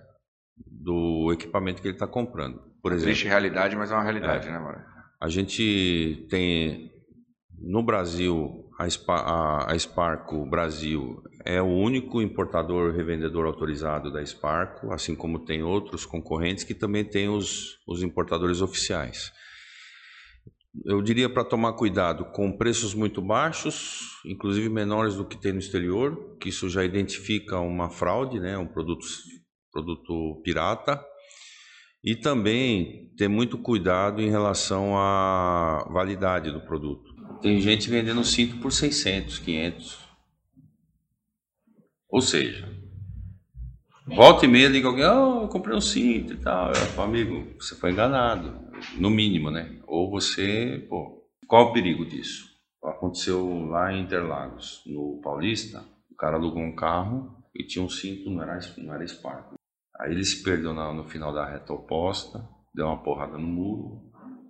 do 0.55 1.33
equipamento 1.33 1.81
que 1.81 1.89
ele 1.89 1.95
está 1.95 2.07
comprando. 2.07 2.59
Por 2.83 2.93
exemplo, 2.93 3.09
Existe 3.11 3.27
realidade, 3.27 3.75
mas 3.75 3.91
é 3.91 3.95
uma 3.95 4.05
realidade, 4.05 4.49
é, 4.49 4.53
né, 4.53 4.59
Mara? 4.59 4.87
A 5.19 5.31
gente 5.31 6.27
tem 6.29 6.93
no 7.59 7.83
Brasil 7.83 8.66
a, 8.79 8.87
a, 9.13 9.73
a 9.73 9.79
Sparco 9.79 10.45
Brasil 10.47 11.23
é 11.45 11.63
o 11.63 11.67
único 11.67 12.21
importador 12.21 12.95
revendedor 12.95 13.47
autorizado 13.47 14.13
da 14.13 14.25
Sparco, 14.25 14.93
assim 14.93 15.15
como 15.15 15.39
tem 15.39 15.63
outros 15.63 16.05
concorrentes 16.05 16.65
que 16.65 16.75
também 16.75 17.05
têm 17.05 17.29
os, 17.29 17.79
os 17.87 18.03
importadores 18.03 18.61
oficiais 18.61 19.33
eu 20.85 21.01
diria 21.01 21.29
para 21.29 21.45
tomar 21.45 21.73
cuidado 21.73 22.25
com 22.27 22.57
preços 22.57 22.93
muito 22.95 23.23
baixos, 23.23 24.21
inclusive 24.25 24.69
menores 24.69 25.15
do 25.15 25.25
que 25.25 25.41
tem 25.41 25.53
no 25.53 25.59
exterior, 25.59 26.37
que 26.41 26.49
isso 26.49 26.69
já 26.69 26.85
identifica 26.85 27.59
uma 27.61 27.89
fraude, 27.89 28.39
né, 28.39 28.59
um 28.59 28.67
produto, 28.67 29.07
produto 29.73 30.41
pirata. 30.45 31.03
E 32.05 32.15
também 32.15 33.13
ter 33.17 33.27
muito 33.27 33.59
cuidado 33.59 34.23
em 34.23 34.31
relação 34.31 34.97
à 34.97 35.89
validade 35.91 36.53
do 36.53 36.61
produto. 36.61 37.16
Tem 37.41 37.61
gente 37.61 37.89
vendendo 37.91 38.25
cinto 38.25 38.57
por 38.59 38.73
600, 38.73 39.39
500. 39.39 39.99
Ou 42.09 42.21
seja, 42.23 42.69
volta 44.07 44.47
e 44.47 44.49
meia 44.49 44.69
liga 44.69 44.89
alguém, 44.89 45.05
oh, 45.05 45.43
eu 45.43 45.49
comprei 45.49 45.77
um 45.77 45.81
cinto 45.81 46.33
e 46.33 46.37
tal. 46.37 46.69
Eu 46.69 46.75
falo, 46.75 47.09
amigo, 47.09 47.55
você 47.61 47.75
foi 47.75 47.93
enganado 47.93 48.59
no 48.97 49.11
mínimo, 49.11 49.51
né? 49.51 49.81
Ou 49.87 50.11
você, 50.11 50.87
pô, 50.89 51.29
qual 51.47 51.71
o 51.71 51.73
perigo 51.73 52.05
disso? 52.05 52.47
Aconteceu 52.83 53.67
lá 53.67 53.93
em 53.93 54.03
Interlagos, 54.03 54.83
no 54.87 55.21
Paulista, 55.23 55.85
o 56.11 56.15
cara 56.15 56.37
alugou 56.37 56.63
um 56.63 56.75
carro 56.75 57.37
e 57.55 57.65
tinha 57.65 57.85
um 57.85 57.89
cinto, 57.89 58.31
não 58.31 58.43
era, 58.43 58.59
não 58.79 58.95
era 58.95 59.07
Spark. 59.07 59.55
Aí 59.99 60.13
ele 60.13 60.25
se 60.25 60.43
perdeu 60.43 60.73
no, 60.73 60.93
no 60.95 61.05
final 61.05 61.33
da 61.33 61.49
reta 61.49 61.73
oposta, 61.73 62.49
deu 62.75 62.87
uma 62.87 63.03
porrada 63.03 63.37
no 63.37 63.47
muro, 63.47 64.03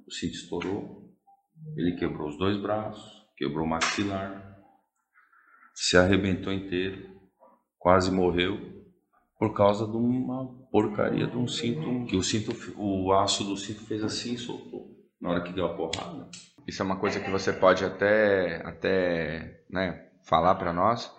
o 0.06 0.12
cinto 0.12 0.34
estourou, 0.34 1.05
ele 1.74 1.96
quebrou 1.96 2.28
os 2.28 2.38
dois 2.38 2.56
braços, 2.60 3.26
quebrou 3.36 3.64
o 3.64 3.68
maxilar, 3.68 4.58
se 5.74 5.96
arrebentou 5.96 6.52
inteiro, 6.52 7.08
quase 7.78 8.10
morreu 8.10 8.76
por 9.38 9.54
causa 9.54 9.86
de 9.86 9.96
uma 9.96 10.46
porcaria 10.70 11.26
de 11.26 11.36
um 11.36 11.46
cinto, 11.46 12.06
que 12.06 12.16
o 12.16 12.22
cinto, 12.22 12.52
o 12.76 13.12
aço 13.12 13.44
do 13.44 13.56
cinto 13.56 13.84
fez 13.84 14.02
assim 14.02 14.34
e 14.34 14.38
soltou 14.38 14.96
na 15.20 15.30
hora 15.30 15.42
que 15.42 15.52
deu 15.52 15.66
a 15.66 15.74
porrada. 15.74 16.28
Isso 16.66 16.82
é 16.82 16.84
uma 16.84 16.96
coisa 16.96 17.20
que 17.20 17.30
você 17.30 17.52
pode 17.52 17.84
até, 17.84 18.66
até 18.66 19.62
né, 19.70 20.08
falar 20.24 20.54
para 20.56 20.72
nós, 20.72 21.12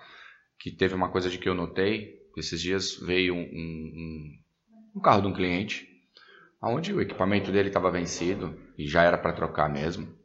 que 0.60 0.72
teve 0.72 0.94
uma 0.94 1.10
coisa 1.10 1.30
de 1.30 1.38
que 1.38 1.48
eu 1.48 1.54
notei, 1.54 2.18
esses 2.36 2.62
dias 2.62 2.96
veio 3.00 3.34
um, 3.34 3.40
um, 3.40 4.32
um 4.96 5.02
carro 5.02 5.22
de 5.22 5.28
um 5.28 5.34
cliente, 5.34 5.88
onde 6.62 6.94
o 6.94 7.02
equipamento 7.02 7.52
dele 7.52 7.70
estava 7.70 7.92
vencido 7.92 8.60
e 8.78 8.88
já 8.88 9.04
era 9.04 9.18
para 9.18 9.34
trocar 9.34 9.70
mesmo. 9.70 10.17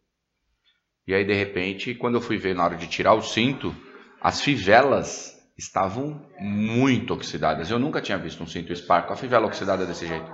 E 1.07 1.15
aí, 1.15 1.25
de 1.25 1.35
repente, 1.35 1.95
quando 1.95 2.15
eu 2.15 2.21
fui 2.21 2.37
ver 2.37 2.55
na 2.55 2.65
hora 2.65 2.77
de 2.77 2.87
tirar 2.87 3.15
o 3.15 3.23
cinto, 3.23 3.75
as 4.21 4.41
fivelas 4.41 5.33
estavam 5.59 6.27
muito 6.39 7.13
oxidadas. 7.13 7.71
Eu 7.71 7.79
nunca 7.79 8.01
tinha 8.01 8.19
visto 8.19 8.43
um 8.43 8.47
cinto 8.47 8.75
Spark 8.75 9.09
com 9.09 9.13
a 9.15 9.17
fivela 9.17 9.47
oxidada 9.47 9.85
desse 9.85 10.07
jeito. 10.07 10.31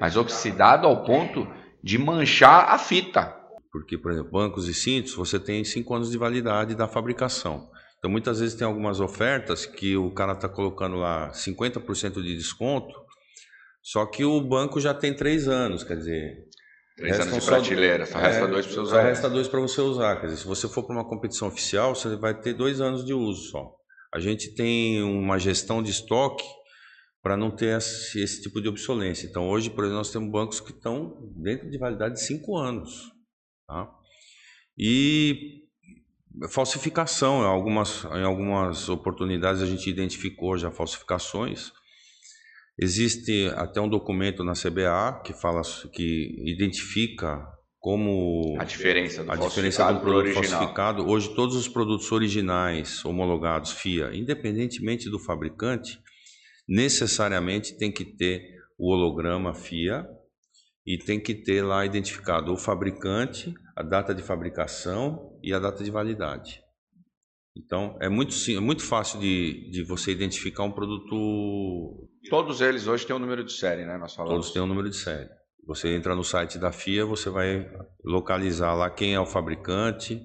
Mas 0.00 0.16
oxidado 0.16 0.86
ao 0.86 1.04
ponto 1.04 1.46
de 1.82 1.98
manchar 1.98 2.68
a 2.68 2.78
fita. 2.78 3.34
Porque, 3.70 3.96
por 3.96 4.10
exemplo, 4.10 4.32
bancos 4.32 4.68
e 4.68 4.74
cintos, 4.74 5.14
você 5.14 5.38
tem 5.38 5.62
5 5.64 5.94
anos 5.94 6.10
de 6.10 6.18
validade 6.18 6.74
da 6.74 6.88
fabricação. 6.88 7.70
Então, 7.98 8.10
muitas 8.10 8.40
vezes 8.40 8.56
tem 8.56 8.66
algumas 8.66 9.00
ofertas 9.00 9.66
que 9.66 9.96
o 9.96 10.10
cara 10.12 10.32
está 10.32 10.48
colocando 10.48 10.96
lá 10.96 11.30
50% 11.32 12.22
de 12.22 12.36
desconto, 12.36 12.94
só 13.82 14.06
que 14.06 14.24
o 14.24 14.40
banco 14.40 14.80
já 14.80 14.94
tem 14.94 15.14
3 15.14 15.48
anos, 15.48 15.84
quer 15.84 15.96
dizer... 15.96 16.47
Três 16.98 17.20
anos 17.20 17.34
de 17.34 17.46
prateleira, 17.46 18.06
só 18.06 18.18
resta 18.18 18.44
é, 18.44 18.48
dois 18.48 18.66
para 18.66 18.74
você 18.74 18.80
usar. 18.80 18.96
Só 18.96 19.02
resta 19.02 19.30
dois 19.30 19.48
para 19.48 19.60
você 19.60 19.80
usar. 19.80 20.20
Quer 20.20 20.26
dizer, 20.26 20.38
se 20.38 20.46
você 20.48 20.68
for 20.68 20.82
para 20.82 20.96
uma 20.96 21.08
competição 21.08 21.46
oficial, 21.46 21.94
você 21.94 22.16
vai 22.16 22.34
ter 22.34 22.54
dois 22.54 22.80
anos 22.80 23.04
de 23.04 23.14
uso 23.14 23.50
só. 23.50 23.72
a 24.12 24.18
gente 24.18 24.52
tem 24.56 25.00
uma 25.04 25.38
gestão 25.38 25.80
de 25.80 25.92
estoque 25.92 26.44
para 27.22 27.36
não 27.36 27.52
ter 27.52 27.76
esse, 27.78 28.20
esse, 28.20 28.42
tipo 28.42 28.60
de 28.60 28.68
obsolência. 28.68 29.28
Então, 29.28 29.48
hoje, 29.48 29.70
por 29.70 29.84
exemplo, 29.84 29.98
nós 29.98 30.10
temos 30.10 30.28
bancos 30.28 30.58
que 30.58 30.72
estão 30.72 31.16
dentro 31.36 31.70
de 31.70 31.78
validade 31.78 32.14
de 32.14 32.22
cinco 32.24 32.56
anos. 32.56 33.12
Tá? 33.64 33.88
E 34.76 35.68
falsificação, 36.50 37.42
em 37.42 37.46
algumas, 37.46 38.04
em 38.06 38.24
algumas 38.24 38.88
oportunidades 38.88 39.62
a 39.62 39.66
gente 39.66 39.88
identificou 39.88 40.58
já 40.58 40.72
falsificações. 40.72 41.70
Existe 42.80 43.50
até 43.56 43.80
um 43.80 43.88
documento 43.88 44.44
na 44.44 44.52
CBA 44.52 45.20
que 45.24 45.32
fala 45.32 45.62
que 45.92 46.34
identifica 46.46 47.44
como 47.80 48.56
a 48.58 48.64
diferença 48.64 49.24
do, 49.24 49.32
a 49.32 49.36
diferença 49.36 49.92
do 49.92 50.00
produto 50.00 50.34
falsificado. 50.34 51.08
Hoje 51.08 51.34
todos 51.34 51.56
os 51.56 51.66
produtos 51.66 52.10
originais 52.12 53.04
homologados 53.04 53.72
FIA, 53.72 54.14
independentemente 54.14 55.10
do 55.10 55.18
fabricante, 55.18 55.98
necessariamente 56.68 57.76
tem 57.76 57.90
que 57.90 58.04
ter 58.04 58.42
o 58.78 58.92
holograma 58.92 59.54
FIA 59.54 60.06
e 60.86 60.98
tem 60.98 61.20
que 61.20 61.34
ter 61.34 61.62
lá 61.62 61.84
identificado 61.84 62.52
o 62.52 62.56
fabricante, 62.56 63.54
a 63.76 63.82
data 63.82 64.14
de 64.14 64.22
fabricação 64.22 65.36
e 65.42 65.52
a 65.52 65.58
data 65.58 65.82
de 65.82 65.90
validade. 65.90 66.60
Então 67.58 67.98
é 68.00 68.08
muito 68.08 68.34
é 68.50 68.60
muito 68.60 68.84
fácil 68.84 69.18
de, 69.18 69.68
de 69.70 69.82
você 69.82 70.12
identificar 70.12 70.62
um 70.62 70.70
produto. 70.70 72.08
Todos 72.30 72.60
eles 72.60 72.86
hoje 72.86 73.06
têm 73.06 73.16
um 73.16 73.18
número 73.18 73.42
de 73.44 73.52
série, 73.52 73.84
né? 73.84 73.98
Nós 73.98 74.14
falamos. 74.14 74.34
Todos 74.34 74.52
têm 74.52 74.62
um 74.62 74.66
número 74.66 74.88
de 74.88 74.96
série. 74.96 75.28
Você 75.66 75.94
entra 75.94 76.14
no 76.14 76.24
site 76.24 76.56
da 76.56 76.72
FIA, 76.72 77.04
você 77.04 77.28
vai 77.28 77.68
localizar 78.02 78.74
lá 78.74 78.88
quem 78.88 79.14
é 79.14 79.20
o 79.20 79.26
fabricante, 79.26 80.18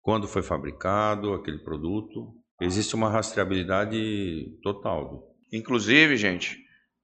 quando 0.00 0.26
foi 0.26 0.42
fabricado 0.42 1.34
aquele 1.34 1.58
produto. 1.58 2.34
Existe 2.60 2.94
uma 2.94 3.10
rastreabilidade 3.10 4.58
total. 4.62 5.22
Inclusive, 5.52 6.16
gente, 6.16 6.58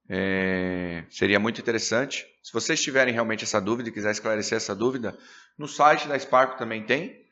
é, 0.09 1.05
seria 1.09 1.39
muito 1.39 1.61
interessante. 1.61 2.25
Se 2.41 2.51
vocês 2.51 2.81
tiverem 2.81 3.13
realmente 3.13 3.45
essa 3.45 3.61
dúvida 3.61 3.87
e 3.87 3.93
quiser 3.93 4.11
esclarecer 4.11 4.57
essa 4.57 4.75
dúvida, 4.75 5.17
no 5.57 5.67
site 5.67 6.07
da 6.07 6.17
Sparco 6.19 6.57
também 6.57 6.85
tem. 6.85 7.22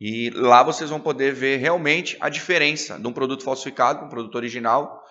E 0.00 0.30
lá 0.30 0.62
vocês 0.62 0.88
vão 0.88 1.00
poder 1.00 1.34
ver 1.34 1.58
realmente 1.58 2.16
a 2.20 2.28
diferença 2.28 2.98
de 2.98 3.06
um 3.06 3.12
produto 3.12 3.44
falsificado 3.44 3.98
para 3.98 4.06
um 4.06 4.10
produto 4.10 4.34
original. 4.34 5.02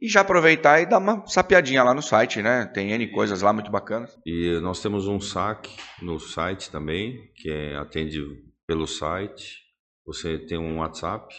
E 0.00 0.08
já 0.08 0.20
aproveitar 0.20 0.80
e 0.80 0.86
dar 0.86 0.98
uma 0.98 1.26
sapiadinha 1.26 1.82
lá 1.82 1.94
no 1.94 2.02
site, 2.02 2.42
né? 2.42 2.66
Tem 2.66 2.92
N 2.92 3.10
coisas 3.10 3.40
lá 3.40 3.52
muito 3.52 3.70
bacanas. 3.70 4.14
E 4.26 4.60
nós 4.60 4.82
temos 4.82 5.08
um 5.08 5.18
saque 5.18 5.74
no 6.02 6.20
site 6.20 6.70
também, 6.70 7.32
que 7.34 7.50
é, 7.50 7.76
atende 7.76 8.20
pelo 8.66 8.86
site. 8.86 9.62
Você 10.04 10.38
tem 10.38 10.58
um 10.58 10.80
WhatsApp 10.80 11.34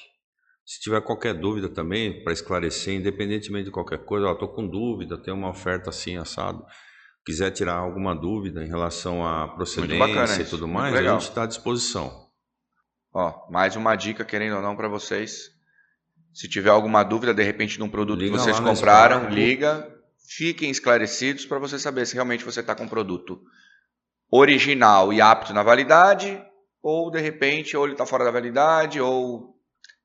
se 0.67 0.81
tiver 0.81 0.99
qualquer 0.99 1.33
dúvida 1.33 1.69
também, 1.69 2.21
para 2.25 2.33
esclarecer, 2.33 2.93
independentemente 2.93 3.65
de 3.65 3.71
qualquer 3.71 3.99
coisa, 3.99 4.29
estou 4.29 4.49
com 4.49 4.67
dúvida, 4.67 5.17
tem 5.17 5.33
uma 5.33 5.49
oferta 5.49 5.89
assim, 5.89 6.17
assado, 6.17 6.61
quiser 7.25 7.51
tirar 7.51 7.75
alguma 7.75 8.13
dúvida 8.13 8.61
em 8.61 8.67
relação 8.67 9.25
à 9.25 9.47
procedência 9.47 10.41
e 10.41 10.45
tudo 10.45 10.67
mais, 10.67 10.93
a 10.93 11.01
gente 11.01 11.21
está 11.21 11.43
à 11.43 11.45
disposição. 11.45 12.26
Ó, 13.13 13.49
mais 13.49 13.75
uma 13.75 13.95
dica, 13.95 14.23
querendo 14.25 14.57
ou 14.57 14.61
não, 14.61 14.75
para 14.75 14.87
vocês. 14.87 15.51
Se 16.33 16.47
tiver 16.47 16.69
alguma 16.69 17.03
dúvida, 17.03 17.33
de 17.33 17.43
repente, 17.43 17.77
de 17.77 17.83
um 17.83 17.89
produto 17.89 18.19
liga 18.19 18.31
que 18.31 18.39
vocês 18.39 18.59
compraram, 18.59 19.29
liga, 19.29 19.91
fiquem 20.27 20.69
esclarecidos 20.69 21.45
para 21.45 21.57
você 21.57 21.79
saber 21.79 22.05
se 22.05 22.13
realmente 22.13 22.45
você 22.45 22.59
está 22.59 22.75
com 22.75 22.83
um 22.83 22.89
produto 22.89 23.41
original 24.29 25.11
e 25.11 25.21
apto 25.21 25.53
na 25.53 25.63
validade, 25.63 26.41
ou 26.81 27.09
de 27.09 27.19
repente, 27.19 27.75
ou 27.75 27.85
ele 27.85 27.93
está 27.93 28.05
fora 28.05 28.25
da 28.25 28.31
validade, 28.31 28.99
ou 28.99 29.55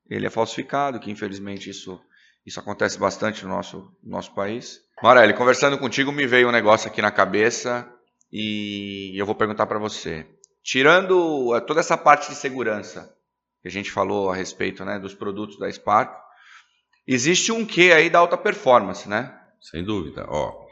ele 0.09 0.25
é 0.25 0.29
falsificado, 0.29 0.99
que 0.99 1.11
infelizmente 1.11 1.69
isso, 1.69 1.99
isso 2.45 2.59
acontece 2.59 2.97
bastante 2.97 3.43
no 3.43 3.49
nosso, 3.49 3.91
no 4.03 4.11
nosso 4.11 4.33
país. 4.33 4.79
Morelli, 5.01 5.33
conversando 5.33 5.77
contigo 5.77 6.11
me 6.11 6.25
veio 6.25 6.47
um 6.47 6.51
negócio 6.51 6.89
aqui 6.89 7.01
na 7.01 7.11
cabeça 7.11 7.87
e 8.31 9.13
eu 9.15 9.25
vou 9.25 9.35
perguntar 9.35 9.67
para 9.67 9.79
você. 9.79 10.25
Tirando 10.63 11.55
eh, 11.55 11.61
toda 11.61 11.81
essa 11.81 11.97
parte 11.97 12.29
de 12.29 12.35
segurança 12.35 13.13
que 13.61 13.67
a 13.67 13.71
gente 13.71 13.91
falou 13.91 14.29
a 14.29 14.35
respeito 14.35 14.83
né, 14.85 14.97
dos 14.99 15.13
produtos 15.13 15.57
da 15.59 15.71
Spark, 15.71 16.13
existe 17.05 17.51
um 17.51 17.65
quê 17.65 17.91
aí 17.93 18.09
da 18.09 18.19
alta 18.19 18.37
performance, 18.37 19.07
né? 19.07 19.37
Sem 19.61 19.83
dúvida. 19.83 20.25
Ó, 20.29 20.65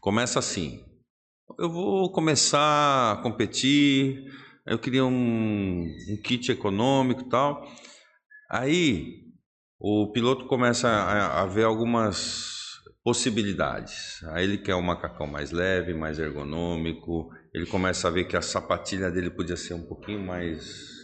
começa 0.00 0.38
assim. 0.38 0.84
Eu 1.58 1.70
vou 1.70 2.12
começar 2.12 3.12
a 3.12 3.22
competir, 3.22 4.24
eu 4.66 4.78
queria 4.78 5.04
um, 5.04 5.86
um 6.10 6.16
kit 6.22 6.50
econômico 6.52 7.22
e 7.22 7.28
tal. 7.28 7.66
Aí 8.50 9.24
o 9.78 10.10
piloto 10.12 10.46
começa 10.46 10.88
a, 10.88 11.42
a 11.42 11.46
ver 11.46 11.64
algumas 11.64 12.57
possibilidades. 13.04 14.22
Aí 14.28 14.44
ele 14.44 14.58
quer 14.58 14.74
um 14.74 14.82
macacão 14.82 15.26
mais 15.26 15.50
leve, 15.50 15.94
mais 15.94 16.18
ergonômico. 16.18 17.30
Ele 17.54 17.66
começa 17.66 18.08
a 18.08 18.10
ver 18.10 18.24
que 18.24 18.36
a 18.36 18.42
sapatilha 18.42 19.10
dele 19.10 19.30
podia 19.30 19.56
ser 19.56 19.74
um 19.74 19.86
pouquinho 19.86 20.20
mais 20.20 20.98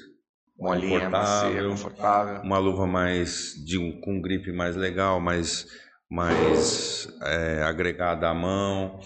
Molinha, 0.59 1.01
confortável, 1.01 1.71
confortável. 1.71 2.43
Uma 2.43 2.59
luva 2.59 2.87
mais 2.87 3.55
de 3.65 3.79
um, 3.79 4.01
com 4.01 4.15
um 4.15 4.21
grip 4.23 4.53
mais 4.53 4.77
legal, 4.77 5.21
mais, 5.21 5.67
mais 6.11 7.09
é, 7.23 7.63
agregada 7.63 8.29
à 8.29 8.35
mão, 8.35 9.01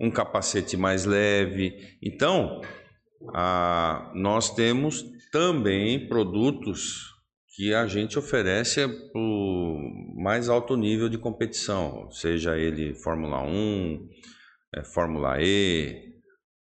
um 0.00 0.10
capacete 0.10 0.76
mais 0.76 1.04
leve. 1.04 1.96
Então, 2.02 2.60
a, 3.34 4.10
nós 4.14 4.50
temos 4.50 5.04
também 5.32 6.08
produtos 6.08 7.15
que 7.56 7.72
a 7.72 7.86
gente 7.86 8.18
oferece 8.18 8.84
o 9.14 9.78
mais 10.22 10.50
alto 10.50 10.76
nível 10.76 11.08
de 11.08 11.16
competição, 11.16 12.10
seja 12.10 12.58
ele 12.58 12.94
Fórmula 12.94 13.42
1, 13.42 14.08
é, 14.74 14.84
Fórmula 14.84 15.38
E, 15.40 16.16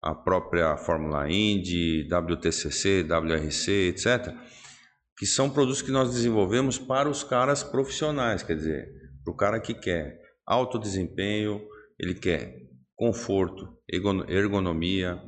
a 0.04 0.14
própria 0.14 0.78
Fórmula 0.78 1.28
Indy, 1.28 2.08
WTCC, 2.08 3.08
WRC, 3.10 3.72
etc., 3.88 4.36
que 5.18 5.26
são 5.26 5.50
produtos 5.50 5.82
que 5.82 5.90
nós 5.90 6.12
desenvolvemos 6.12 6.78
para 6.78 7.10
os 7.10 7.24
caras 7.24 7.64
profissionais, 7.64 8.44
quer 8.44 8.56
dizer, 8.56 8.88
para 9.24 9.34
o 9.34 9.36
cara 9.36 9.60
que 9.60 9.74
quer 9.74 10.20
alto 10.46 10.78
desempenho, 10.78 11.60
ele 11.98 12.14
quer 12.14 12.56
conforto, 12.96 13.80
ergonomia 13.90 15.20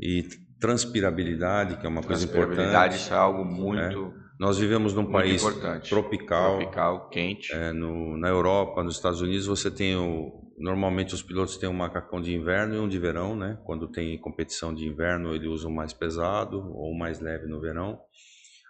e 0.00 0.22
transpirabilidade, 0.60 1.78
que 1.78 1.86
é 1.86 1.88
uma 1.88 2.02
coisa 2.02 2.24
importante. 2.24 2.54
Transpirabilidade, 2.54 2.94
isso 2.94 3.12
é 3.12 3.16
algo 3.16 3.44
muito... 3.44 4.14
É 4.20 4.23
nós 4.38 4.58
vivemos 4.58 4.92
num 4.92 5.02
Muito 5.02 5.12
país 5.12 5.42
tropical, 5.88 6.58
tropical, 6.58 7.08
quente. 7.08 7.52
É, 7.52 7.72
no, 7.72 8.16
na 8.16 8.28
Europa, 8.28 8.82
nos 8.82 8.96
Estados 8.96 9.20
Unidos, 9.20 9.46
você 9.46 9.70
tem 9.70 9.96
o. 9.96 10.42
Normalmente 10.58 11.14
os 11.14 11.22
pilotos 11.22 11.56
têm 11.56 11.68
um 11.68 11.74
macacão 11.74 12.20
de 12.20 12.34
inverno 12.34 12.74
e 12.74 12.78
um 12.78 12.88
de 12.88 12.98
verão, 12.98 13.36
né? 13.36 13.58
Quando 13.64 13.90
tem 13.90 14.18
competição 14.20 14.74
de 14.74 14.86
inverno, 14.86 15.34
ele 15.34 15.48
usa 15.48 15.68
o 15.68 15.74
mais 15.74 15.92
pesado 15.92 16.58
ou 16.58 16.94
mais 16.94 17.20
leve 17.20 17.46
no 17.46 17.60
verão. 17.60 18.00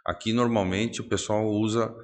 Aqui, 0.05 0.33
normalmente, 0.33 1.01
o 1.01 1.09
pessoal 1.09 1.47
usa 1.47 1.95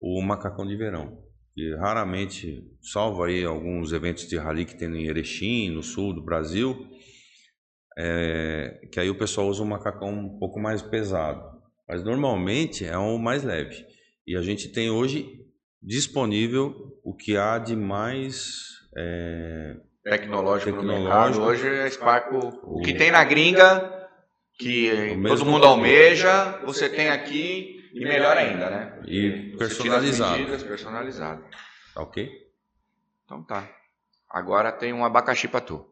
o 0.00 0.22
macacão 0.22 0.66
de 0.66 0.76
verão. 0.76 1.22
E 1.56 1.74
raramente, 1.76 2.62
salvo 2.82 3.24
aí 3.24 3.44
alguns 3.44 3.92
eventos 3.92 4.28
de 4.28 4.36
rally 4.36 4.66
que 4.66 4.76
tem 4.76 4.94
em 4.94 5.06
Erechim, 5.06 5.70
no 5.70 5.82
sul 5.82 6.12
do 6.14 6.22
Brasil, 6.22 6.86
é, 7.98 8.80
que 8.92 9.00
aí 9.00 9.08
o 9.08 9.16
pessoal 9.18 9.48
usa 9.48 9.62
um 9.62 9.66
macacão 9.66 10.10
um 10.10 10.38
pouco 10.38 10.60
mais 10.60 10.82
pesado. 10.82 11.55
Mas 11.88 12.02
normalmente 12.02 12.84
é 12.84 12.98
o 12.98 13.18
mais 13.18 13.44
leve. 13.44 13.86
E 14.26 14.36
a 14.36 14.42
gente 14.42 14.68
tem 14.68 14.90
hoje 14.90 15.46
disponível 15.80 16.98
o 17.04 17.14
que 17.14 17.36
há 17.36 17.58
de 17.58 17.76
mais 17.76 18.80
é, 18.96 19.76
tecnológico, 20.02 20.72
tecnológico, 20.72 20.82
no 20.82 21.04
mercado. 21.04 21.42
Hoje 21.42 21.68
é 21.68 21.88
Sparco, 21.88 22.38
o, 22.64 22.78
o 22.78 22.82
que 22.82 22.94
tem 22.94 23.10
na 23.10 23.22
gringa, 23.22 24.08
que 24.58 25.16
todo 25.28 25.46
mundo 25.46 25.64
almeja, 25.64 26.60
você 26.64 26.88
tem 26.88 27.08
aqui 27.08 27.88
e 27.94 28.04
melhor 28.04 28.36
ainda, 28.36 28.68
né? 28.68 29.02
E 29.06 29.56
personalizado. 29.56 30.38
Medidas, 30.38 30.62
personalizado. 30.64 31.44
Tá 31.94 32.02
ok? 32.02 32.28
Então 33.24 33.44
tá. 33.44 33.68
Agora 34.28 34.72
tem 34.72 34.92
um 34.92 35.04
abacaxi 35.04 35.46
para 35.46 35.60
tu. 35.60 35.88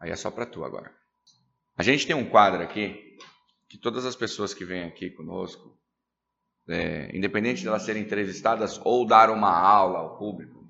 Aí 0.00 0.10
é 0.10 0.16
só 0.16 0.30
para 0.30 0.44
tu 0.44 0.64
agora. 0.64 0.92
A 1.76 1.82
gente 1.82 2.06
tem 2.06 2.16
um 2.16 2.28
quadro 2.28 2.62
aqui 2.62 3.09
que 3.70 3.78
todas 3.78 4.04
as 4.04 4.16
pessoas 4.16 4.52
que 4.52 4.64
vêm 4.64 4.82
aqui 4.82 5.08
conosco, 5.10 5.78
é, 6.68 7.16
independente 7.16 7.62
de 7.62 7.68
elas 7.68 7.82
serem 7.82 8.02
entrevistadas 8.02 8.80
ou 8.84 9.06
dar 9.06 9.30
uma 9.30 9.48
aula 9.48 10.00
ao 10.00 10.18
público, 10.18 10.66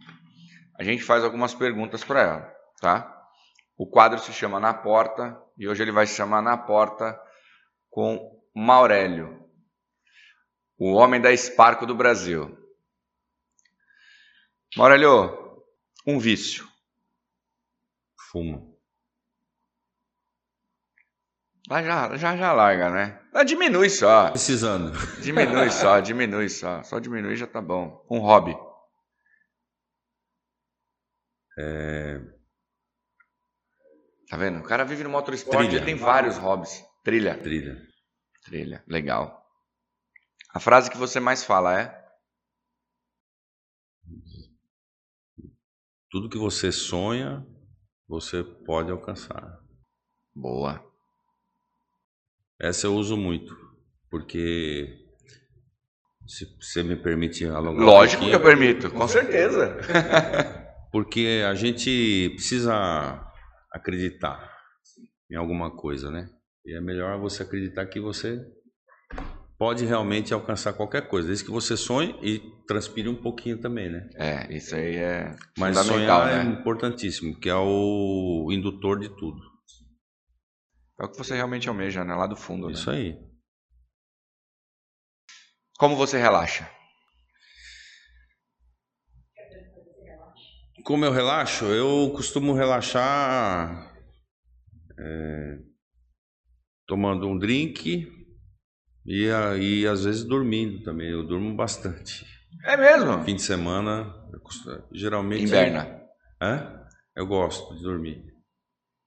a 0.78 0.84
gente 0.84 1.03
faz 1.03 1.24
algumas 1.24 1.55
perguntas 1.55 2.05
para 2.05 2.20
ela, 2.20 2.57
tá? 2.78 3.26
O 3.74 3.86
quadro 3.86 4.18
se 4.18 4.34
chama 4.34 4.61
Na 4.61 4.74
Porta 4.74 5.42
e 5.57 5.66
hoje 5.66 5.82
ele 5.82 5.92
vai 5.92 6.07
se 6.07 6.14
chamar 6.14 6.42
Na 6.42 6.59
Porta 6.59 7.18
com 7.88 8.38
Maurélio, 8.55 9.48
o 10.76 10.92
homem 10.92 11.20
da 11.20 11.32
Esparco 11.32 11.86
do 11.86 11.94
Brasil. 11.94 12.55
Maurélio, 14.76 15.64
um 16.07 16.18
vício. 16.18 16.68
Fumo. 18.30 18.69
Mas 21.70 21.86
já, 21.86 22.16
já, 22.16 22.36
já 22.36 22.52
larga, 22.52 22.90
né? 22.90 23.20
Ah, 23.32 23.44
diminui 23.44 23.88
só. 23.88 24.30
Precisando. 24.32 24.90
Diminui 25.22 25.70
só, 25.70 26.00
diminui 26.02 26.48
só. 26.48 26.82
Só 26.82 26.98
diminui 26.98 27.36
já 27.36 27.46
tá 27.46 27.62
bom. 27.62 28.04
Um 28.10 28.18
hobby. 28.18 28.56
É, 31.56 32.20
Tá 34.28 34.36
vendo? 34.36 34.60
O 34.60 34.62
cara 34.62 34.84
vive 34.84 35.02
no 35.02 35.10
motorsport 35.10 35.66
Trilha. 35.66 35.82
e 35.82 35.84
tem 35.84 35.96
vários 35.96 36.38
hobbies. 36.38 36.84
Trilha. 37.04 37.36
trilha. 37.38 37.80
Trilha. 38.44 38.84
Legal. 38.86 39.44
A 40.54 40.60
frase 40.60 40.90
que 40.90 40.96
você 40.96 41.18
mais 41.18 41.44
fala 41.44 41.80
é? 41.80 42.00
Tudo 46.10 46.28
que 46.28 46.38
você 46.38 46.70
sonha, 46.72 47.46
você 48.08 48.42
pode 48.42 48.90
alcançar. 48.90 49.60
Boa. 50.34 50.89
Essa 52.61 52.86
eu 52.86 52.94
uso 52.94 53.16
muito, 53.16 53.56
porque 54.11 54.86
se 56.26 56.46
você 56.61 56.82
me 56.82 56.94
permite 56.94 57.46
alongar 57.46 57.82
um 57.82 57.86
Lógico 57.86 58.22
que 58.22 58.30
pouquinho, 58.30 58.34
eu 58.34 58.58
permito, 58.58 58.90
com 58.90 59.08
certeza. 59.08 59.78
porque 60.92 61.42
a 61.48 61.54
gente 61.54 62.30
precisa 62.34 63.24
acreditar 63.72 64.50
em 65.30 65.36
alguma 65.36 65.70
coisa, 65.74 66.11
né? 66.11 66.28
E 66.66 66.76
é 66.76 66.80
melhor 66.80 67.18
você 67.18 67.42
acreditar 67.42 67.86
que 67.86 67.98
você 67.98 68.38
pode 69.58 69.86
realmente 69.86 70.34
alcançar 70.34 70.74
qualquer 70.74 71.08
coisa, 71.08 71.28
desde 71.28 71.44
que 71.44 71.50
você 71.50 71.76
sonhe 71.76 72.14
e 72.22 72.40
transpire 72.66 73.08
um 73.08 73.14
pouquinho 73.14 73.58
também, 73.58 73.90
né? 73.90 74.08
É, 74.16 74.54
isso 74.54 74.74
aí 74.74 74.96
é 74.96 75.34
Mas 75.56 75.78
fundamental, 75.78 76.22
sonhar 76.22 76.40
é 76.40 76.44
né? 76.44 76.61
importantíssimo, 76.61 77.38
que 77.38 77.48
é 77.48 77.54
o 77.54 78.48
indutor 78.50 78.98
de 78.98 79.08
tudo. 79.08 79.49
É 81.01 81.05
o 81.05 81.09
que 81.09 81.16
você 81.16 81.34
realmente 81.34 81.66
almeja, 81.66 82.05
né? 82.05 82.14
Lá 82.14 82.26
do 82.26 82.36
fundo, 82.36 82.66
né? 82.66 82.74
Isso 82.74 82.90
aí. 82.90 83.18
Como 85.78 85.96
você 85.96 86.18
relaxa? 86.18 86.70
Como 90.84 91.05
eu 91.05 91.11
relaxo? 91.11 91.64
Eu 91.66 92.11
costumo 92.14 92.53
relaxar 92.53 93.94
é, 94.98 95.59
tomando 96.86 97.26
um 97.26 97.38
drink 97.38 98.12
e, 99.07 99.26
e 99.59 99.86
às 99.86 100.05
vezes 100.05 100.22
dormindo 100.24 100.82
também. 100.82 101.09
Eu 101.11 101.26
durmo 101.26 101.57
bastante. 101.57 102.26
É 102.66 102.76
mesmo? 102.76 103.24
Fim 103.24 103.36
de 103.36 103.42
semana, 103.42 104.28
eu 104.34 104.40
costu- 104.40 104.84
geralmente. 104.92 105.44
Inverna. 105.44 106.03
Hã? 106.42 106.84
Eu 107.16 107.26
gosto 107.26 107.74
de 107.76 107.82
dormir. 107.82 108.22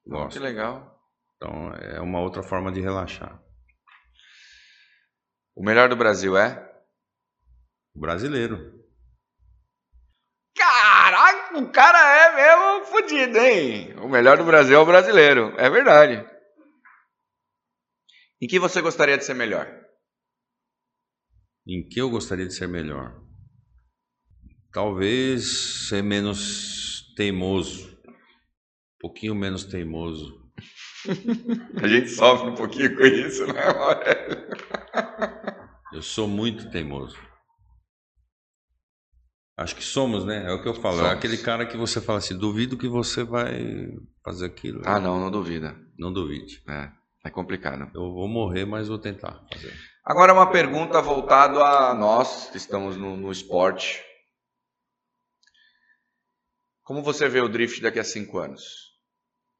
Que 0.03 0.09
Gosto. 0.09 0.39
legal. 0.39 0.92
Então 1.43 1.73
é 1.73 1.99
uma 1.99 2.21
outra 2.21 2.41
forma 2.41 2.71
de 2.71 2.79
relaxar. 2.79 3.37
O 5.53 5.61
melhor 5.61 5.89
do 5.89 5.95
Brasil 5.97 6.37
é? 6.37 6.73
O 7.93 7.99
brasileiro. 7.99 8.81
Caraca, 10.55 11.57
o 11.57 11.69
cara 11.69 11.99
é 11.99 12.35
mesmo 12.35 12.85
fodido, 12.85 13.37
hein? 13.37 13.93
O 13.97 14.07
melhor 14.07 14.37
do 14.37 14.45
Brasil 14.45 14.77
é 14.77 14.79
o 14.79 14.85
brasileiro. 14.85 15.53
É 15.59 15.69
verdade. 15.69 16.25
Em 18.41 18.47
que 18.47 18.57
você 18.57 18.81
gostaria 18.81 19.17
de 19.17 19.25
ser 19.25 19.33
melhor? 19.33 19.67
Em 21.67 21.85
que 21.85 21.99
eu 21.99 22.09
gostaria 22.09 22.47
de 22.47 22.53
ser 22.53 22.69
melhor? 22.69 23.21
Talvez 24.71 25.89
ser 25.89 26.01
menos 26.01 27.13
teimoso. 27.17 27.91
Um 28.07 28.97
pouquinho 29.01 29.35
menos 29.35 29.65
teimoso. 29.65 30.42
A 31.81 31.87
gente 31.87 32.09
sofre 32.09 32.49
um 32.49 32.55
pouquinho 32.55 32.95
com 32.95 33.03
isso, 33.03 33.45
né, 33.47 33.61
Aurélio? 33.63 34.47
Eu 35.91 36.01
sou 36.01 36.27
muito 36.27 36.69
teimoso. 36.71 37.17
Acho 39.55 39.75
que 39.75 39.83
somos, 39.83 40.25
né? 40.25 40.47
É 40.47 40.51
o 40.51 40.61
que 40.61 40.67
eu 40.67 40.73
falo. 40.73 40.95
É 40.95 40.99
Somos. 40.99 41.13
aquele 41.13 41.37
cara 41.37 41.65
que 41.65 41.77
você 41.77 42.01
fala 42.01 42.17
assim, 42.17 42.35
duvido 42.35 42.77
que 42.77 42.87
você 42.87 43.23
vai 43.23 43.87
fazer 44.23 44.47
aquilo. 44.47 44.81
Ah, 44.83 44.99
não, 44.99 45.19
não 45.19 45.29
duvida. 45.29 45.75
Não 45.97 46.11
duvide. 46.11 46.63
É, 46.67 46.91
é 47.25 47.29
complicado. 47.29 47.91
Eu 47.93 48.11
vou 48.11 48.27
morrer, 48.27 48.65
mas 48.65 48.87
vou 48.87 48.97
tentar 48.97 49.45
fazer. 49.53 49.71
Agora 50.03 50.33
uma 50.33 50.49
pergunta 50.51 50.99
voltada 51.01 51.63
a 51.63 51.93
nós 51.93 52.49
que 52.49 52.57
estamos 52.57 52.97
no, 52.97 53.15
no 53.15 53.31
esporte. 53.31 54.03
Como 56.81 57.03
você 57.03 57.29
vê 57.29 57.39
o 57.39 57.47
drift 57.47 57.79
daqui 57.79 57.99
a 57.99 58.03
cinco 58.03 58.39
anos? 58.39 58.91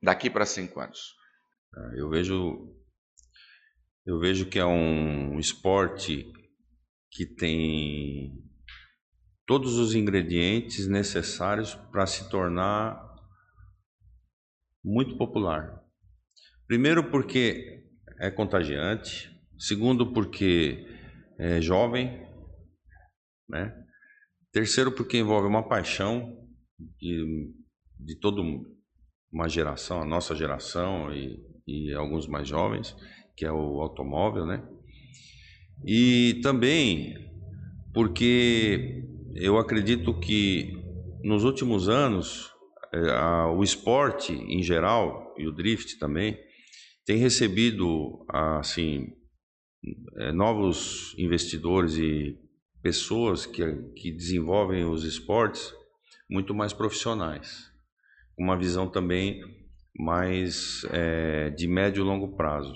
Daqui 0.02 0.30
para 0.30 0.46
cinco 0.46 0.80
anos. 0.80 1.14
Eu 1.96 2.10
vejo, 2.10 2.76
eu 4.06 4.20
vejo 4.20 4.48
que 4.48 4.60
é 4.60 4.66
um 4.66 5.40
esporte 5.40 6.32
que 7.12 7.26
tem 7.26 8.44
todos 9.46 9.78
os 9.78 9.96
ingredientes 9.96 10.88
necessários 10.88 11.74
para 11.92 12.06
se 12.06 12.30
tornar 12.30 13.04
muito 14.84 15.18
popular. 15.18 15.82
Primeiro 16.68 17.10
porque 17.10 17.84
é 18.20 18.30
contagiante, 18.30 19.32
segundo 19.58 20.14
porque 20.14 20.88
é 21.40 21.60
jovem, 21.62 22.28
né? 23.50 23.76
Terceiro 24.52 24.92
porque 24.92 25.18
envolve 25.18 25.48
uma 25.48 25.68
paixão 25.68 26.48
de, 27.00 27.52
de 28.00 28.20
toda 28.20 28.42
uma 29.32 29.50
geração, 29.50 30.02
a 30.02 30.06
nossa 30.06 30.36
geração 30.36 31.12
e, 31.14 31.53
e 31.68 31.94
alguns 31.94 32.28
mais 32.28 32.48
jovens, 32.48 32.96
que 33.36 33.46
é 33.46 33.52
o 33.52 33.82
automóvel, 33.82 34.46
né? 34.46 34.64
E 35.86 36.40
também 36.42 37.16
porque 37.94 39.04
eu 39.36 39.58
acredito 39.58 40.14
que 40.20 40.74
nos 41.24 41.44
últimos 41.44 41.90
anos 41.90 42.52
eh, 42.94 43.10
a- 43.12 43.52
o 43.52 43.64
esporte 43.64 44.34
em 44.34 44.62
geral 44.64 45.34
e 45.38 45.48
o 45.48 45.52
drift 45.52 45.98
também 46.00 46.38
tem 47.06 47.18
recebido 47.18 48.26
assim 48.30 49.14
eh, 50.18 50.32
novos 50.32 51.14
investidores 51.18 51.98
e 51.98 52.38
pessoas 52.82 53.46
que, 53.46 53.64
que 53.96 54.12
desenvolvem 54.12 54.86
os 54.86 55.04
esportes 55.04 55.74
muito 56.30 56.54
mais 56.54 56.74
profissionais, 56.74 57.72
uma 58.38 58.58
visão 58.58 58.90
também 58.90 59.42
mais 59.96 60.86
eh, 60.92 61.52
de 61.52 61.68
médio 61.68 62.02
e 62.02 62.08
longo 62.08 62.36
prazo. 62.36 62.74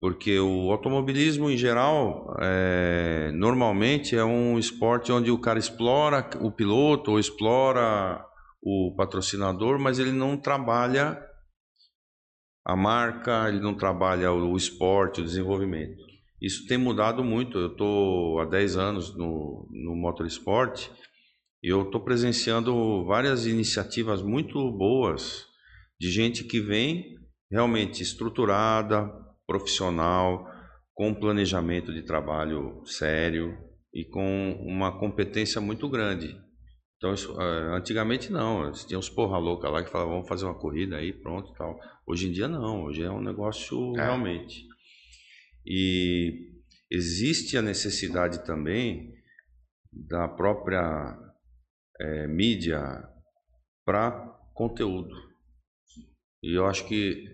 Porque 0.00 0.38
o 0.38 0.70
automobilismo 0.70 1.50
em 1.50 1.56
geral, 1.56 2.36
eh, 2.40 3.30
normalmente 3.32 4.16
é 4.16 4.24
um 4.24 4.58
esporte 4.58 5.10
onde 5.10 5.30
o 5.30 5.38
cara 5.38 5.58
explora 5.58 6.28
o 6.40 6.52
piloto 6.52 7.12
ou 7.12 7.18
explora 7.18 8.24
o 8.62 8.94
patrocinador, 8.96 9.78
mas 9.78 9.98
ele 9.98 10.12
não 10.12 10.36
trabalha 10.36 11.20
a 12.64 12.76
marca, 12.76 13.48
ele 13.48 13.60
não 13.60 13.74
trabalha 13.74 14.32
o 14.32 14.52
o 14.52 14.56
esporte, 14.56 15.20
o 15.20 15.24
desenvolvimento. 15.24 16.04
Isso 16.40 16.66
tem 16.66 16.76
mudado 16.76 17.24
muito. 17.24 17.58
Eu 17.58 17.68
estou 17.68 18.40
há 18.40 18.44
10 18.44 18.76
anos 18.76 19.16
no, 19.16 19.68
no 19.70 19.96
motorsport 19.96 20.88
e 21.62 21.68
eu 21.68 21.82
estou 21.82 22.00
presenciando 22.00 23.04
várias 23.04 23.46
iniciativas 23.46 24.22
muito 24.22 24.70
boas 24.70 25.45
de 25.98 26.10
gente 26.10 26.44
que 26.44 26.60
vem 26.60 27.16
realmente 27.50 28.02
estruturada, 28.02 29.10
profissional, 29.46 30.46
com 30.94 31.14
planejamento 31.14 31.92
de 31.92 32.02
trabalho 32.02 32.82
sério 32.86 33.56
e 33.94 34.04
com 34.04 34.52
uma 34.60 34.98
competência 34.98 35.60
muito 35.60 35.88
grande. 35.88 36.36
Então, 36.96 37.12
isso, 37.12 37.38
eh, 37.40 37.76
antigamente 37.76 38.32
não, 38.32 38.72
tinha 38.72 38.98
uns 38.98 39.10
porra 39.10 39.38
louca 39.38 39.68
lá 39.68 39.84
que 39.84 39.90
falavam, 39.90 40.14
vamos 40.14 40.28
fazer 40.28 40.46
uma 40.46 40.58
corrida 40.58 40.96
aí, 40.96 41.12
pronto 41.12 41.52
e 41.52 41.54
tal. 41.54 41.78
Hoje 42.06 42.28
em 42.28 42.32
dia 42.32 42.48
não, 42.48 42.84
hoje 42.84 43.02
é 43.02 43.10
um 43.10 43.20
negócio 43.20 43.94
É. 43.96 44.04
realmente. 44.04 44.66
E 45.64 46.52
existe 46.90 47.56
a 47.56 47.62
necessidade 47.62 48.44
também 48.44 49.12
da 49.92 50.26
própria 50.28 51.16
eh, 52.00 52.26
mídia 52.26 52.80
para 53.84 54.10
conteúdo. 54.54 55.14
E 56.46 56.54
eu 56.54 56.64
acho 56.64 56.86
que 56.86 57.26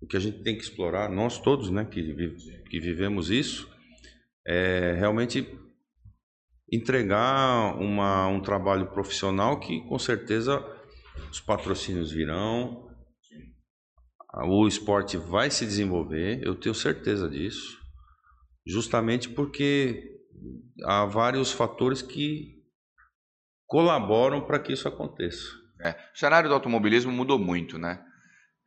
o 0.00 0.08
que 0.08 0.16
a 0.16 0.20
gente 0.20 0.42
tem 0.42 0.56
que 0.56 0.64
explorar, 0.64 1.08
nós 1.08 1.38
todos 1.38 1.70
né, 1.70 1.84
que, 1.84 2.02
que 2.68 2.80
vivemos 2.80 3.30
isso, 3.30 3.70
é 4.44 4.96
realmente 4.98 5.46
entregar 6.70 7.76
uma, 7.78 8.26
um 8.26 8.40
trabalho 8.40 8.90
profissional 8.90 9.60
que 9.60 9.80
com 9.82 10.00
certeza 10.00 10.60
os 11.30 11.40
patrocínios 11.40 12.10
virão, 12.10 12.90
o 14.46 14.66
esporte 14.66 15.16
vai 15.16 15.48
se 15.48 15.64
desenvolver, 15.64 16.44
eu 16.44 16.56
tenho 16.56 16.74
certeza 16.74 17.28
disso, 17.28 17.78
justamente 18.66 19.28
porque 19.28 20.18
há 20.82 21.04
vários 21.04 21.52
fatores 21.52 22.02
que 22.02 22.64
colaboram 23.64 24.44
para 24.44 24.58
que 24.58 24.72
isso 24.72 24.88
aconteça. 24.88 25.61
É, 25.82 25.90
o 26.14 26.18
cenário 26.18 26.48
do 26.48 26.54
automobilismo 26.54 27.10
mudou 27.12 27.38
muito, 27.38 27.78
né? 27.78 27.98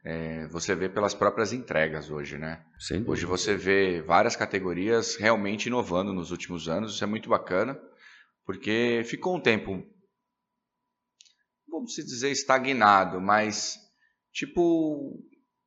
é, 0.06 0.48
você 0.50 0.76
vê 0.76 0.88
pelas 0.88 1.16
próprias 1.16 1.52
entregas 1.52 2.12
hoje, 2.12 2.38
né? 2.38 2.64
Hoje 3.10 3.26
você 3.26 3.56
vê 3.56 4.04
várias 4.04 4.36
categorias 4.36 5.16
realmente 5.16 5.66
inovando 5.66 6.14
nos 6.14 6.30
últimos 6.30 6.70
anos, 6.70 6.94
isso 6.94 7.04
é 7.04 7.08
muito 7.08 7.28
bacana, 7.28 7.78
porque 8.46 9.02
ficou 9.06 9.36
um 9.36 9.42
tempo, 9.42 9.84
vamos 11.68 11.92
dizer, 11.96 12.30
estagnado, 12.30 13.20
mas 13.20 13.80
tipo, 14.32 15.20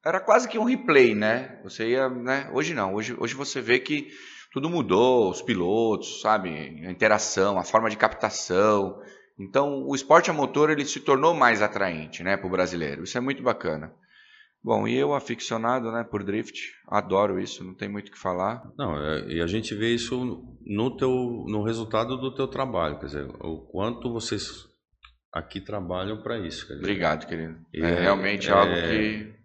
era 0.05 0.21
quase 0.21 0.49
que 0.49 0.57
um 0.57 0.65
replay, 0.65 1.17
né? 1.17 1.61
Você 1.65 1.89
ia, 1.89 2.09
né? 2.09 2.49
Hoje 2.53 2.75
não, 2.75 2.95
hoje, 2.95 3.17
hoje 3.19 3.35
você 3.35 3.61
vê 3.61 3.81
que 3.81 4.09
tudo 4.53 4.71
mudou, 4.71 5.31
os 5.31 5.43
pilotos, 5.43 6.21
sabe? 6.21 6.49
A 6.87 6.91
interação, 6.93 7.59
a 7.59 7.65
forma 7.65 7.91
de 7.91 7.97
captação. 7.97 9.03
Então, 9.39 9.87
o 9.87 9.95
esporte 9.95 10.31
a 10.31 10.33
motor 10.33 10.69
ele 10.69 10.85
se 10.85 11.01
tornou 11.01 11.33
mais 11.33 11.63
atraente, 11.63 12.23
né, 12.23 12.37
para 12.37 12.47
o 12.47 12.51
brasileiro. 12.51 13.05
Isso 13.05 13.17
é 13.17 13.21
muito 13.21 13.43
bacana. 13.43 13.93
Bom, 14.63 14.89
e 14.89 14.97
eu, 14.97 15.15
aficionado 15.15 15.93
né, 15.93 16.03
por 16.03 16.25
drift, 16.25 16.59
adoro 16.89 17.39
isso, 17.39 17.63
não 17.63 17.75
tem 17.75 17.89
muito 17.89 18.09
o 18.09 18.13
que 18.13 18.19
falar. 18.19 18.69
Não, 18.77 19.01
é, 19.01 19.29
e 19.29 19.41
a 19.41 19.47
gente 19.47 19.75
vê 19.75 19.95
isso 19.95 20.59
no, 20.67 20.97
teu, 20.97 21.11
no 21.49 21.63
resultado 21.63 22.17
do 22.17 22.35
teu 22.35 22.49
trabalho, 22.49 22.99
quer 22.99 23.07
dizer, 23.07 23.29
o 23.41 23.61
quanto 23.71 24.13
vocês 24.13 24.67
aqui 25.33 25.61
trabalham 25.61 26.21
para 26.23 26.39
isso. 26.39 26.67
Dizer, 26.67 26.79
Obrigado, 26.79 27.27
querido. 27.27 27.57
É, 27.73 27.81
é, 27.81 28.01
realmente 28.01 28.49
é, 28.49 28.53
algo 28.53 28.75
que. 28.75 29.39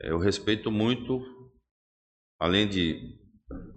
Eu 0.00 0.18
respeito 0.18 0.70
muito, 0.70 1.22
além 2.38 2.66
de 2.66 3.20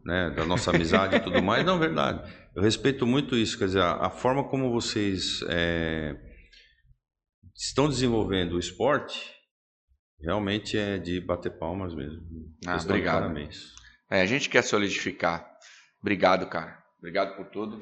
né, 0.05 0.29
da 0.31 0.45
nossa 0.45 0.71
amizade 0.71 1.15
e 1.17 1.19
tudo 1.19 1.43
mais, 1.43 1.65
não, 1.65 1.77
verdade. 1.77 2.31
Eu 2.55 2.61
respeito 2.61 3.05
muito 3.05 3.35
isso, 3.35 3.57
quer 3.57 3.65
dizer, 3.65 3.81
a, 3.81 4.07
a 4.07 4.09
forma 4.09 4.43
como 4.43 4.71
vocês 4.71 5.43
é, 5.49 6.15
estão 7.55 7.89
desenvolvendo 7.89 8.53
o 8.53 8.59
esporte 8.59 9.33
realmente 10.23 10.77
é 10.77 10.97
de 10.97 11.19
bater 11.19 11.51
palmas 11.51 11.93
mesmo. 11.93 12.21
Ah, 12.65 12.77
obrigado. 12.81 13.21
Parabéns. 13.23 13.73
É, 14.09 14.21
a 14.21 14.25
gente 14.25 14.49
quer 14.49 14.63
solidificar. 14.63 15.45
Obrigado, 16.01 16.47
cara. 16.47 16.77
Obrigado 16.99 17.35
por 17.35 17.47
tudo. 17.47 17.79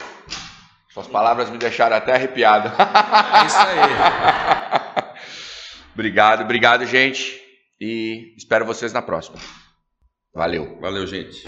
Suas 0.89 1.07
palavras 1.07 1.49
me 1.49 1.57
deixaram 1.57 1.95
até 1.95 2.13
arrepiado. 2.15 2.69
É 2.69 3.45
isso 3.45 3.57
aí. 3.57 5.13
obrigado, 5.93 6.41
obrigado, 6.41 6.85
gente. 6.85 7.39
E 7.79 8.33
espero 8.37 8.65
vocês 8.65 8.91
na 8.91 9.01
próxima. 9.01 9.37
Valeu. 10.33 10.79
Valeu, 10.79 11.05
gente. 11.05 11.43